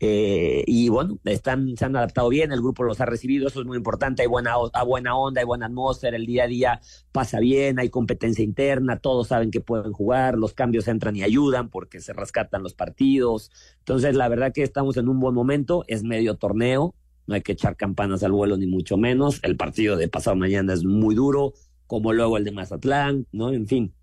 Eh, 0.00 0.64
y 0.66 0.88
bueno, 0.88 1.18
están, 1.24 1.76
se 1.76 1.84
han 1.84 1.96
adaptado 1.96 2.28
bien, 2.28 2.52
el 2.52 2.60
grupo 2.60 2.82
los 2.82 3.00
ha 3.00 3.06
recibido, 3.06 3.48
eso 3.48 3.60
es 3.60 3.66
muy 3.66 3.76
importante, 3.76 4.22
hay 4.22 4.28
buena, 4.28 4.54
hay 4.72 4.86
buena 4.86 5.16
onda, 5.16 5.40
hay 5.40 5.46
buena 5.46 5.66
atmósfera, 5.66 6.16
el 6.16 6.26
día 6.26 6.44
a 6.44 6.46
día 6.46 6.80
pasa 7.12 7.40
bien, 7.40 7.78
hay 7.78 7.88
competencia 7.90 8.44
interna, 8.44 8.98
todos 8.98 9.28
saben 9.28 9.50
que 9.50 9.60
pueden 9.60 9.92
jugar, 9.92 10.36
los 10.36 10.52
cambios 10.54 10.88
entran 10.88 11.16
y 11.16 11.22
ayudan 11.22 11.70
porque 11.70 12.00
se 12.00 12.12
rescatan 12.12 12.62
los 12.62 12.74
partidos. 12.74 13.50
Entonces, 13.78 14.14
la 14.14 14.28
verdad 14.28 14.52
que 14.52 14.62
estamos 14.62 14.96
en 14.96 15.08
un 15.08 15.20
buen 15.20 15.34
momento, 15.34 15.84
es 15.86 16.02
medio 16.02 16.36
torneo, 16.36 16.94
no 17.26 17.34
hay 17.34 17.42
que 17.42 17.52
echar 17.52 17.76
campanas 17.76 18.22
al 18.22 18.32
vuelo 18.32 18.56
ni 18.56 18.66
mucho 18.66 18.96
menos, 18.96 19.40
el 19.42 19.56
partido 19.56 19.96
de 19.96 20.08
pasado 20.08 20.36
mañana 20.36 20.72
es 20.74 20.84
muy 20.84 21.14
duro, 21.14 21.54
como 21.86 22.12
luego 22.12 22.36
el 22.36 22.44
de 22.44 22.52
Mazatlán, 22.52 23.26
¿no? 23.32 23.52
En 23.52 23.66
fin, 23.66 23.94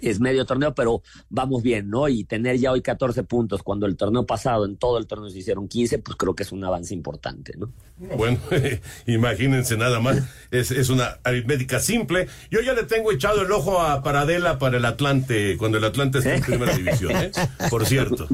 es 0.00 0.20
medio 0.20 0.44
torneo, 0.44 0.74
pero 0.74 1.02
vamos 1.28 1.62
bien, 1.62 1.88
¿no? 1.88 2.08
Y 2.08 2.24
tener 2.24 2.58
ya 2.58 2.72
hoy 2.72 2.82
14 2.82 3.22
puntos 3.24 3.62
cuando 3.62 3.86
el 3.86 3.96
torneo 3.96 4.26
pasado, 4.26 4.64
en 4.64 4.76
todo 4.76 4.98
el 4.98 5.06
torneo 5.06 5.30
se 5.30 5.38
hicieron 5.38 5.68
15, 5.68 5.98
pues 5.98 6.16
creo 6.16 6.34
que 6.34 6.42
es 6.42 6.52
un 6.52 6.64
avance 6.64 6.94
importante, 6.94 7.54
¿no? 7.56 7.72
Bueno, 8.16 8.38
imagínense 9.06 9.76
nada 9.76 10.00
más, 10.00 10.22
es, 10.50 10.70
es, 10.70 10.90
una 10.90 11.18
aritmética 11.24 11.80
simple. 11.80 12.28
Yo 12.50 12.60
ya 12.60 12.74
le 12.74 12.82
tengo 12.82 13.10
echado 13.10 13.42
el 13.42 13.50
ojo 13.50 13.80
a 13.80 14.02
Paradela 14.02 14.58
para 14.58 14.76
el 14.76 14.84
Atlante, 14.84 15.56
cuando 15.56 15.78
el 15.78 15.84
Atlante 15.84 16.18
está 16.18 16.34
en 16.34 16.42
primera 16.46 16.76
división, 16.76 17.12
¿eh? 17.16 17.30
Por 17.70 17.86
cierto. 17.86 18.28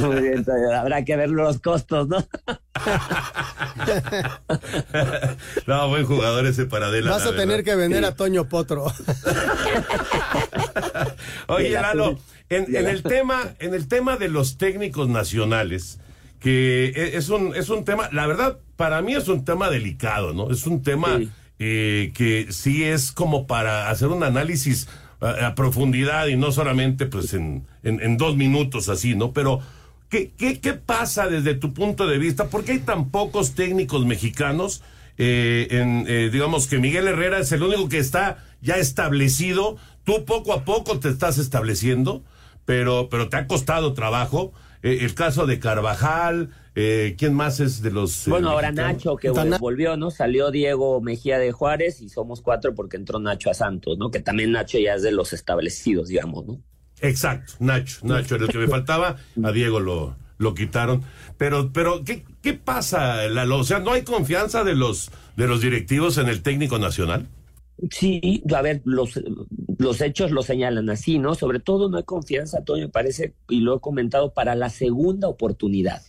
Muy 0.00 0.22
bien, 0.22 0.46
habrá 0.74 1.04
que 1.04 1.16
ver 1.16 1.30
los 1.30 1.60
costos, 1.60 2.08
¿no? 2.08 2.24
No, 5.66 5.88
buen 5.88 6.04
jugador 6.06 6.46
ese 6.46 6.66
Paradela. 6.66 7.10
Vas 7.10 7.26
a 7.26 7.34
tener 7.36 7.64
que 7.64 7.74
vender 7.74 8.04
a 8.04 8.14
Toño 8.14 8.48
Potro. 8.48 8.86
Oye, 11.48 11.70
Lalo, 11.70 12.18
en, 12.48 12.74
el 12.74 13.02
tema, 13.02 13.54
en 13.58 13.74
el 13.74 13.88
tema 13.88 14.16
de 14.16 14.28
los 14.28 14.58
técnicos 14.58 15.08
nacionales, 15.08 15.98
que 16.40 16.86
e, 16.94 17.16
es 17.16 17.28
un, 17.28 17.54
es 17.54 17.68
un 17.68 17.84
tema, 17.84 18.08
la 18.12 18.26
verdad, 18.26 18.58
para 18.76 19.02
mí 19.02 19.14
es 19.14 19.28
un 19.28 19.44
tema 19.44 19.70
delicado, 19.70 20.32
¿no? 20.32 20.50
Es 20.50 20.66
un 20.66 20.82
tema 20.82 21.20
eh, 21.58 22.12
que 22.14 22.48
sí 22.50 22.84
es 22.84 23.12
como 23.12 23.46
para 23.46 23.90
hacer 23.90 24.08
un 24.08 24.22
análisis 24.22 24.88
a, 25.20 25.54
profundidad 25.54 26.28
y 26.28 26.36
no 26.36 26.52
solamente 26.52 27.06
pues 27.06 27.34
en, 27.34 27.66
en, 27.82 28.16
dos 28.16 28.36
minutos 28.36 28.88
así, 28.88 29.16
¿no? 29.16 29.32
Pero, 29.32 29.60
¿qué, 30.08 30.32
qué, 30.36 30.60
qué 30.60 30.74
pasa 30.74 31.28
desde 31.28 31.54
tu 31.54 31.72
punto 31.72 32.06
de 32.06 32.18
vista? 32.18 32.48
¿Por 32.48 32.64
qué 32.64 32.72
hay 32.72 32.78
tan 32.80 33.10
pocos 33.10 33.54
técnicos 33.54 34.06
mexicanos? 34.06 34.82
Eh, 35.16 35.66
en, 35.70 36.04
eh, 36.06 36.30
digamos 36.32 36.68
que 36.68 36.78
Miguel 36.78 37.08
Herrera 37.08 37.40
es 37.40 37.50
el 37.52 37.62
único 37.62 37.88
que 37.88 37.98
está 37.98 38.44
ya 38.60 38.76
establecido 38.76 39.76
Tú 40.08 40.24
poco 40.24 40.54
a 40.54 40.64
poco 40.64 40.98
te 40.98 41.10
estás 41.10 41.36
estableciendo, 41.36 42.22
pero, 42.64 43.10
pero 43.10 43.28
te 43.28 43.36
ha 43.36 43.46
costado 43.46 43.92
trabajo. 43.92 44.54
Eh, 44.82 45.00
el 45.02 45.14
caso 45.14 45.44
de 45.44 45.60
Carvajal, 45.60 46.48
eh, 46.74 47.14
¿quién 47.18 47.34
más 47.34 47.60
es 47.60 47.82
de 47.82 47.90
los... 47.90 48.26
Eh, 48.26 48.30
bueno, 48.30 48.48
ahora 48.48 48.72
Nacho, 48.72 49.16
que 49.16 49.28
volvió, 49.28 49.98
¿no? 49.98 50.10
Salió 50.10 50.50
Diego 50.50 51.02
Mejía 51.02 51.38
de 51.38 51.52
Juárez 51.52 52.00
y 52.00 52.08
somos 52.08 52.40
cuatro 52.40 52.74
porque 52.74 52.96
entró 52.96 53.18
Nacho 53.18 53.50
a 53.50 53.54
Santos, 53.54 53.98
¿no? 53.98 54.10
Que 54.10 54.20
también 54.20 54.50
Nacho 54.50 54.78
ya 54.78 54.94
es 54.94 55.02
de 55.02 55.12
los 55.12 55.34
establecidos, 55.34 56.08
digamos, 56.08 56.46
¿no? 56.46 56.62
Exacto, 57.00 57.54
Nacho, 57.60 58.00
Nacho 58.02 58.34
era 58.34 58.44
el 58.44 58.50
que 58.50 58.58
me 58.58 58.68
faltaba, 58.68 59.16
a 59.42 59.52
Diego 59.52 59.80
lo, 59.80 60.16
lo 60.38 60.54
quitaron. 60.54 61.02
Pero, 61.36 61.72
pero, 61.72 62.04
¿qué, 62.04 62.24
qué 62.42 62.54
pasa, 62.54 63.26
Lalo? 63.28 63.58
O 63.58 63.64
sea, 63.64 63.78
¿no 63.78 63.92
hay 63.92 64.02
confianza 64.02 64.64
de 64.64 64.74
los, 64.74 65.10
de 65.36 65.46
los 65.46 65.60
directivos 65.60 66.18
en 66.18 66.28
el 66.28 66.42
técnico 66.42 66.78
nacional? 66.78 67.28
Sí, 67.90 68.42
a 68.52 68.62
ver, 68.62 68.82
los, 68.84 69.20
los 69.78 70.00
hechos 70.00 70.32
lo 70.32 70.42
señalan 70.42 70.90
así, 70.90 71.18
¿no? 71.20 71.34
Sobre 71.36 71.60
todo 71.60 71.88
no 71.88 71.98
hay 71.98 72.02
confianza, 72.02 72.64
Toño, 72.64 72.86
me 72.86 72.88
parece, 72.88 73.34
y 73.48 73.60
lo 73.60 73.76
he 73.76 73.80
comentado, 73.80 74.32
para 74.32 74.56
la 74.56 74.68
segunda 74.68 75.28
oportunidad. 75.28 76.02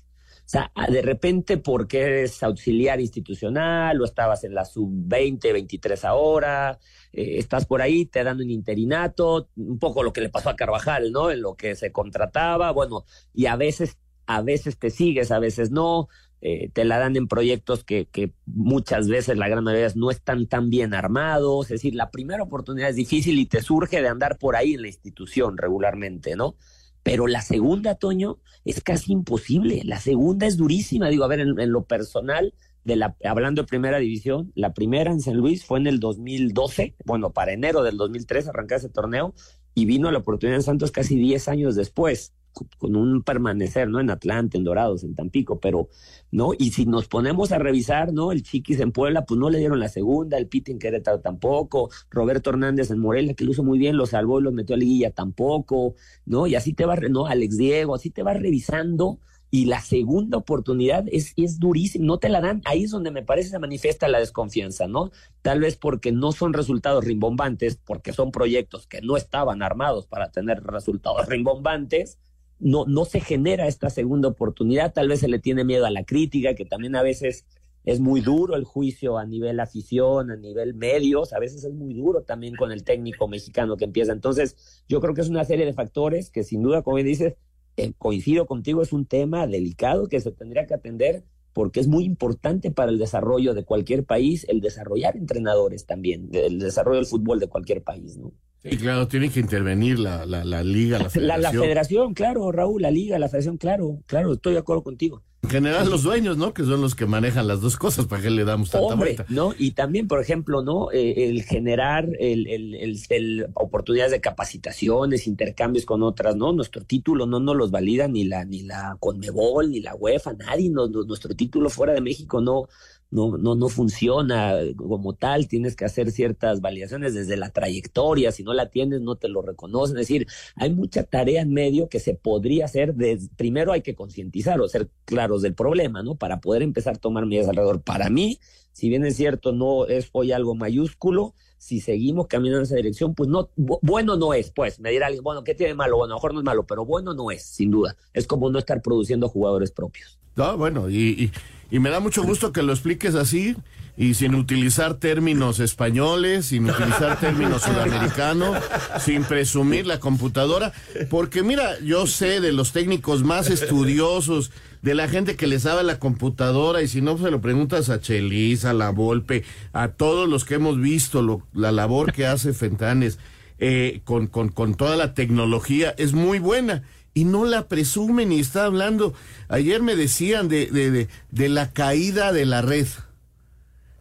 O 0.50 0.52
sea, 0.52 0.72
de 0.90 1.04
repente, 1.04 1.58
porque 1.58 2.02
eres 2.02 2.42
auxiliar 2.42 3.00
institucional 3.00 4.02
o 4.02 4.06
estabas 4.06 4.44
en 4.44 4.56
la 4.56 4.66
sub-20, 4.66 5.54
23 5.54 6.06
ahora, 6.06 6.80
eh, 7.14 7.36
estás 7.38 7.68
por 7.68 7.84
ahí, 7.84 8.08
te 8.08 8.24
dan 8.24 8.38
un 8.38 8.50
interinato, 8.50 9.50
un 9.56 9.78
poco 9.78 10.02
lo 10.02 10.12
que 10.12 10.22
le 10.22 10.30
pasó 10.30 10.50
a 10.50 10.56
Carvajal, 10.56 11.12
¿no? 11.12 11.30
En 11.30 11.44
lo 11.44 11.54
que 11.54 11.76
se 11.76 11.92
contrataba, 11.92 12.72
bueno, 12.72 13.06
y 13.32 13.46
a 13.46 13.58
veces, 13.58 14.00
a 14.26 14.42
veces 14.42 14.80
te 14.80 14.90
sigues, 14.90 15.30
a 15.30 15.38
veces 15.38 15.70
no. 15.70 16.08
Eh, 16.42 16.72
te 16.74 16.84
la 16.84 16.98
dan 16.98 17.16
en 17.16 17.28
proyectos 17.28 17.84
que, 17.84 18.08
que, 18.08 18.34
muchas 18.48 19.08
veces, 19.08 19.38
la 19.38 19.50
gran 19.50 19.64
mayoría, 19.64 19.90
no 19.96 20.10
están 20.10 20.48
tan 20.48 20.72
bien 20.72 20.96
armados. 20.96 21.68
Es 21.68 21.82
decir, 21.82 21.94
la 21.94 22.10
primera 22.10 22.42
oportunidad 22.42 22.90
es 22.90 22.96
difícil 22.96 23.38
y 23.38 23.46
te 23.46 23.62
surge 23.62 24.02
de 24.02 24.08
andar 24.08 24.40
por 24.40 24.56
ahí 24.56 24.74
en 24.74 24.82
la 24.82 24.88
institución 24.88 25.58
regularmente, 25.58 26.36
¿no? 26.36 26.56
Pero 27.04 27.28
la 27.28 27.42
segunda, 27.42 27.96
Toño, 27.96 28.40
es 28.66 28.82
casi 28.82 29.14
imposible. 29.14 29.82
La 29.86 30.00
segunda 30.00 30.46
es 30.48 30.58
durísima. 30.58 31.10
Digo, 31.10 31.24
a 31.24 31.28
ver, 31.28 31.40
en, 31.40 31.72
lo 31.72 31.86
personal, 31.86 32.54
de 32.84 32.96
la, 32.96 33.16
hablando 33.24 33.62
de 33.62 33.68
primera 33.68 34.00
división, 34.00 34.52
la 34.56 34.74
primera 34.74 35.12
en 35.12 35.22
San 35.22 35.38
Luis 35.38 35.66
fue 35.66 35.80
en 35.80 35.88
el 35.88 36.00
2012, 36.00 36.96
bueno, 37.06 37.32
para 37.32 37.54
enero 37.54 37.84
del 37.84 37.98
2003 37.98 38.48
arrancar 38.48 38.80
ese 38.80 38.90
torneo 38.90 39.34
y 39.74 39.86
vino 39.86 40.12
la 40.12 40.20
oportunidad 40.20 40.58
en 40.58 40.64
Santos 40.64 40.92
casi 40.92 41.16
10 41.16 41.48
años 41.48 41.76
después. 41.76 42.34
Con 42.78 42.96
un 42.96 43.24
permanecer, 43.24 43.90
¿no? 43.90 44.00
En 44.00 44.10
Atlanta, 44.10 44.58
en 44.58 44.64
Dorados, 44.64 45.04
en 45.04 45.16
Tampico, 45.16 45.60
pero, 45.60 45.90
¿no? 46.32 46.52
Y 46.58 46.72
si 46.72 46.86
nos 46.86 47.08
ponemos 47.08 47.52
a 47.52 47.58
revisar, 47.58 48.14
¿no? 48.14 48.32
El 48.32 48.44
Chiquis 48.44 48.80
en 48.80 48.92
Puebla, 48.92 49.26
pues 49.26 49.40
no 49.40 49.50
le 49.50 49.60
dieron 49.60 49.80
la 49.80 49.90
segunda, 49.90 50.38
el 50.38 50.48
Piti 50.48 50.72
en 50.72 50.80
Querétaro 50.80 51.20
tampoco, 51.20 51.90
Roberto 52.10 52.50
Hernández 52.50 52.92
en 52.92 53.00
Morelia, 53.00 53.34
que 53.34 53.46
lo 53.46 53.52
hizo 53.52 53.64
muy 53.64 53.80
bien, 53.80 53.98
lo 53.98 54.06
salvó 54.06 54.40
y 54.40 54.44
lo 54.44 54.52
metió 54.52 54.76
a 54.76 54.80
liguilla 54.80 55.12
tampoco, 55.12 55.96
¿no? 56.26 56.48
Y 56.48 56.56
así 56.56 56.74
te 56.74 56.86
va, 56.86 56.96
¿no? 56.96 57.28
Alex 57.28 57.58
Diego, 57.58 57.96
así 57.96 58.10
te 58.10 58.24
va 58.24 58.34
revisando 58.34 59.20
y 59.52 59.66
la 59.66 59.82
segunda 59.82 60.38
oportunidad 60.38 61.06
es, 61.12 61.34
es 61.36 61.60
durísima, 61.60 62.06
no 62.06 62.20
te 62.20 62.30
la 62.30 62.42
dan, 62.42 62.62
ahí 62.66 62.84
es 62.84 62.92
donde 62.92 63.12
me 63.12 63.24
parece 63.24 63.50
se 63.50 63.60
manifiesta 63.60 64.08
la 64.08 64.20
desconfianza, 64.20 64.88
¿no? 64.88 65.12
Tal 65.42 65.60
vez 65.60 65.76
porque 65.76 66.12
no 66.12 66.32
son 66.32 66.54
resultados 66.54 67.04
rimbombantes, 67.04 67.78
porque 67.78 68.14
son 68.14 68.32
proyectos 68.32 68.86
que 68.86 69.02
no 69.02 69.18
estaban 69.18 69.64
armados 69.64 70.06
para 70.06 70.32
tener 70.32 70.64
resultados 70.64 71.28
rimbombantes, 71.28 72.20
no, 72.60 72.86
no 72.86 73.06
se 73.06 73.20
genera 73.22 73.68
esta 73.68 73.90
segunda 73.90 74.28
oportunidad, 74.28 74.94
tal 74.94 75.08
vez 75.08 75.22
se 75.22 75.28
le 75.28 75.40
tiene 75.40 75.64
miedo 75.64 75.86
a 75.86 75.92
la 75.92 76.04
crítica, 76.04 76.56
que 76.56 76.66
también 76.66 76.96
a 76.96 77.02
veces 77.02 77.46
es 77.86 78.00
muy 78.00 78.22
duro 78.22 78.56
el 78.56 78.66
juicio 78.66 79.18
a 79.18 79.26
nivel 79.26 79.60
afición, 79.60 80.32
a 80.32 80.36
nivel 80.36 80.74
medios, 80.74 81.34
a 81.34 81.40
veces 81.40 81.64
es 81.64 81.74
muy 81.74 81.94
duro 81.94 82.24
también 82.24 82.56
con 82.56 82.72
el 82.72 82.84
técnico 82.84 83.28
mexicano 83.28 83.78
que 83.78 83.86
empieza. 83.86 84.12
Entonces, 84.12 84.84
yo 84.88 85.00
creo 85.00 85.14
que 85.14 85.22
es 85.22 85.30
una 85.30 85.46
serie 85.46 85.66
de 85.66 85.74
factores 85.74 86.30
que 86.30 86.44
sin 86.44 86.62
duda, 86.62 86.82
como 86.84 86.98
dices, 86.98 87.36
eh, 87.78 87.94
coincido 87.98 88.46
contigo, 88.46 88.82
es 88.82 88.92
un 88.92 89.06
tema 89.06 89.48
delicado 89.48 90.08
que 90.08 90.20
se 90.20 90.32
tendría 90.32 90.68
que 90.68 90.74
atender 90.74 91.24
porque 91.54 91.80
es 91.80 91.88
muy 91.88 92.04
importante 92.04 92.72
para 92.72 92.92
el 92.92 93.00
desarrollo 93.00 93.54
de 93.54 93.64
cualquier 93.64 94.06
país 94.06 94.46
el 94.50 94.62
desarrollar 94.62 95.18
entrenadores 95.18 95.86
también, 95.86 96.30
el 96.34 96.60
desarrollo 96.60 96.98
del 96.98 97.06
fútbol 97.06 97.40
de 97.40 97.48
cualquier 97.48 97.84
país, 97.84 98.18
¿no? 98.18 98.34
Sí, 98.62 98.78
claro, 98.78 99.08
tiene 99.08 99.30
que 99.30 99.40
intervenir 99.40 100.00
la, 100.00 100.26
la, 100.26 100.44
la 100.44 100.64
liga, 100.64 101.00
la 101.00 101.10
federación. 101.10 101.28
La, 101.28 101.38
la, 101.38 101.52
federación, 101.52 102.14
claro, 102.14 102.52
Raúl, 102.52 102.82
la 102.82 102.92
liga, 102.92 103.18
la 103.20 103.30
federación, 103.30 103.58
claro, 103.58 104.02
claro, 104.06 104.34
estoy 104.34 104.54
de 104.54 104.60
acuerdo 104.60 104.84
contigo. 104.84 105.22
En 105.42 105.50
general 105.50 105.90
los 105.90 106.04
dueños, 106.04 106.36
¿no? 106.38 106.54
Que 106.54 106.64
son 106.64 106.82
los 106.82 106.96
que 106.96 107.06
manejan 107.06 107.48
las 107.48 107.62
dos 107.62 107.78
cosas, 107.78 108.08
¿para 108.08 108.22
qué 108.22 108.30
le 108.30 108.44
damos 108.44 108.72
tanta 108.72 108.88
Hombre, 108.88 109.16
vuelta? 109.16 109.26
¿no? 109.30 109.54
Y 109.58 109.72
también, 109.72 110.10
por 110.10 110.20
ejemplo, 110.20 110.62
¿no? 110.62 110.92
Eh, 110.92 111.30
el 111.30 111.44
generar 111.44 112.10
el, 112.20 112.46
el, 112.48 112.76
el, 112.76 113.00
el, 113.10 113.48
oportunidades 113.54 114.12
de 114.12 114.20
capacitaciones, 114.20 115.28
intercambios 115.28 115.86
con 115.86 116.04
otras, 116.04 116.36
¿no? 116.36 116.52
Nuestro 116.52 116.84
título 116.84 117.26
no 117.26 117.40
nos 117.40 117.56
los 117.56 117.72
valida 117.72 118.10
ni 118.10 118.26
la, 118.26 118.44
ni 118.44 118.64
la 118.64 118.98
Conmebol, 119.00 119.72
ni 119.72 119.80
la 119.80 119.96
UEFA, 119.96 120.34
nadie, 120.34 120.70
no, 120.70 120.88
nuestro 120.88 121.34
título 121.34 121.70
fuera 121.70 121.94
de 121.94 122.02
México 122.02 122.42
no, 122.42 122.68
no, 123.12 123.38
no, 123.38 123.56
no 123.56 123.70
funciona 123.70 124.58
como 124.76 125.14
tal, 125.14 125.48
tienes 125.48 125.76
que 125.76 125.86
hacer 125.86 126.12
ciertas 126.12 126.62
validaciones 126.62 127.14
desde 127.14 127.38
la 127.38 127.50
trayectoria, 127.50 128.32
si 128.32 128.44
no 128.44 128.54
la 128.54 128.70
tienes 128.70 129.02
no 129.02 129.16
te 129.16 129.30
lo 129.30 129.42
reconocen, 129.42 129.98
es 129.98 130.08
decir, 130.08 130.28
hay 130.56 130.72
mucha 130.74 131.04
tarea 131.04 131.42
en 131.42 131.52
medio 131.52 131.90
que 131.90 132.00
se 132.00 132.14
podría 132.14 132.66
hacer, 132.66 132.94
primero 133.36 133.72
hay 133.72 133.82
que 133.82 133.96
concientizar 133.96 134.62
o 134.62 134.68
ser 134.68 134.90
claros 135.06 135.42
del 135.42 135.54
problema, 135.54 136.04
¿no? 136.04 136.16
Para 136.16 136.40
poder 136.40 136.62
empezar 136.62 136.96
a 136.96 137.00
tomar 137.00 137.26
medidas 137.26 137.50
alrededor. 137.50 137.82
Para 137.82 138.10
mí, 138.10 138.40
si 138.74 138.90
bien 138.90 139.06
es 139.06 139.16
cierto, 139.16 139.52
no 139.52 139.88
es 139.88 140.10
hoy 140.12 140.32
algo 140.32 140.56
mayúsculo, 140.56 141.34
si 141.58 141.82
seguimos 141.82 142.28
caminando 142.28 142.60
en 142.60 142.64
esa 142.64 142.76
dirección, 142.76 143.14
pues 143.14 143.30
no, 143.30 143.50
bueno 143.56 144.16
no 144.16 144.34
es, 144.34 144.50
pues, 144.52 144.80
me 144.80 144.92
dirá 144.92 145.08
alguien, 145.08 145.24
bueno, 145.24 145.44
¿qué 145.44 145.54
tiene 145.54 145.74
malo? 145.74 145.98
Bueno, 145.98 146.14
a 146.14 146.16
lo 146.16 146.20
mejor 146.20 146.34
no 146.34 146.40
es 146.40 146.46
malo, 146.46 146.66
pero 146.66 146.86
bueno 146.86 147.14
no 147.14 147.32
es, 147.32 147.44
sin 147.44 147.70
duda. 147.70 147.98
Es 148.14 148.26
como 148.26 148.50
no 148.50 148.60
estar 148.60 148.82
produciendo 148.82 149.28
jugadores 149.28 149.72
propios. 149.72 150.18
No, 150.36 150.58
bueno, 150.58 150.90
y, 150.90 151.32
y, 151.72 151.80
me 151.80 151.90
da 151.90 152.00
mucho 152.00 152.24
gusto 152.24 152.52
que 152.52 152.64
lo 152.64 152.74
expliques 152.74 153.16
así 153.16 153.56
y 153.98 154.14
sin 154.14 154.36
utilizar 154.36 154.94
términos 154.94 155.60
españoles, 155.60 156.48
sin 156.48 156.70
utilizar 156.70 157.20
términos 157.20 157.64
sudamericanos, 157.64 158.58
sin 159.02 159.24
presumir 159.26 159.86
la 159.86 160.00
computadora, 160.00 160.72
porque 161.10 161.44
mira, 161.44 161.78
yo 161.82 162.08
sé 162.08 162.40
de 162.40 162.54
los 162.54 162.72
técnicos 162.72 163.24
más 163.24 163.50
estudiosos, 163.50 164.52
de 164.82 164.96
la 164.96 165.10
gente 165.10 165.36
que 165.36 165.48
le 165.48 165.60
sabe 165.60 165.84
la 165.84 166.00
computadora 166.00 166.82
y 166.82 166.88
si 166.88 167.02
no 167.02 167.18
se 167.18 167.30
lo 167.30 167.42
preguntas 167.42 167.90
a 167.90 168.00
Chelis, 168.00 168.64
a 168.64 168.72
La 168.72 168.92
Volpe, 168.92 169.44
a 169.74 169.90
todos 169.90 170.30
los 170.30 170.46
que 170.46 170.56
hemos 170.56 170.80
visto 170.80 171.22
lo, 171.22 171.46
la 171.54 171.74
labor 171.74 172.14
que 172.14 172.26
hace 172.26 172.54
Fentanes 172.54 173.20
eh, 173.58 174.00
con 174.06 174.30
toda 174.76 174.96
la 174.96 175.14
tecnología 175.14 175.94
es 175.98 176.14
muy 176.14 176.40
buena 176.40 176.84
y 177.20 177.26
no 177.26 177.44
la 177.44 177.68
presumen 177.68 178.32
y 178.32 178.40
está 178.40 178.64
hablando. 178.64 179.14
Ayer 179.50 179.82
me 179.82 179.98
decían 179.98 180.48
de, 180.48 180.68
de, 180.68 180.90
de, 180.90 181.08
de 181.32 181.50
la 181.50 181.74
caída 181.74 182.32
de 182.32 182.46
la 182.46 182.62
red. 182.62 182.88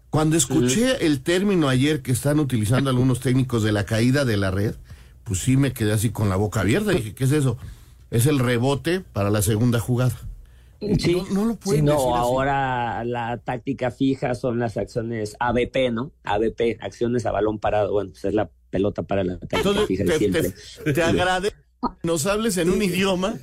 Cuando 0.08 0.36
escuché 0.36 1.04
el 1.04 1.20
término 1.20 1.68
ayer 1.68 2.00
que 2.00 2.12
están 2.12 2.38
utilizando 2.38 2.90
algunos 2.90 3.18
técnicos 3.18 3.64
de 3.64 3.72
la 3.72 3.84
caída 3.84 4.24
de 4.24 4.36
la 4.36 4.52
red, 4.52 4.76
pues 5.24 5.40
sí 5.40 5.56
me 5.56 5.72
quedé 5.72 5.92
así 5.92 6.10
con 6.10 6.28
la 6.28 6.36
boca 6.36 6.60
abierta. 6.60 6.92
Dije, 6.92 7.12
¿qué 7.12 7.24
es 7.24 7.32
eso? 7.32 7.58
Es 8.12 8.26
el 8.26 8.38
rebote 8.38 9.00
para 9.00 9.30
la 9.30 9.42
segunda 9.42 9.80
jugada. 9.80 10.16
Sí, 10.80 11.16
no, 11.16 11.26
no, 11.32 11.44
lo 11.46 11.56
pueden 11.56 11.80
sí, 11.80 11.86
no, 11.86 11.94
decir 11.94 12.12
ahora 12.14 13.02
la 13.04 13.38
táctica 13.38 13.90
fija 13.90 14.36
son 14.36 14.60
las 14.60 14.76
acciones 14.76 15.34
ABP, 15.40 15.90
¿no? 15.90 16.12
ABP, 16.22 16.78
acciones 16.80 17.26
a 17.26 17.32
balón 17.32 17.58
parado. 17.58 17.90
Bueno, 17.94 18.12
pues 18.12 18.26
es 18.26 18.34
la 18.34 18.48
pelota 18.70 19.02
para 19.02 19.24
la 19.24 19.38
táctica 19.38 19.56
Entonces, 19.56 19.86
fija 19.88 20.04
te, 20.04 20.18
siempre. 20.18 20.54
Te, 20.84 20.92
te 20.92 21.02
agradezco 21.02 21.67
nos 22.02 22.26
hables 22.26 22.56
en 22.56 22.70
un 22.70 22.82
idioma 22.82 23.36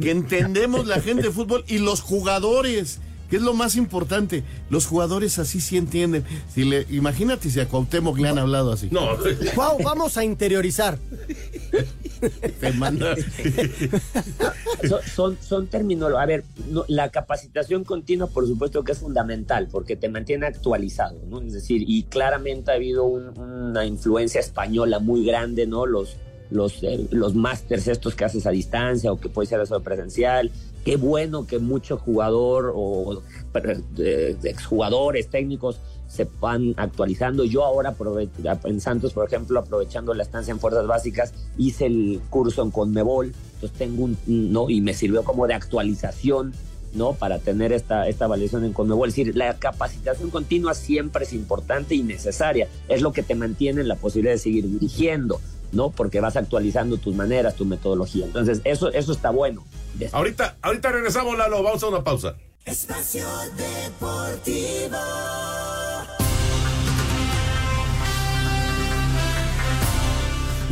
que 0.00 0.10
entendemos 0.10 0.86
la 0.86 1.00
gente 1.00 1.24
de 1.24 1.30
fútbol 1.30 1.64
y 1.66 1.78
los 1.78 2.00
jugadores, 2.00 3.00
que 3.28 3.36
es 3.36 3.42
lo 3.42 3.54
más 3.54 3.76
importante. 3.76 4.44
Los 4.70 4.86
jugadores 4.86 5.38
así 5.38 5.60
sí 5.60 5.76
entienden. 5.76 6.24
Si 6.54 6.64
le, 6.64 6.86
imagínate 6.90 7.50
si 7.50 7.60
a 7.60 7.68
Cuauhtémoc 7.68 8.18
le 8.18 8.28
han 8.28 8.38
hablado 8.38 8.72
así. 8.72 8.88
No. 8.90 9.16
Wow, 9.56 9.82
vamos 9.82 10.16
a 10.16 10.24
interiorizar. 10.24 10.98
Te 12.60 12.72
manda. 12.72 13.14
son, 14.88 15.00
son, 15.14 15.38
son 15.40 15.66
términos. 15.66 16.12
A 16.16 16.24
ver, 16.24 16.44
no, 16.68 16.84
la 16.88 17.10
capacitación 17.10 17.84
continua, 17.84 18.28
por 18.28 18.46
supuesto 18.46 18.84
que 18.84 18.92
es 18.92 18.98
fundamental, 18.98 19.68
porque 19.70 19.96
te 19.96 20.08
mantiene 20.08 20.46
actualizado, 20.46 21.18
¿no? 21.28 21.40
Es 21.40 21.52
decir, 21.52 21.84
y 21.86 22.04
claramente 22.04 22.70
ha 22.70 22.74
habido 22.74 23.04
un, 23.04 23.38
una 23.38 23.84
influencia 23.84 24.40
española 24.40 24.98
muy 24.98 25.24
grande, 25.24 25.66
¿no? 25.66 25.84
Los 25.86 26.16
los, 26.52 26.82
eh, 26.82 27.06
los 27.10 27.34
másters 27.34 27.88
estos 27.88 28.14
que 28.14 28.24
haces 28.24 28.46
a 28.46 28.50
distancia 28.50 29.12
o 29.12 29.18
que 29.18 29.28
puede 29.28 29.48
ser 29.48 29.60
eso 29.60 29.80
presencial. 29.80 30.50
Qué 30.84 30.96
bueno 30.96 31.46
que 31.46 31.58
mucho 31.58 31.96
jugador 31.96 32.72
o 32.74 33.22
eh, 33.98 34.36
exjugadores 34.42 35.28
técnicos 35.28 35.80
se 36.12 36.28
van 36.40 36.74
actualizando. 36.76 37.44
Yo 37.44 37.64
ahora 37.64 37.94
en 38.64 38.80
Santos, 38.80 39.14
por 39.14 39.26
ejemplo, 39.26 39.58
aprovechando 39.58 40.12
la 40.12 40.22
estancia 40.22 40.52
en 40.52 40.60
fuerzas 40.60 40.86
básicas, 40.86 41.32
hice 41.56 41.86
el 41.86 42.20
curso 42.28 42.62
en 42.62 42.70
Conmebol, 42.70 43.32
entonces 43.54 43.78
tengo 43.78 44.04
un, 44.04 44.18
¿no? 44.26 44.68
Y 44.68 44.82
me 44.82 44.92
sirvió 44.92 45.24
como 45.24 45.46
de 45.46 45.54
actualización, 45.54 46.52
¿no? 46.92 47.14
Para 47.14 47.38
tener 47.38 47.72
esta, 47.72 48.08
esta 48.08 48.26
validación 48.26 48.66
en 48.66 48.74
Conmebol. 48.74 49.08
Es 49.08 49.16
decir, 49.16 49.34
la 49.34 49.54
capacitación 49.58 50.28
continua 50.28 50.74
siempre 50.74 51.24
es 51.24 51.32
importante 51.32 51.94
y 51.94 52.02
necesaria. 52.02 52.68
Es 52.88 53.00
lo 53.00 53.12
que 53.12 53.22
te 53.22 53.34
mantiene 53.34 53.80
en 53.80 53.88
la 53.88 53.96
posibilidad 53.96 54.34
de 54.34 54.38
seguir 54.38 54.68
dirigiendo. 54.68 55.40
¿No? 55.72 55.90
Porque 55.90 56.20
vas 56.20 56.36
actualizando 56.36 56.98
tus 56.98 57.14
maneras, 57.14 57.56
tu 57.56 57.64
metodología. 57.64 58.26
Entonces, 58.26 58.60
eso, 58.64 58.92
eso 58.92 59.12
está 59.12 59.30
bueno. 59.30 59.64
Ahorita, 60.12 60.56
ahorita 60.62 60.90
regresamos, 60.92 61.36
Lalo, 61.36 61.62
vamos 61.62 61.82
a 61.82 61.88
una 61.88 62.04
pausa. 62.04 62.34
Espacio 62.64 63.26
Deportivo. 63.56 64.96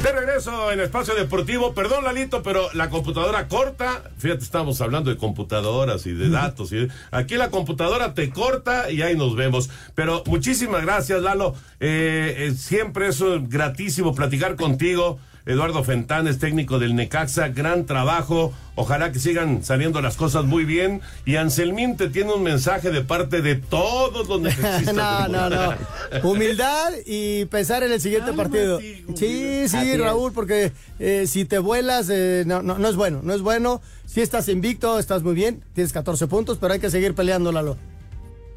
De 0.03 0.13
regreso 0.13 0.73
en 0.73 0.81
Espacio 0.81 1.15
Deportivo, 1.15 1.75
perdón 1.75 2.05
Lalito, 2.05 2.43
pero 2.43 2.73
la 2.73 2.89
computadora 2.89 3.49
corta, 3.49 4.03
fíjate, 4.17 4.45
estamos 4.45 4.81
hablando 4.81 5.11
de 5.11 5.19
computadoras 5.19 6.07
y 6.07 6.13
de 6.15 6.31
datos, 6.31 6.73
y 6.73 6.89
aquí 7.11 7.37
la 7.37 7.51
computadora 7.51 8.15
te 8.15 8.31
corta 8.31 8.91
y 8.91 9.03
ahí 9.03 9.15
nos 9.15 9.37
vemos. 9.37 9.69
Pero 9.95 10.23
muchísimas 10.25 10.83
gracias 10.83 11.21
Lalo, 11.21 11.55
eh, 11.81 12.35
eh, 12.39 12.53
siempre 12.53 13.09
es 13.09 13.23
gratísimo 13.49 14.15
platicar 14.15 14.57
contigo. 14.57 15.19
Eduardo 15.51 15.83
Fentanes, 15.83 16.39
técnico 16.39 16.79
del 16.79 16.95
Necaxa, 16.95 17.49
gran 17.49 17.85
trabajo. 17.85 18.53
Ojalá 18.77 19.11
que 19.13 19.19
sigan 19.19 19.65
saliendo 19.65 20.01
las 20.01 20.17
cosas 20.17 20.45
muy 20.45 20.65
bien. 20.65 21.01
Y 21.27 21.37
Anselmín 21.37 21.97
te 21.97 22.09
tiene 22.09 22.33
un 22.33 22.43
mensaje 22.43 22.91
de 22.91 23.03
parte 23.03 23.43
de 23.43 23.57
todos 23.57 24.29
los 24.29 24.41
necesitas. 24.43 24.95
no, 24.95 25.29
no, 25.29 25.51
no. 25.51 25.75
Humildad 26.23 26.93
y 27.05 27.47
pensar 27.47 27.83
en 27.83 27.93
el 27.93 28.01
siguiente 28.01 28.31
Ay, 28.31 28.37
partido. 28.37 28.79
Sí, 28.81 29.05
sí, 29.15 29.77
Así 29.77 29.97
Raúl, 29.97 30.29
es. 30.31 30.35
porque 30.35 30.73
eh, 30.99 31.25
si 31.27 31.45
te 31.45 31.59
vuelas, 31.59 32.09
eh, 32.11 32.45
no, 32.47 32.63
no, 32.63 32.79
no 32.79 32.89
es 32.89 32.97
bueno. 32.97 33.21
No 33.23 33.35
es 33.35 33.43
bueno. 33.43 33.83
Si 34.07 34.21
estás 34.21 34.49
invicto, 34.49 34.99
estás 34.99 35.23
muy 35.23 35.35
bien. 35.35 35.63
Tienes 35.75 35.93
14 35.93 36.27
puntos, 36.29 36.59
pero 36.61 36.73
hay 36.73 36.81
que 36.81 36.91
seguir 36.91 37.15
peleando, 37.15 37.51
Lalo. 37.53 37.77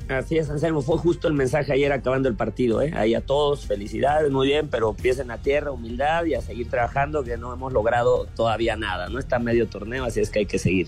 Así 0.10 0.38
es, 0.38 0.49
Anselmo, 0.49 0.82
fue 0.82 0.97
justo 0.97 1.28
el 1.30 1.34
mensaje 1.34 1.72
ayer 1.72 1.91
acabando 1.93 2.28
el 2.28 2.36
partido, 2.36 2.82
¿eh? 2.82 2.91
Ahí 2.95 3.16
a 3.16 3.22
todos, 3.22 3.66
felicidades, 3.66 4.30
muy 4.32 4.47
bien, 4.47 4.68
pero 4.68 4.89
empiecen 4.89 5.32
a 5.32 5.38
tierra, 5.38 5.72
humildad 5.72 6.26
y 6.26 6.34
a 6.34 6.41
seguir 6.41 6.70
trabajando, 6.70 7.24
que 7.24 7.38
no 7.38 7.54
hemos 7.54 7.72
logrado 7.72 8.28
todavía 8.36 8.76
nada, 8.76 9.08
¿no? 9.08 9.18
Está 9.18 9.39
medio 9.39 9.68
torneo, 9.68 10.04
así 10.04 10.20
es 10.20 10.30
que 10.30 10.39
hay 10.39 10.45
que 10.45 10.60
seguir. 10.60 10.88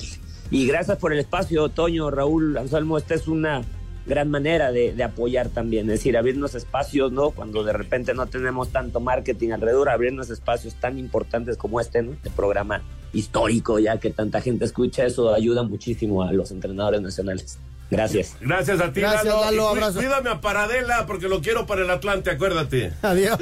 Y 0.51 0.67
gracias 0.67 0.97
por 0.97 1.13
el 1.13 1.19
espacio, 1.19 1.69
Toño, 1.69 2.11
Raúl, 2.11 2.57
Anselmo, 2.57 2.97
esta 2.97 3.15
es 3.15 3.27
una 3.27 3.61
gran 4.05 4.29
manera 4.29 4.71
de, 4.71 4.93
de, 4.93 5.03
apoyar 5.03 5.49
también, 5.49 5.89
es 5.89 5.99
decir, 5.99 6.17
abrirnos 6.17 6.53
espacios, 6.53 7.11
¿no? 7.11 7.31
Cuando 7.31 7.63
de 7.63 7.73
repente 7.73 8.13
no 8.13 8.27
tenemos 8.27 8.69
tanto 8.69 8.99
marketing 8.99 9.51
alrededor, 9.51 9.89
abrirnos 9.89 10.29
espacios 10.29 10.75
tan 10.75 10.99
importantes 10.99 11.57
como 11.57 11.79
este, 11.79 12.03
¿no? 12.03 12.11
De 12.21 12.29
programa 12.29 12.83
histórico, 13.13 13.79
ya 13.79 13.97
que 13.97 14.11
tanta 14.11 14.41
gente 14.41 14.65
escucha 14.65 15.05
eso, 15.05 15.33
ayuda 15.33 15.63
muchísimo 15.63 16.21
a 16.21 16.33
los 16.33 16.51
entrenadores 16.51 17.01
nacionales. 17.01 17.57
Gracias. 17.89 18.35
Gracias 18.41 18.81
a 18.81 18.91
ti, 18.91 19.01
Gracias, 19.01 19.25
Lalo. 19.25 19.41
Lalo, 19.45 19.69
abrazo. 19.69 19.99
Cuídame 19.99 20.29
a 20.29 20.41
Paradela 20.41 21.05
porque 21.05 21.27
lo 21.27 21.41
quiero 21.41 21.65
para 21.65 21.83
el 21.83 21.89
Atlante, 21.89 22.31
acuérdate. 22.31 22.93
Adiós. 23.01 23.39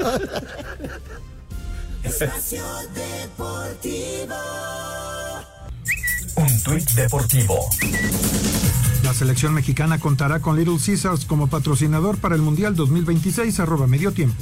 Espacio 2.04 2.64
Deportivo. 2.94 4.36
Un 6.36 6.64
tuit 6.64 6.90
deportivo. 6.92 7.70
La 9.04 9.14
selección 9.14 9.54
mexicana 9.54 10.00
contará 10.00 10.40
con 10.40 10.58
Little 10.58 10.78
Caesars 10.84 11.26
como 11.26 11.48
patrocinador 11.48 12.18
para 12.18 12.36
el 12.36 12.42
Mundial 12.42 12.76
2026, 12.76 13.60
arroba 13.60 13.86
medio 13.86 14.12
tiempo. 14.14 14.36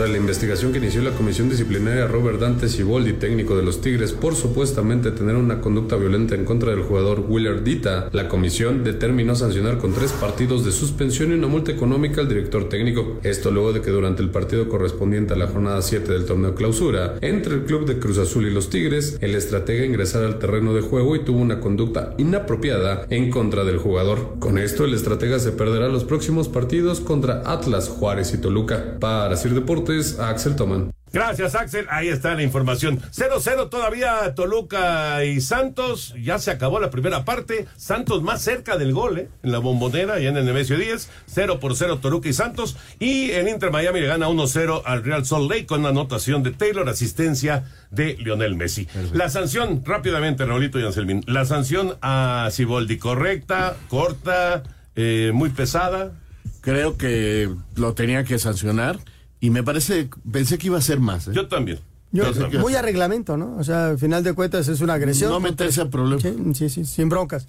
Tras 0.00 0.12
la 0.12 0.16
investigación 0.16 0.72
que 0.72 0.78
inició 0.78 1.02
la 1.02 1.10
comisión 1.10 1.50
disciplinaria 1.50 2.06
Robert 2.06 2.40
Dante 2.40 2.70
Siboldi, 2.70 3.12
técnico 3.12 3.54
de 3.54 3.62
los 3.62 3.82
Tigres, 3.82 4.12
por 4.14 4.34
supuestamente 4.34 5.10
tener 5.10 5.36
una 5.36 5.60
conducta 5.60 5.96
violenta 5.96 6.34
en 6.34 6.46
contra 6.46 6.70
del 6.70 6.84
jugador 6.84 7.26
Willard 7.28 7.62
Dita, 7.62 8.08
la 8.10 8.26
comisión 8.26 8.82
determinó 8.82 9.34
sancionar 9.34 9.76
con 9.76 9.92
tres 9.92 10.12
partidos 10.12 10.64
de 10.64 10.72
suspensión 10.72 11.32
y 11.32 11.34
una 11.34 11.48
multa 11.48 11.72
económica 11.72 12.22
al 12.22 12.30
director 12.30 12.66
técnico. 12.70 13.18
Esto 13.22 13.50
luego 13.50 13.74
de 13.74 13.82
que 13.82 13.90
durante 13.90 14.22
el 14.22 14.30
partido 14.30 14.70
correspondiente 14.70 15.34
a 15.34 15.36
la 15.36 15.48
jornada 15.48 15.82
7 15.82 16.10
del 16.10 16.24
torneo 16.24 16.54
clausura, 16.54 17.16
entre 17.20 17.56
el 17.56 17.64
club 17.64 17.84
de 17.84 17.98
Cruz 17.98 18.16
Azul 18.16 18.46
y 18.46 18.50
los 18.50 18.70
Tigres, 18.70 19.18
el 19.20 19.34
estratega 19.34 19.84
ingresara 19.84 20.24
al 20.24 20.38
terreno 20.38 20.72
de 20.72 20.80
juego 20.80 21.14
y 21.14 21.24
tuvo 21.24 21.40
una 21.40 21.60
conducta 21.60 22.14
inapropiada 22.16 23.04
en 23.10 23.28
contra 23.28 23.64
del 23.64 23.76
jugador. 23.76 24.36
Con 24.38 24.56
esto, 24.56 24.86
el 24.86 24.94
estratega 24.94 25.38
se 25.38 25.52
perderá 25.52 25.88
los 25.88 26.04
próximos 26.04 26.48
partidos 26.48 27.00
contra 27.00 27.42
Atlas, 27.44 27.90
Juárez 27.90 28.32
y 28.32 28.38
Toluca. 28.38 28.96
Para 28.98 29.36
Sir 29.36 29.52
Deportes, 29.52 29.89
Axel 30.18 30.56
Toman. 30.56 30.92
Gracias, 31.12 31.56
Axel. 31.56 31.86
Ahí 31.90 32.08
está 32.08 32.34
la 32.34 32.42
información. 32.44 33.00
0-0 33.00 33.68
todavía 33.68 34.32
Toluca 34.36 35.24
y 35.24 35.40
Santos. 35.40 36.14
Ya 36.22 36.38
se 36.38 36.52
acabó 36.52 36.78
la 36.78 36.90
primera 36.90 37.24
parte. 37.24 37.66
Santos 37.76 38.22
más 38.22 38.42
cerca 38.42 38.78
del 38.78 38.92
gol, 38.92 39.18
¿eh? 39.18 39.28
En 39.42 39.50
la 39.50 39.58
bombonera 39.58 40.20
y 40.20 40.28
en 40.28 40.36
el 40.36 40.44
Nemesio 40.44 40.78
10. 40.78 41.10
0 41.26 41.58
por 41.58 41.74
0 41.74 41.98
Toluca 41.98 42.28
y 42.28 42.32
Santos. 42.32 42.76
Y 43.00 43.32
el 43.32 43.48
Inter 43.48 43.72
Miami 43.72 44.00
le 44.00 44.06
gana 44.06 44.28
1-0 44.28 44.82
al 44.84 45.02
Real 45.02 45.26
Salt 45.26 45.50
Lake 45.50 45.66
con 45.66 45.84
anotación 45.84 46.44
de 46.44 46.52
Taylor, 46.52 46.88
asistencia 46.88 47.64
de 47.90 48.16
Lionel 48.16 48.54
Messi. 48.54 48.86
La 49.12 49.28
sanción, 49.30 49.82
rápidamente, 49.84 50.44
Raulito 50.44 50.78
y 50.78 50.84
Anselmín. 50.84 51.24
La 51.26 51.44
sanción 51.44 51.96
a 52.02 52.48
Siboldi, 52.52 52.98
correcta, 52.98 53.76
corta, 53.88 54.62
eh, 54.94 55.32
muy 55.34 55.50
pesada. 55.50 56.12
Creo 56.60 56.96
que 56.96 57.50
lo 57.74 57.94
tenía 57.94 58.22
que 58.22 58.38
sancionar 58.38 59.00
y 59.40 59.50
me 59.50 59.62
parece, 59.62 60.08
pensé 60.30 60.58
que 60.58 60.66
iba 60.68 60.78
a 60.78 60.82
ser 60.82 61.00
más. 61.00 61.28
¿eh? 61.28 61.32
Yo 61.34 61.48
también. 61.48 61.78
Yo- 62.12 62.24
a 62.26 62.58
muy 62.58 62.74
a 62.74 62.82
reglamento, 62.82 63.36
¿no? 63.36 63.56
O 63.56 63.62
sea, 63.64 63.88
al 63.90 63.98
final 63.98 64.24
de 64.24 64.32
cuentas 64.34 64.66
es 64.68 64.80
una 64.80 64.94
agresión. 64.94 65.30
No 65.30 65.38
meterse 65.40 65.80
a 65.80 65.88
problemas. 65.90 66.22
Sí, 66.22 66.34
sí, 66.54 66.68
sí, 66.68 66.84
sin 66.84 67.08
broncas. 67.08 67.46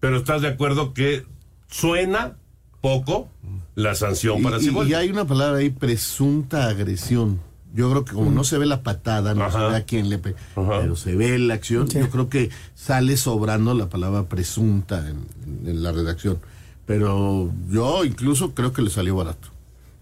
Pero 0.00 0.18
estás 0.18 0.42
de 0.42 0.48
acuerdo 0.48 0.94
que 0.94 1.24
suena 1.68 2.36
poco 2.80 3.28
la 3.74 3.94
sanción 3.96 4.42
para 4.42 4.58
Y, 4.58 4.64
Siboldi. 4.64 4.92
y 4.92 4.94
hay 4.94 5.10
una 5.10 5.26
palabra 5.26 5.58
ahí, 5.58 5.70
presunta 5.70 6.68
agresión. 6.68 7.40
Yo 7.74 7.90
creo 7.90 8.04
que 8.04 8.12
como 8.14 8.30
no 8.30 8.44
se 8.44 8.56
ve 8.56 8.66
la 8.66 8.82
patada, 8.82 9.34
no 9.34 9.50
se 9.52 9.58
ve 9.58 9.76
a 9.76 9.84
quién 9.84 10.08
le 10.08 10.18
pe 10.18 10.34
pero 10.54 10.96
se 10.96 11.14
ve 11.16 11.38
la 11.38 11.54
acción, 11.54 11.86
yo 11.88 12.08
creo 12.08 12.28
que 12.30 12.50
sale 12.74 13.16
sobrando 13.16 13.74
la 13.74 13.88
palabra 13.88 14.24
presunta 14.24 15.06
en, 15.08 15.26
en 15.68 15.82
la 15.82 15.92
redacción. 15.92 16.38
Pero 16.86 17.52
yo 17.68 18.04
incluso 18.04 18.54
creo 18.54 18.72
que 18.72 18.80
le 18.82 18.90
salió 18.90 19.16
barato. 19.16 19.48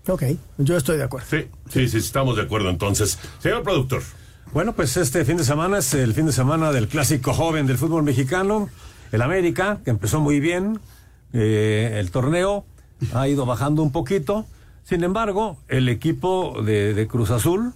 Ok, 0.09 0.23
yo 0.59 0.77
estoy 0.77 0.99
de 0.99 1.05
acuerdo. 1.05 1.27
Sí, 1.29 1.49
sí, 1.69 1.89
sí, 1.89 1.99
estamos 1.99 2.37
de 2.37 2.43
acuerdo 2.43 2.71
entonces. 2.71 3.19
Señor 3.39 3.63
productor. 3.63 4.03
Bueno, 4.53 4.73
pues 4.73 4.97
este 4.97 5.25
fin 5.25 5.37
de 5.37 5.45
semana 5.45 5.79
es 5.79 5.93
el 5.95 6.15
fin 6.15 6.27
de 6.27 6.33
semana 6.33 6.71
del 6.73 6.89
clásico 6.89 7.33
joven 7.35 7.67
del 7.67 7.79
fútbol 7.79 8.05
mexicano, 8.05 8.69
el 9.13 9.23
América, 9.23 9.81
que 9.85 9.91
empezó 9.91 10.21
muy 10.21 10.41
bien, 10.41 10.81
eh, 11.33 11.97
el 11.99 12.11
torneo 12.11 12.65
ha 13.13 13.29
ido 13.29 13.45
bajando 13.45 13.83
un 13.83 13.93
poquito, 13.93 14.47
sin 14.85 15.03
embargo, 15.03 15.59
el 15.69 15.89
equipo 15.89 16.63
de, 16.63 16.95
de 16.95 17.07
Cruz 17.09 17.31
Azul, 17.31 17.73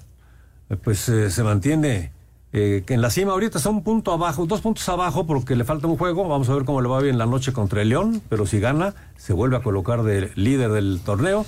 eh, 0.70 0.76
pues 0.76 1.08
eh, 1.08 1.30
se 1.30 1.42
mantiene 1.42 2.12
eh, 2.52 2.82
que 2.84 2.94
en 2.94 3.00
la 3.00 3.10
cima 3.10 3.32
ahorita 3.32 3.58
está 3.58 3.70
un 3.70 3.84
punto 3.84 4.12
abajo, 4.12 4.46
dos 4.46 4.60
puntos 4.60 4.88
abajo 4.88 5.24
porque 5.24 5.54
le 5.54 5.64
falta 5.64 5.86
un 5.86 5.96
juego, 5.96 6.26
vamos 6.26 6.48
a 6.48 6.54
ver 6.54 6.64
cómo 6.64 6.80
le 6.80 6.88
va 6.88 7.00
bien 7.00 7.18
la 7.18 7.26
noche 7.26 7.52
contra 7.52 7.82
el 7.82 7.90
León, 7.90 8.22
pero 8.28 8.44
si 8.46 8.58
gana, 8.58 8.94
se 9.16 9.32
vuelve 9.32 9.56
a 9.56 9.62
colocar 9.62 10.02
de 10.02 10.32
líder 10.34 10.70
del 10.70 11.00
torneo. 11.04 11.44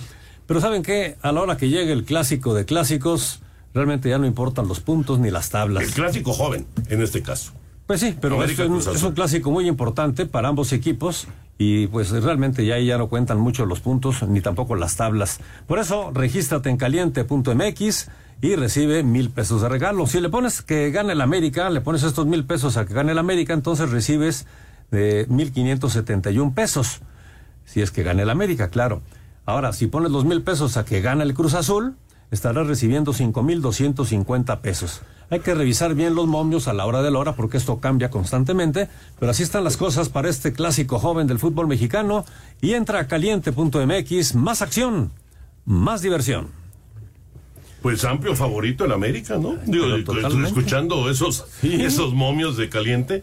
Pero 0.53 0.61
¿saben 0.61 0.83
qué? 0.83 1.17
A 1.23 1.33
la 1.33 1.41
hora 1.41 1.57
que 1.57 1.71
llegue 1.71 1.93
el 1.93 2.05
clásico 2.05 2.53
de 2.53 2.67
clásicos, 2.67 3.41
realmente 3.73 4.11
ya 4.11 4.19
no 4.19 4.27
importan 4.27 4.69
los 4.69 4.81
puntos 4.81 5.19
ni 5.19 5.31
las 5.31 5.49
tablas. 5.49 5.83
El 5.83 5.93
clásico 5.93 6.35
joven, 6.35 6.67
en 6.91 7.01
este 7.01 7.23
caso. 7.23 7.53
Pues 7.87 8.01
sí, 8.01 8.15
pero 8.21 8.45
es 8.45 8.59
un, 8.59 8.77
es 8.77 9.03
un 9.03 9.13
clásico 9.13 9.51
muy 9.51 9.67
importante 9.67 10.27
para 10.27 10.49
ambos 10.49 10.75
equipos 10.75 11.27
y 11.57 11.87
pues 11.87 12.11
realmente 12.11 12.67
ya 12.67 12.75
ahí 12.75 12.85
ya 12.85 12.99
no 12.99 13.09
cuentan 13.09 13.41
mucho 13.41 13.65
los 13.65 13.81
puntos 13.81 14.29
ni 14.29 14.43
tampoco 14.43 14.77
las 14.77 14.95
tablas. 14.97 15.41
Por 15.67 15.79
eso, 15.79 16.11
regístrate 16.13 16.69
en 16.69 16.77
caliente.mx 16.77 18.09
y 18.43 18.55
recibe 18.55 19.03
mil 19.05 19.31
pesos 19.31 19.63
de 19.63 19.71
regalo. 19.71 20.07
Si 20.07 20.21
le 20.21 20.29
pones 20.29 20.61
que 20.61 20.91
gane 20.91 21.15
el 21.15 21.23
América, 21.23 21.71
le 21.71 21.81
pones 21.81 22.03
estos 22.03 22.27
mil 22.27 22.45
pesos 22.45 22.77
a 22.77 22.85
que 22.85 22.93
gane 22.93 23.13
el 23.13 23.19
América, 23.19 23.55
entonces 23.55 23.89
recibes 23.89 24.47
de 24.91 25.25
mil 25.31 25.51
quinientos 25.51 25.95
setenta 25.95 26.31
y 26.31 26.39
un 26.39 26.53
pesos. 26.53 27.01
Si 27.65 27.81
es 27.81 27.91
que 27.91 28.03
gane 28.03 28.21
el 28.25 28.29
América, 28.29 28.69
claro. 28.69 29.01
Ahora, 29.53 29.75
si 29.75 29.87
pones 29.87 30.11
los 30.11 30.25
mil 30.25 30.41
pesos 30.41 30.79
a 30.79 30.87
que 30.87 31.03
gane 31.03 31.25
el 31.25 31.35
Cruz 31.35 31.53
Azul, 31.53 31.97
estarás 32.31 32.67
recibiendo 32.67 33.13
cinco 33.13 33.43
mil 33.43 33.61
doscientos 33.61 34.09
cincuenta 34.09 34.63
pesos. 34.63 35.03
Hay 35.29 35.41
que 35.41 35.55
revisar 35.55 35.95
bien 35.95 36.15
los 36.15 36.27
momios 36.27 36.69
a 36.69 36.73
la 36.73 36.87
hora 36.87 37.03
de 37.03 37.11
la 37.11 37.19
hora 37.19 37.37
porque 37.37 37.59
esto 37.59 37.79
cambia 37.79 38.09
constantemente, 38.09 38.89
pero 39.21 39.31
así 39.31 39.43
están 39.43 39.63
las 39.63 39.77
cosas 39.77 40.09
para 40.09 40.31
este 40.31 40.55
clásico 40.55 40.99
joven 40.99 41.27
del 41.27 41.39
fútbol 41.39 41.67
mexicano 41.67 42.25
y 42.63 42.73
entra 42.73 43.01
a 43.01 43.07
caliente.mx, 43.07 44.35
más 44.37 44.63
acción, 44.63 45.13
más 45.67 46.01
diversión. 46.01 46.49
Pues 47.83 48.07
amplio 48.07 48.35
favorito 48.35 48.87
el 48.87 48.93
América, 48.93 49.37
¿no? 49.37 49.57
Digo, 49.67 49.85
escuchando 50.47 51.11
esos, 51.11 51.45
esos 51.63 52.15
momios 52.15 52.57
de 52.57 52.71
caliente. 52.71 53.23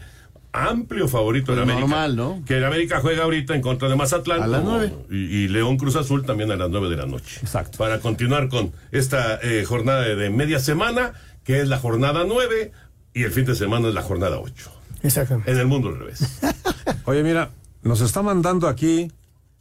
Amplio 0.51 1.07
favorito 1.07 1.51
el 1.53 1.59
Pues 1.59 1.63
América. 1.69 1.87
normal, 1.87 2.15
¿no? 2.15 2.43
Que 2.45 2.57
el 2.57 2.65
América 2.65 2.99
juega 3.01 3.23
ahorita 3.23 3.53
en 3.55 3.61
contra 3.61 3.87
de 3.87 3.95
Mazatlán. 3.95 4.41
A 4.43 4.47
las 4.47 4.63
nueve. 4.63 4.93
Y, 5.09 5.15
y 5.17 5.47
León 5.47 5.77
Cruz 5.77 5.95
Azul 5.95 6.25
también 6.25 6.51
a 6.51 6.55
las 6.55 6.69
nueve 6.69 6.89
de 6.89 6.97
la 6.97 7.05
noche. 7.05 7.39
Exacto. 7.41 7.77
Para 7.77 7.99
continuar 7.99 8.49
con 8.49 8.71
esta 8.91 9.39
eh, 9.43 9.63
jornada 9.65 10.01
de, 10.01 10.15
de 10.15 10.29
media 10.31 10.59
semana, 10.59 11.13
que 11.43 11.59
es 11.61 11.67
la 11.67 11.77
jornada 11.77 12.23
nueve, 12.27 12.71
y 13.13 13.23
el 13.23 13.31
fin 13.31 13.45
de 13.45 13.55
semana 13.55 13.89
es 13.89 13.93
la 13.93 14.01
jornada 14.01 14.39
ocho. 14.39 14.71
Exactamente. 15.03 15.51
En 15.51 15.57
el 15.59 15.67
mundo 15.67 15.89
al 15.89 15.99
revés. 15.99 16.39
Oye, 17.05 17.23
mira, 17.23 17.51
nos 17.83 18.01
está 18.01 18.21
mandando 18.21 18.67
aquí 18.67 19.11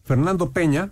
Fernando 0.04 0.50
Peña 0.52 0.90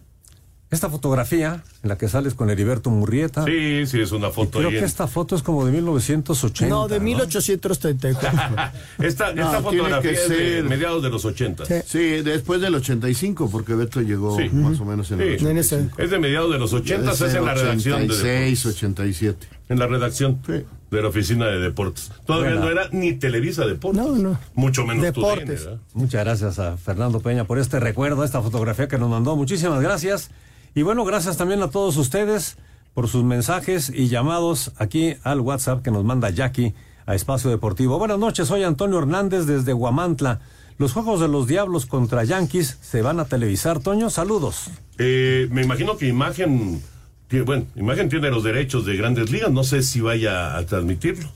esta 0.70 0.90
fotografía 0.90 1.62
en 1.82 1.88
la 1.88 1.96
que 1.96 2.08
sales 2.08 2.34
con 2.34 2.50
Heriberto 2.50 2.90
Murrieta. 2.90 3.44
Sí, 3.44 3.86
sí, 3.86 4.00
es 4.00 4.10
una 4.12 4.30
foto 4.30 4.58
Creo 4.58 4.68
ahí 4.68 4.74
que 4.74 4.78
en- 4.80 4.84
esta 4.84 5.06
foto 5.06 5.36
es 5.36 5.42
como 5.42 5.64
de 5.64 5.70
1980. 5.72 6.68
No, 6.74 6.88
de 6.88 6.98
1834. 6.98 8.56
Esta, 8.98 9.32
No, 9.32 9.42
esta 9.46 9.60
fotografía 9.62 10.00
que 10.00 10.10
es 10.16 10.28
de 10.28 10.62
mediados 10.62 11.02
de 11.02 11.10
los 11.10 11.24
80. 11.24 11.64
Sí, 11.86 12.20
después 12.22 12.60
del 12.60 12.74
85, 12.74 13.48
porque 13.50 13.74
Beto 13.74 14.00
llegó 14.00 14.36
Sí. 14.36 14.48
más 14.50 14.80
o 14.80 14.84
menos 14.84 15.10
en 15.12 15.20
el 15.20 15.38
Sí. 15.38 15.44
85. 15.44 16.02
Es 16.02 16.10
de 16.10 16.18
mediados 16.18 16.50
de 16.52 16.58
los 16.58 16.72
80, 16.72 17.02
Debe 17.02 17.12
es 17.12 17.18
ser 17.18 17.36
en 17.36 17.44
la 17.44 17.54
redacción 17.54 17.98
de 18.00 18.04
86, 18.06 18.58
deportes. 18.64 18.66
87. 18.82 19.46
En 19.68 19.78
la 19.78 19.86
redacción 19.86 20.40
Sí. 20.46 20.52
de 20.90 21.02
la 21.02 21.08
oficina 21.08 21.46
de 21.46 21.58
deportes. 21.60 22.10
Todavía 22.26 22.50
Buena. 22.56 22.64
no 22.64 22.70
era 22.72 22.88
ni 22.92 23.12
Televisa 23.14 23.66
Deportes. 23.66 24.02
No, 24.02 24.16
no. 24.16 24.38
Mucho 24.54 24.84
menos 24.86 25.02
Deportes. 25.04 25.44
TUDN, 25.62 25.64
¿verdad? 25.64 25.80
Muchas 25.94 26.24
gracias 26.24 26.58
a 26.58 26.76
Fernando 26.76 27.20
Peña 27.20 27.44
por 27.44 27.58
este 27.58 27.78
recuerdo, 27.80 28.24
esta 28.24 28.40
fotografía 28.42 28.88
que 28.88 28.98
nos 28.98 29.10
mandó. 29.10 29.36
Muchísimas 29.36 29.80
gracias. 29.80 30.30
Y 30.76 30.82
bueno, 30.82 31.06
gracias 31.06 31.38
también 31.38 31.62
a 31.62 31.70
todos 31.70 31.96
ustedes 31.96 32.58
por 32.92 33.08
sus 33.08 33.24
mensajes 33.24 33.90
y 33.94 34.08
llamados 34.08 34.72
aquí 34.76 35.14
al 35.22 35.40
WhatsApp 35.40 35.82
que 35.82 35.90
nos 35.90 36.04
manda 36.04 36.28
Jackie 36.28 36.74
a 37.06 37.14
Espacio 37.14 37.48
Deportivo. 37.48 37.98
Buenas 37.98 38.18
noches, 38.18 38.48
soy 38.48 38.62
Antonio 38.62 38.98
Hernández 38.98 39.46
desde 39.46 39.72
Guamantla. 39.72 40.40
Los 40.76 40.92
Juegos 40.92 41.20
de 41.20 41.28
los 41.28 41.46
Diablos 41.46 41.86
contra 41.86 42.24
Yankees 42.24 42.76
se 42.82 43.00
van 43.00 43.20
a 43.20 43.24
televisar, 43.24 43.80
Toño. 43.80 44.10
Saludos. 44.10 44.66
Eh, 44.98 45.48
me 45.50 45.62
imagino 45.62 45.96
que 45.96 46.08
Imagen, 46.08 46.82
tiene- 47.28 47.46
bueno, 47.46 47.64
Imagen 47.74 48.10
tiene 48.10 48.28
los 48.30 48.44
derechos 48.44 48.84
de 48.84 48.96
Grandes 48.98 49.30
Ligas. 49.30 49.50
No 49.50 49.64
sé 49.64 49.82
si 49.82 50.02
vaya 50.02 50.58
a 50.58 50.66
transmitirlo. 50.66 51.30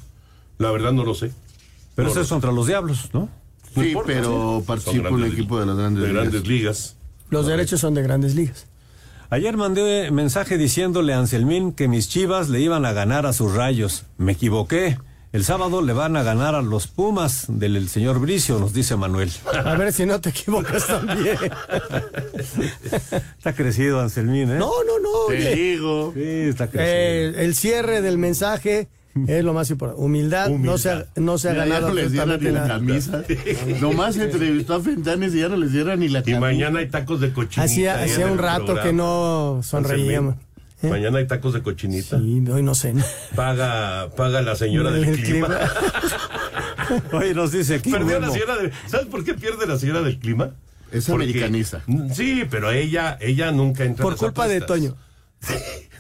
La 0.59 0.71
verdad 0.71 0.93
no 0.93 1.03
lo 1.03 1.15
sé. 1.15 1.33
Pero 1.95 2.09
No 2.09 2.13
eso 2.13 2.21
es 2.21 2.29
contra 2.29 2.53
los 2.53 2.67
Diablos, 2.67 3.09
¿no? 3.15 3.31
No 3.75 3.83
Sí, 3.83 3.89
importa, 3.89 4.09
pero 4.13 4.25
Son 4.57 4.65
participa 4.65 5.09
un 5.09 5.25
equipo 5.25 5.59
de 5.59 5.65
las 5.65 5.77
grandes 5.79 6.03
de 6.03 6.09
ligas. 6.09 6.23
grandes 6.25 6.47
ligas. 6.47 6.97
Los 7.31 7.47
derechos 7.47 7.81
son 7.81 7.95
de 7.95 8.03
grandes 8.03 8.35
ligas. 8.35 8.67
Ayer 9.33 9.57
mandé 9.57 10.11
mensaje 10.11 10.59
diciéndole 10.59 11.13
a 11.15 11.19
Anselmín 11.21 11.73
que 11.73 11.87
mis 11.87 12.09
chivas 12.09 12.49
le 12.49 12.59
iban 12.59 12.85
a 12.85 12.93
ganar 12.93 13.27
a 13.27 13.33
sus 13.33 13.55
rayos. 13.55 14.05
Me 14.19 14.33
equivoqué. 14.33 14.99
El 15.33 15.45
sábado 15.45 15.83
le 15.83 15.93
van 15.93 16.17
a 16.17 16.25
ganar 16.25 16.57
a 16.57 16.63
los 16.63 16.89
Pumas 16.89 17.45
del 17.47 17.77
el 17.77 17.89
señor 17.89 18.19
Bricio, 18.19 18.59
nos 18.59 18.73
dice 18.73 18.97
Manuel. 18.97 19.31
A 19.65 19.77
ver 19.77 19.93
si 19.93 20.05
no 20.05 20.21
te 20.21 20.31
equivocas 20.31 20.85
también. 20.89 21.39
está 23.39 23.53
crecido, 23.55 24.01
Anselmín, 24.01 24.51
¿eh? 24.51 24.59
No, 24.59 24.73
no, 24.83 24.99
no. 24.99 25.27
Te 25.29 25.37
oye. 25.37 25.55
digo. 25.55 26.11
Sí, 26.13 26.23
está 26.25 26.67
crecido. 26.67 26.93
Eh, 26.93 27.45
el 27.45 27.55
cierre 27.55 28.03
del 28.03 28.19
mensaje 28.19 28.89
es 29.27 29.45
lo 29.45 29.53
más 29.55 29.71
importante. 29.71 30.03
Humildad, 30.03 30.49
no 30.51 30.79
se 30.79 30.91
ha, 30.91 31.07
no 31.17 31.37
se 31.39 31.49
ha 31.49 31.53
Mira, 31.53 31.65
ya 31.67 31.73
ganado 31.75 31.89
no 31.89 31.95
les 31.95 32.13
dieron 32.13 32.41
ni 32.43 32.51
la 32.51 32.67
camisa. 32.69 33.23
Nomás 33.81 34.17
entrevistó 34.17 34.75
a 34.75 34.81
Fentanes 34.81 35.35
y 35.35 35.41
ya 35.41 35.49
no 35.49 35.57
les 35.57 35.73
dieron 35.73 35.99
ni 36.01 36.09
la 36.09 36.21
Y 36.21 36.23
camisa. 36.23 36.41
mañana 36.41 36.79
hay 36.81 36.89
tacos 36.89 37.21
de 37.21 37.33
cochinita. 37.33 37.63
Hacía, 37.63 38.27
un 38.31 38.39
rato 38.39 38.67
programa. 38.67 38.83
que 38.89 38.93
no 38.93 39.61
sonreíamos. 39.63 40.37
¿Eh? 40.83 40.89
Mañana 40.89 41.19
hay 41.19 41.27
tacos 41.27 41.53
de 41.53 41.63
cochinita. 41.63 42.19
Sí, 42.19 42.43
hoy 42.51 42.63
no 42.63 42.75
sé. 42.75 42.95
Paga, 43.35 44.09
paga 44.17 44.41
la 44.41 44.57
señora 44.57 44.91
del 44.91 45.05
El 45.05 45.23
clima. 45.23 45.49
Oye, 47.13 47.35
nos 47.35 47.53
dice 47.53 47.75
aquí. 47.77 47.91
Perdió 47.91 48.15
la 48.15 48.21
Memo. 48.21 48.33
señora 48.33 48.57
del- 48.57 48.73
¿Sabes 48.87 49.07
por 49.07 49.23
qué 49.25 49.35
pierde 49.35 49.67
la 49.67 49.79
señora 49.79 50.03
del 50.03 50.19
clima? 50.19 50.53
Es 50.91 51.07
Porque- 51.07 51.25
americanista. 51.27 51.83
Sí, 52.15 52.45
pero 52.51 52.71
ella, 52.71 53.17
ella 53.21 53.53
nunca 53.53 53.85
entra 53.85 54.03
Por 54.03 54.13
en 54.13 54.15
las 54.17 54.21
culpa 54.21 54.49
de 54.49 54.57
apuestas. 54.57 54.77
Toño. 54.79 54.97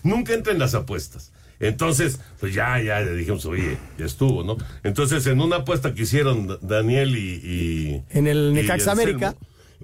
Nunca 0.03 0.33
entra 0.33 0.53
en 0.53 0.59
las 0.59 0.75
apuestas. 0.75 1.33
Entonces, 1.61 2.21
pues 2.41 2.55
ya, 2.55 2.81
ya 2.81 3.01
le 3.01 3.15
dijimos, 3.15 3.45
oye, 3.47 3.77
ya 3.99 4.07
estuvo, 4.07 4.43
¿no? 4.43 4.57
Entonces, 4.83 5.27
en 5.27 5.41
una 5.41 5.57
apuesta 5.57 5.95
que 5.95 6.03
hicieron 6.03 6.47
Da- 6.47 6.59
Daniel 6.63 7.17
y. 7.17 7.21
y- 7.21 8.03
En 8.11 8.27
el 8.27 8.53
Necaxa 8.55 8.93
América. 8.93 9.37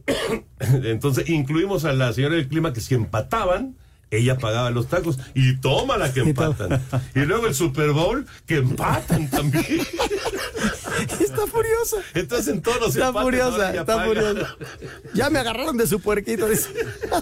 Entonces, 0.84 1.28
incluimos 1.28 1.84
a 1.84 1.92
la 1.92 2.12
señora 2.12 2.36
del 2.36 2.48
clima 2.48 2.72
que 2.72 2.80
si 2.80 2.94
empataban, 2.94 3.76
ella 4.10 4.38
pagaba 4.38 4.70
los 4.70 4.88
tacos. 4.88 5.18
Y 5.34 5.56
toma 5.56 5.96
la 5.96 6.12
que 6.12 6.20
empatan. 6.20 6.82
Y 7.14 7.20
luego 7.20 7.46
el 7.46 7.54
Super 7.54 7.90
Bowl, 7.92 8.26
que 8.46 8.56
empatan 8.56 9.28
también. 9.30 9.64
Está 11.20 11.46
furiosa. 11.46 11.96
Entonces, 12.14 12.48
en 12.54 12.62
todos 12.62 12.80
los 12.80 12.88
Está 12.90 13.08
empates, 13.08 13.24
furiosa, 13.26 13.70
está 13.70 13.84
paga. 13.84 14.06
furiosa. 14.06 14.56
Ya 15.14 15.28
me 15.30 15.38
agarraron 15.40 15.76
de 15.76 15.86
su 15.86 16.00
puerquito. 16.00 16.48
dice. 16.48 16.70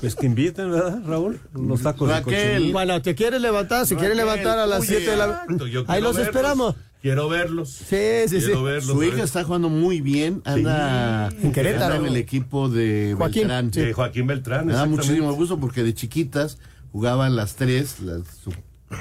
Pues 0.01 0.14
que 0.14 0.26
inviten, 0.26 0.70
¿verdad, 0.70 1.01
Raúl? 1.05 1.41
Los 1.55 1.82
tacos 1.82 2.09
de 2.09 2.14
Raquel. 2.14 2.51
cochinita. 2.53 2.72
Bueno, 2.72 3.03
¿te 3.03 3.14
quieres 3.14 3.41
levantar? 3.41 3.87
Si 3.87 3.97
quieres 3.97 4.16
Raquel, 4.16 4.37
levantar 4.37 4.59
a 4.61 4.66
las 4.66 4.80
oye, 4.80 4.99
7 4.99 5.11
de 5.11 5.16
la 5.16 5.45
Ahí 5.89 6.01
los 6.01 6.14
verlos. 6.16 6.18
esperamos. 6.18 6.74
Quiero 7.05 7.29
verlos. 7.29 7.69
Sí, 7.69 7.97
sí, 8.29 8.41
sí. 8.41 8.47
Quiero 8.47 8.63
verlos. 8.63 8.87
Su 8.87 9.03
hija 9.03 9.23
está 9.25 9.45
jugando 9.45 9.69
muy 9.69 10.01
bien. 10.01 10.41
Anda 10.47 11.29
En 11.43 11.53
Querétaro. 11.53 11.97
anda 11.97 11.97
en 11.99 12.07
el 12.07 12.17
equipo 12.17 12.71
de 12.71 13.15
Joaquín, 13.19 13.43
Beltrán. 13.49 13.71
De 13.71 13.93
Joaquín 13.93 14.27
Beltrán. 14.27 14.67
Me 14.67 14.73
da 14.73 14.87
muchísimo 14.87 15.31
gusto 15.35 15.61
porque 15.61 15.83
de 15.83 15.93
chiquitas 15.93 16.57
jugaban 16.93 17.37
las 17.37 17.57
tres, 17.57 18.01
las 18.01 18.23
su- 18.43 18.55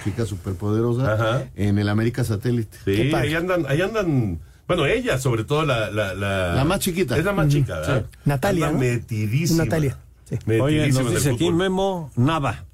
chicas 0.03 0.27
superpoderosas, 0.27 1.17
Ajá. 1.17 1.45
en 1.55 1.79
el 1.79 1.87
América 1.87 2.25
Satélite. 2.25 2.77
Sí, 2.83 3.13
ahí 3.15 3.35
andan, 3.35 3.65
ahí 3.69 3.79
andan. 3.81 4.41
Bueno, 4.67 4.85
ella, 4.85 5.17
sobre 5.17 5.45
todo 5.45 5.63
la. 5.65 5.89
La, 5.89 6.13
la, 6.13 6.55
La 6.55 6.65
más 6.65 6.79
chiquita. 6.81 7.17
Es 7.17 7.23
la 7.23 7.31
más 7.31 7.47
chica, 7.47 7.79
¿verdad? 7.79 8.05
Natalia, 8.25 8.67
Anda 8.67 8.79
¿no? 8.79 8.85
metidísima. 8.85 9.63
Natalia. 9.63 9.97
Sí. 10.25 10.35
Oye, 10.59 10.77
Metidísima 10.79 11.03
nos 11.03 11.11
en 11.11 11.15
el 11.17 11.23
dice 11.23 11.29
aquí. 11.35 11.51
Memo 11.53 12.11
Nava. 12.17 12.65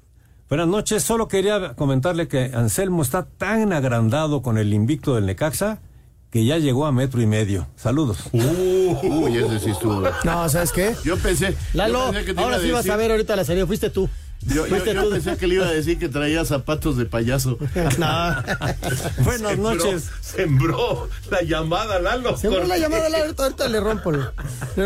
Buenas 0.50 0.66
noches, 0.66 1.02
solo 1.04 1.28
quería 1.28 1.74
comentarle 1.74 2.26
que 2.26 2.50
Anselmo 2.52 3.02
está 3.02 3.24
tan 3.24 3.72
agrandado 3.72 4.42
con 4.42 4.58
el 4.58 4.74
invicto 4.74 5.14
del 5.14 5.26
Necaxa 5.26 5.78
que 6.30 6.44
ya 6.44 6.58
llegó 6.58 6.86
a 6.86 6.92
metro 6.92 7.20
y 7.22 7.26
medio. 7.26 7.68
Saludos. 7.76 8.18
Uy, 8.32 9.36
ese 9.36 9.58
sí 9.60 9.70
estuvo. 9.70 10.02
No, 10.24 10.48
¿sabes 10.48 10.72
qué? 10.72 10.94
Yo 11.04 11.16
pensé. 11.18 11.56
Lalo, 11.72 12.06
yo 12.06 12.12
pensé 12.12 12.24
que 12.26 12.34
te 12.34 12.40
ahora 12.40 12.56
iba 12.56 12.64
sí 12.66 12.70
vas 12.72 12.84
decir- 12.84 12.92
a 12.92 12.96
ver 12.96 13.10
ahorita 13.12 13.36
la 13.36 13.44
serie. 13.44 13.64
Fuiste 13.66 13.90
tú. 13.90 14.08
Yo, 14.42 14.54
yo- 14.54 14.66
Fuiste 14.66 14.94
yo 14.94 15.04
tú. 15.04 15.10
pensé 15.10 15.36
que 15.36 15.46
le 15.46 15.54
iba 15.56 15.66
a 15.66 15.70
decir 15.72 15.98
que 15.98 16.08
traía 16.08 16.44
zapatos 16.44 16.96
de 16.96 17.04
payaso. 17.06 17.56
No. 17.98 18.06
Buenas 19.24 19.52
Sembró- 19.52 19.56
noches. 19.56 20.10
Sembró 20.20 21.08
la 21.30 21.42
llamada, 21.42 22.00
Lalo. 22.00 22.36
Se 22.36 22.48
me 22.48 22.64
la 22.66 22.76
llamada, 22.78 23.08
Lalo, 23.08 23.24
ahorita, 23.24 23.42
ahorita 23.44 23.68
le 23.68 23.80
rompo. 23.80 24.10
Le 24.12 24.22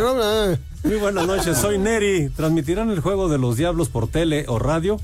rompo. 0.00 0.20
ah. 0.22 0.54
Muy 0.82 0.96
buenas 0.96 1.26
noches, 1.26 1.56
soy 1.56 1.78
Neri. 1.78 2.28
¿Transmitirán 2.30 2.90
el 2.90 3.00
juego 3.00 3.28
de 3.30 3.38
los 3.38 3.56
diablos 3.56 3.88
por 3.88 4.08
tele 4.08 4.44
o 4.48 4.58
radio? 4.58 4.98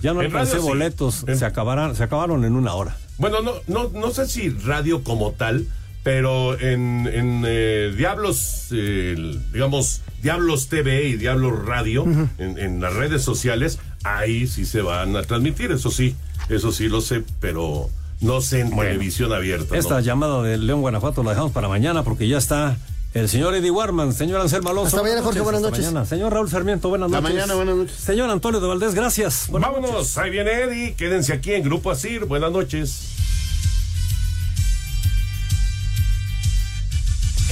Ya 0.00 0.12
no 0.12 0.20
En 0.20 0.26
alcancé 0.26 0.54
radio 0.54 0.66
boletos, 0.66 1.24
se, 1.26 1.44
acabarán, 1.44 1.96
se 1.96 2.02
acabaron 2.02 2.44
en 2.44 2.54
una 2.54 2.74
hora. 2.74 2.96
Bueno, 3.18 3.40
no, 3.40 3.52
no, 3.66 3.88
no 3.88 4.10
sé 4.10 4.26
si 4.26 4.50
radio 4.50 5.02
como 5.02 5.32
tal, 5.32 5.66
pero 6.02 6.58
en, 6.60 7.06
en 7.06 7.42
eh, 7.46 7.92
Diablos, 7.96 8.68
eh, 8.72 9.16
digamos, 9.52 10.02
Diablos 10.22 10.68
TV 10.68 11.04
y 11.08 11.16
Diablos 11.16 11.64
Radio, 11.64 12.04
en, 12.38 12.58
en 12.58 12.80
las 12.80 12.92
redes 12.92 13.22
sociales, 13.22 13.78
ahí 14.04 14.46
sí 14.46 14.66
se 14.66 14.82
van 14.82 15.16
a 15.16 15.22
transmitir, 15.22 15.72
eso 15.72 15.90
sí, 15.90 16.14
eso 16.48 16.72
sí 16.72 16.88
lo 16.88 17.00
sé, 17.00 17.24
pero 17.40 17.90
no 18.20 18.40
sé 18.40 18.60
en 18.60 18.70
televisión 18.70 19.32
abierta. 19.32 19.74
¿no? 19.74 19.80
Esta 19.80 20.00
llamada 20.00 20.42
de 20.42 20.58
León, 20.58 20.80
Guanajuato 20.80 21.22
la 21.22 21.30
dejamos 21.30 21.52
para 21.52 21.68
mañana 21.68 22.02
porque 22.02 22.28
ya 22.28 22.38
está 22.38 22.76
el 23.18 23.28
señor 23.28 23.54
Eddie 23.54 23.70
Warman, 23.70 24.12
señor 24.12 24.40
Anselmo 24.40 24.70
Alonso. 24.70 24.88
Hasta 24.96 25.02
mañana, 25.02 25.22
Jorge, 25.22 25.40
buenas 25.40 25.60
hasta 25.62 25.70
noches. 25.70 25.86
mañana. 25.86 26.06
Señor 26.06 26.32
Raúl 26.32 26.50
Sarmiento, 26.50 26.88
buenas 26.88 27.06
Hasta 27.06 27.20
noches. 27.20 27.34
mañana, 27.34 27.54
buenas 27.54 27.76
noches. 27.76 27.96
Señor 27.96 28.30
Antonio 28.30 28.60
de 28.60 28.66
Valdés, 28.68 28.94
gracias. 28.94 29.46
Buenas 29.48 29.72
Vámonos, 29.72 30.18
ahí 30.18 30.30
viene 30.30 30.50
Eddie, 30.52 30.94
quédense 30.94 31.32
aquí 31.32 31.52
en 31.54 31.62
Grupo 31.62 31.90
Asir, 31.90 32.24
buenas 32.26 32.52
noches. 32.52 33.12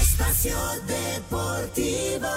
Espacio 0.01 0.57
Deportivo. 0.87 2.29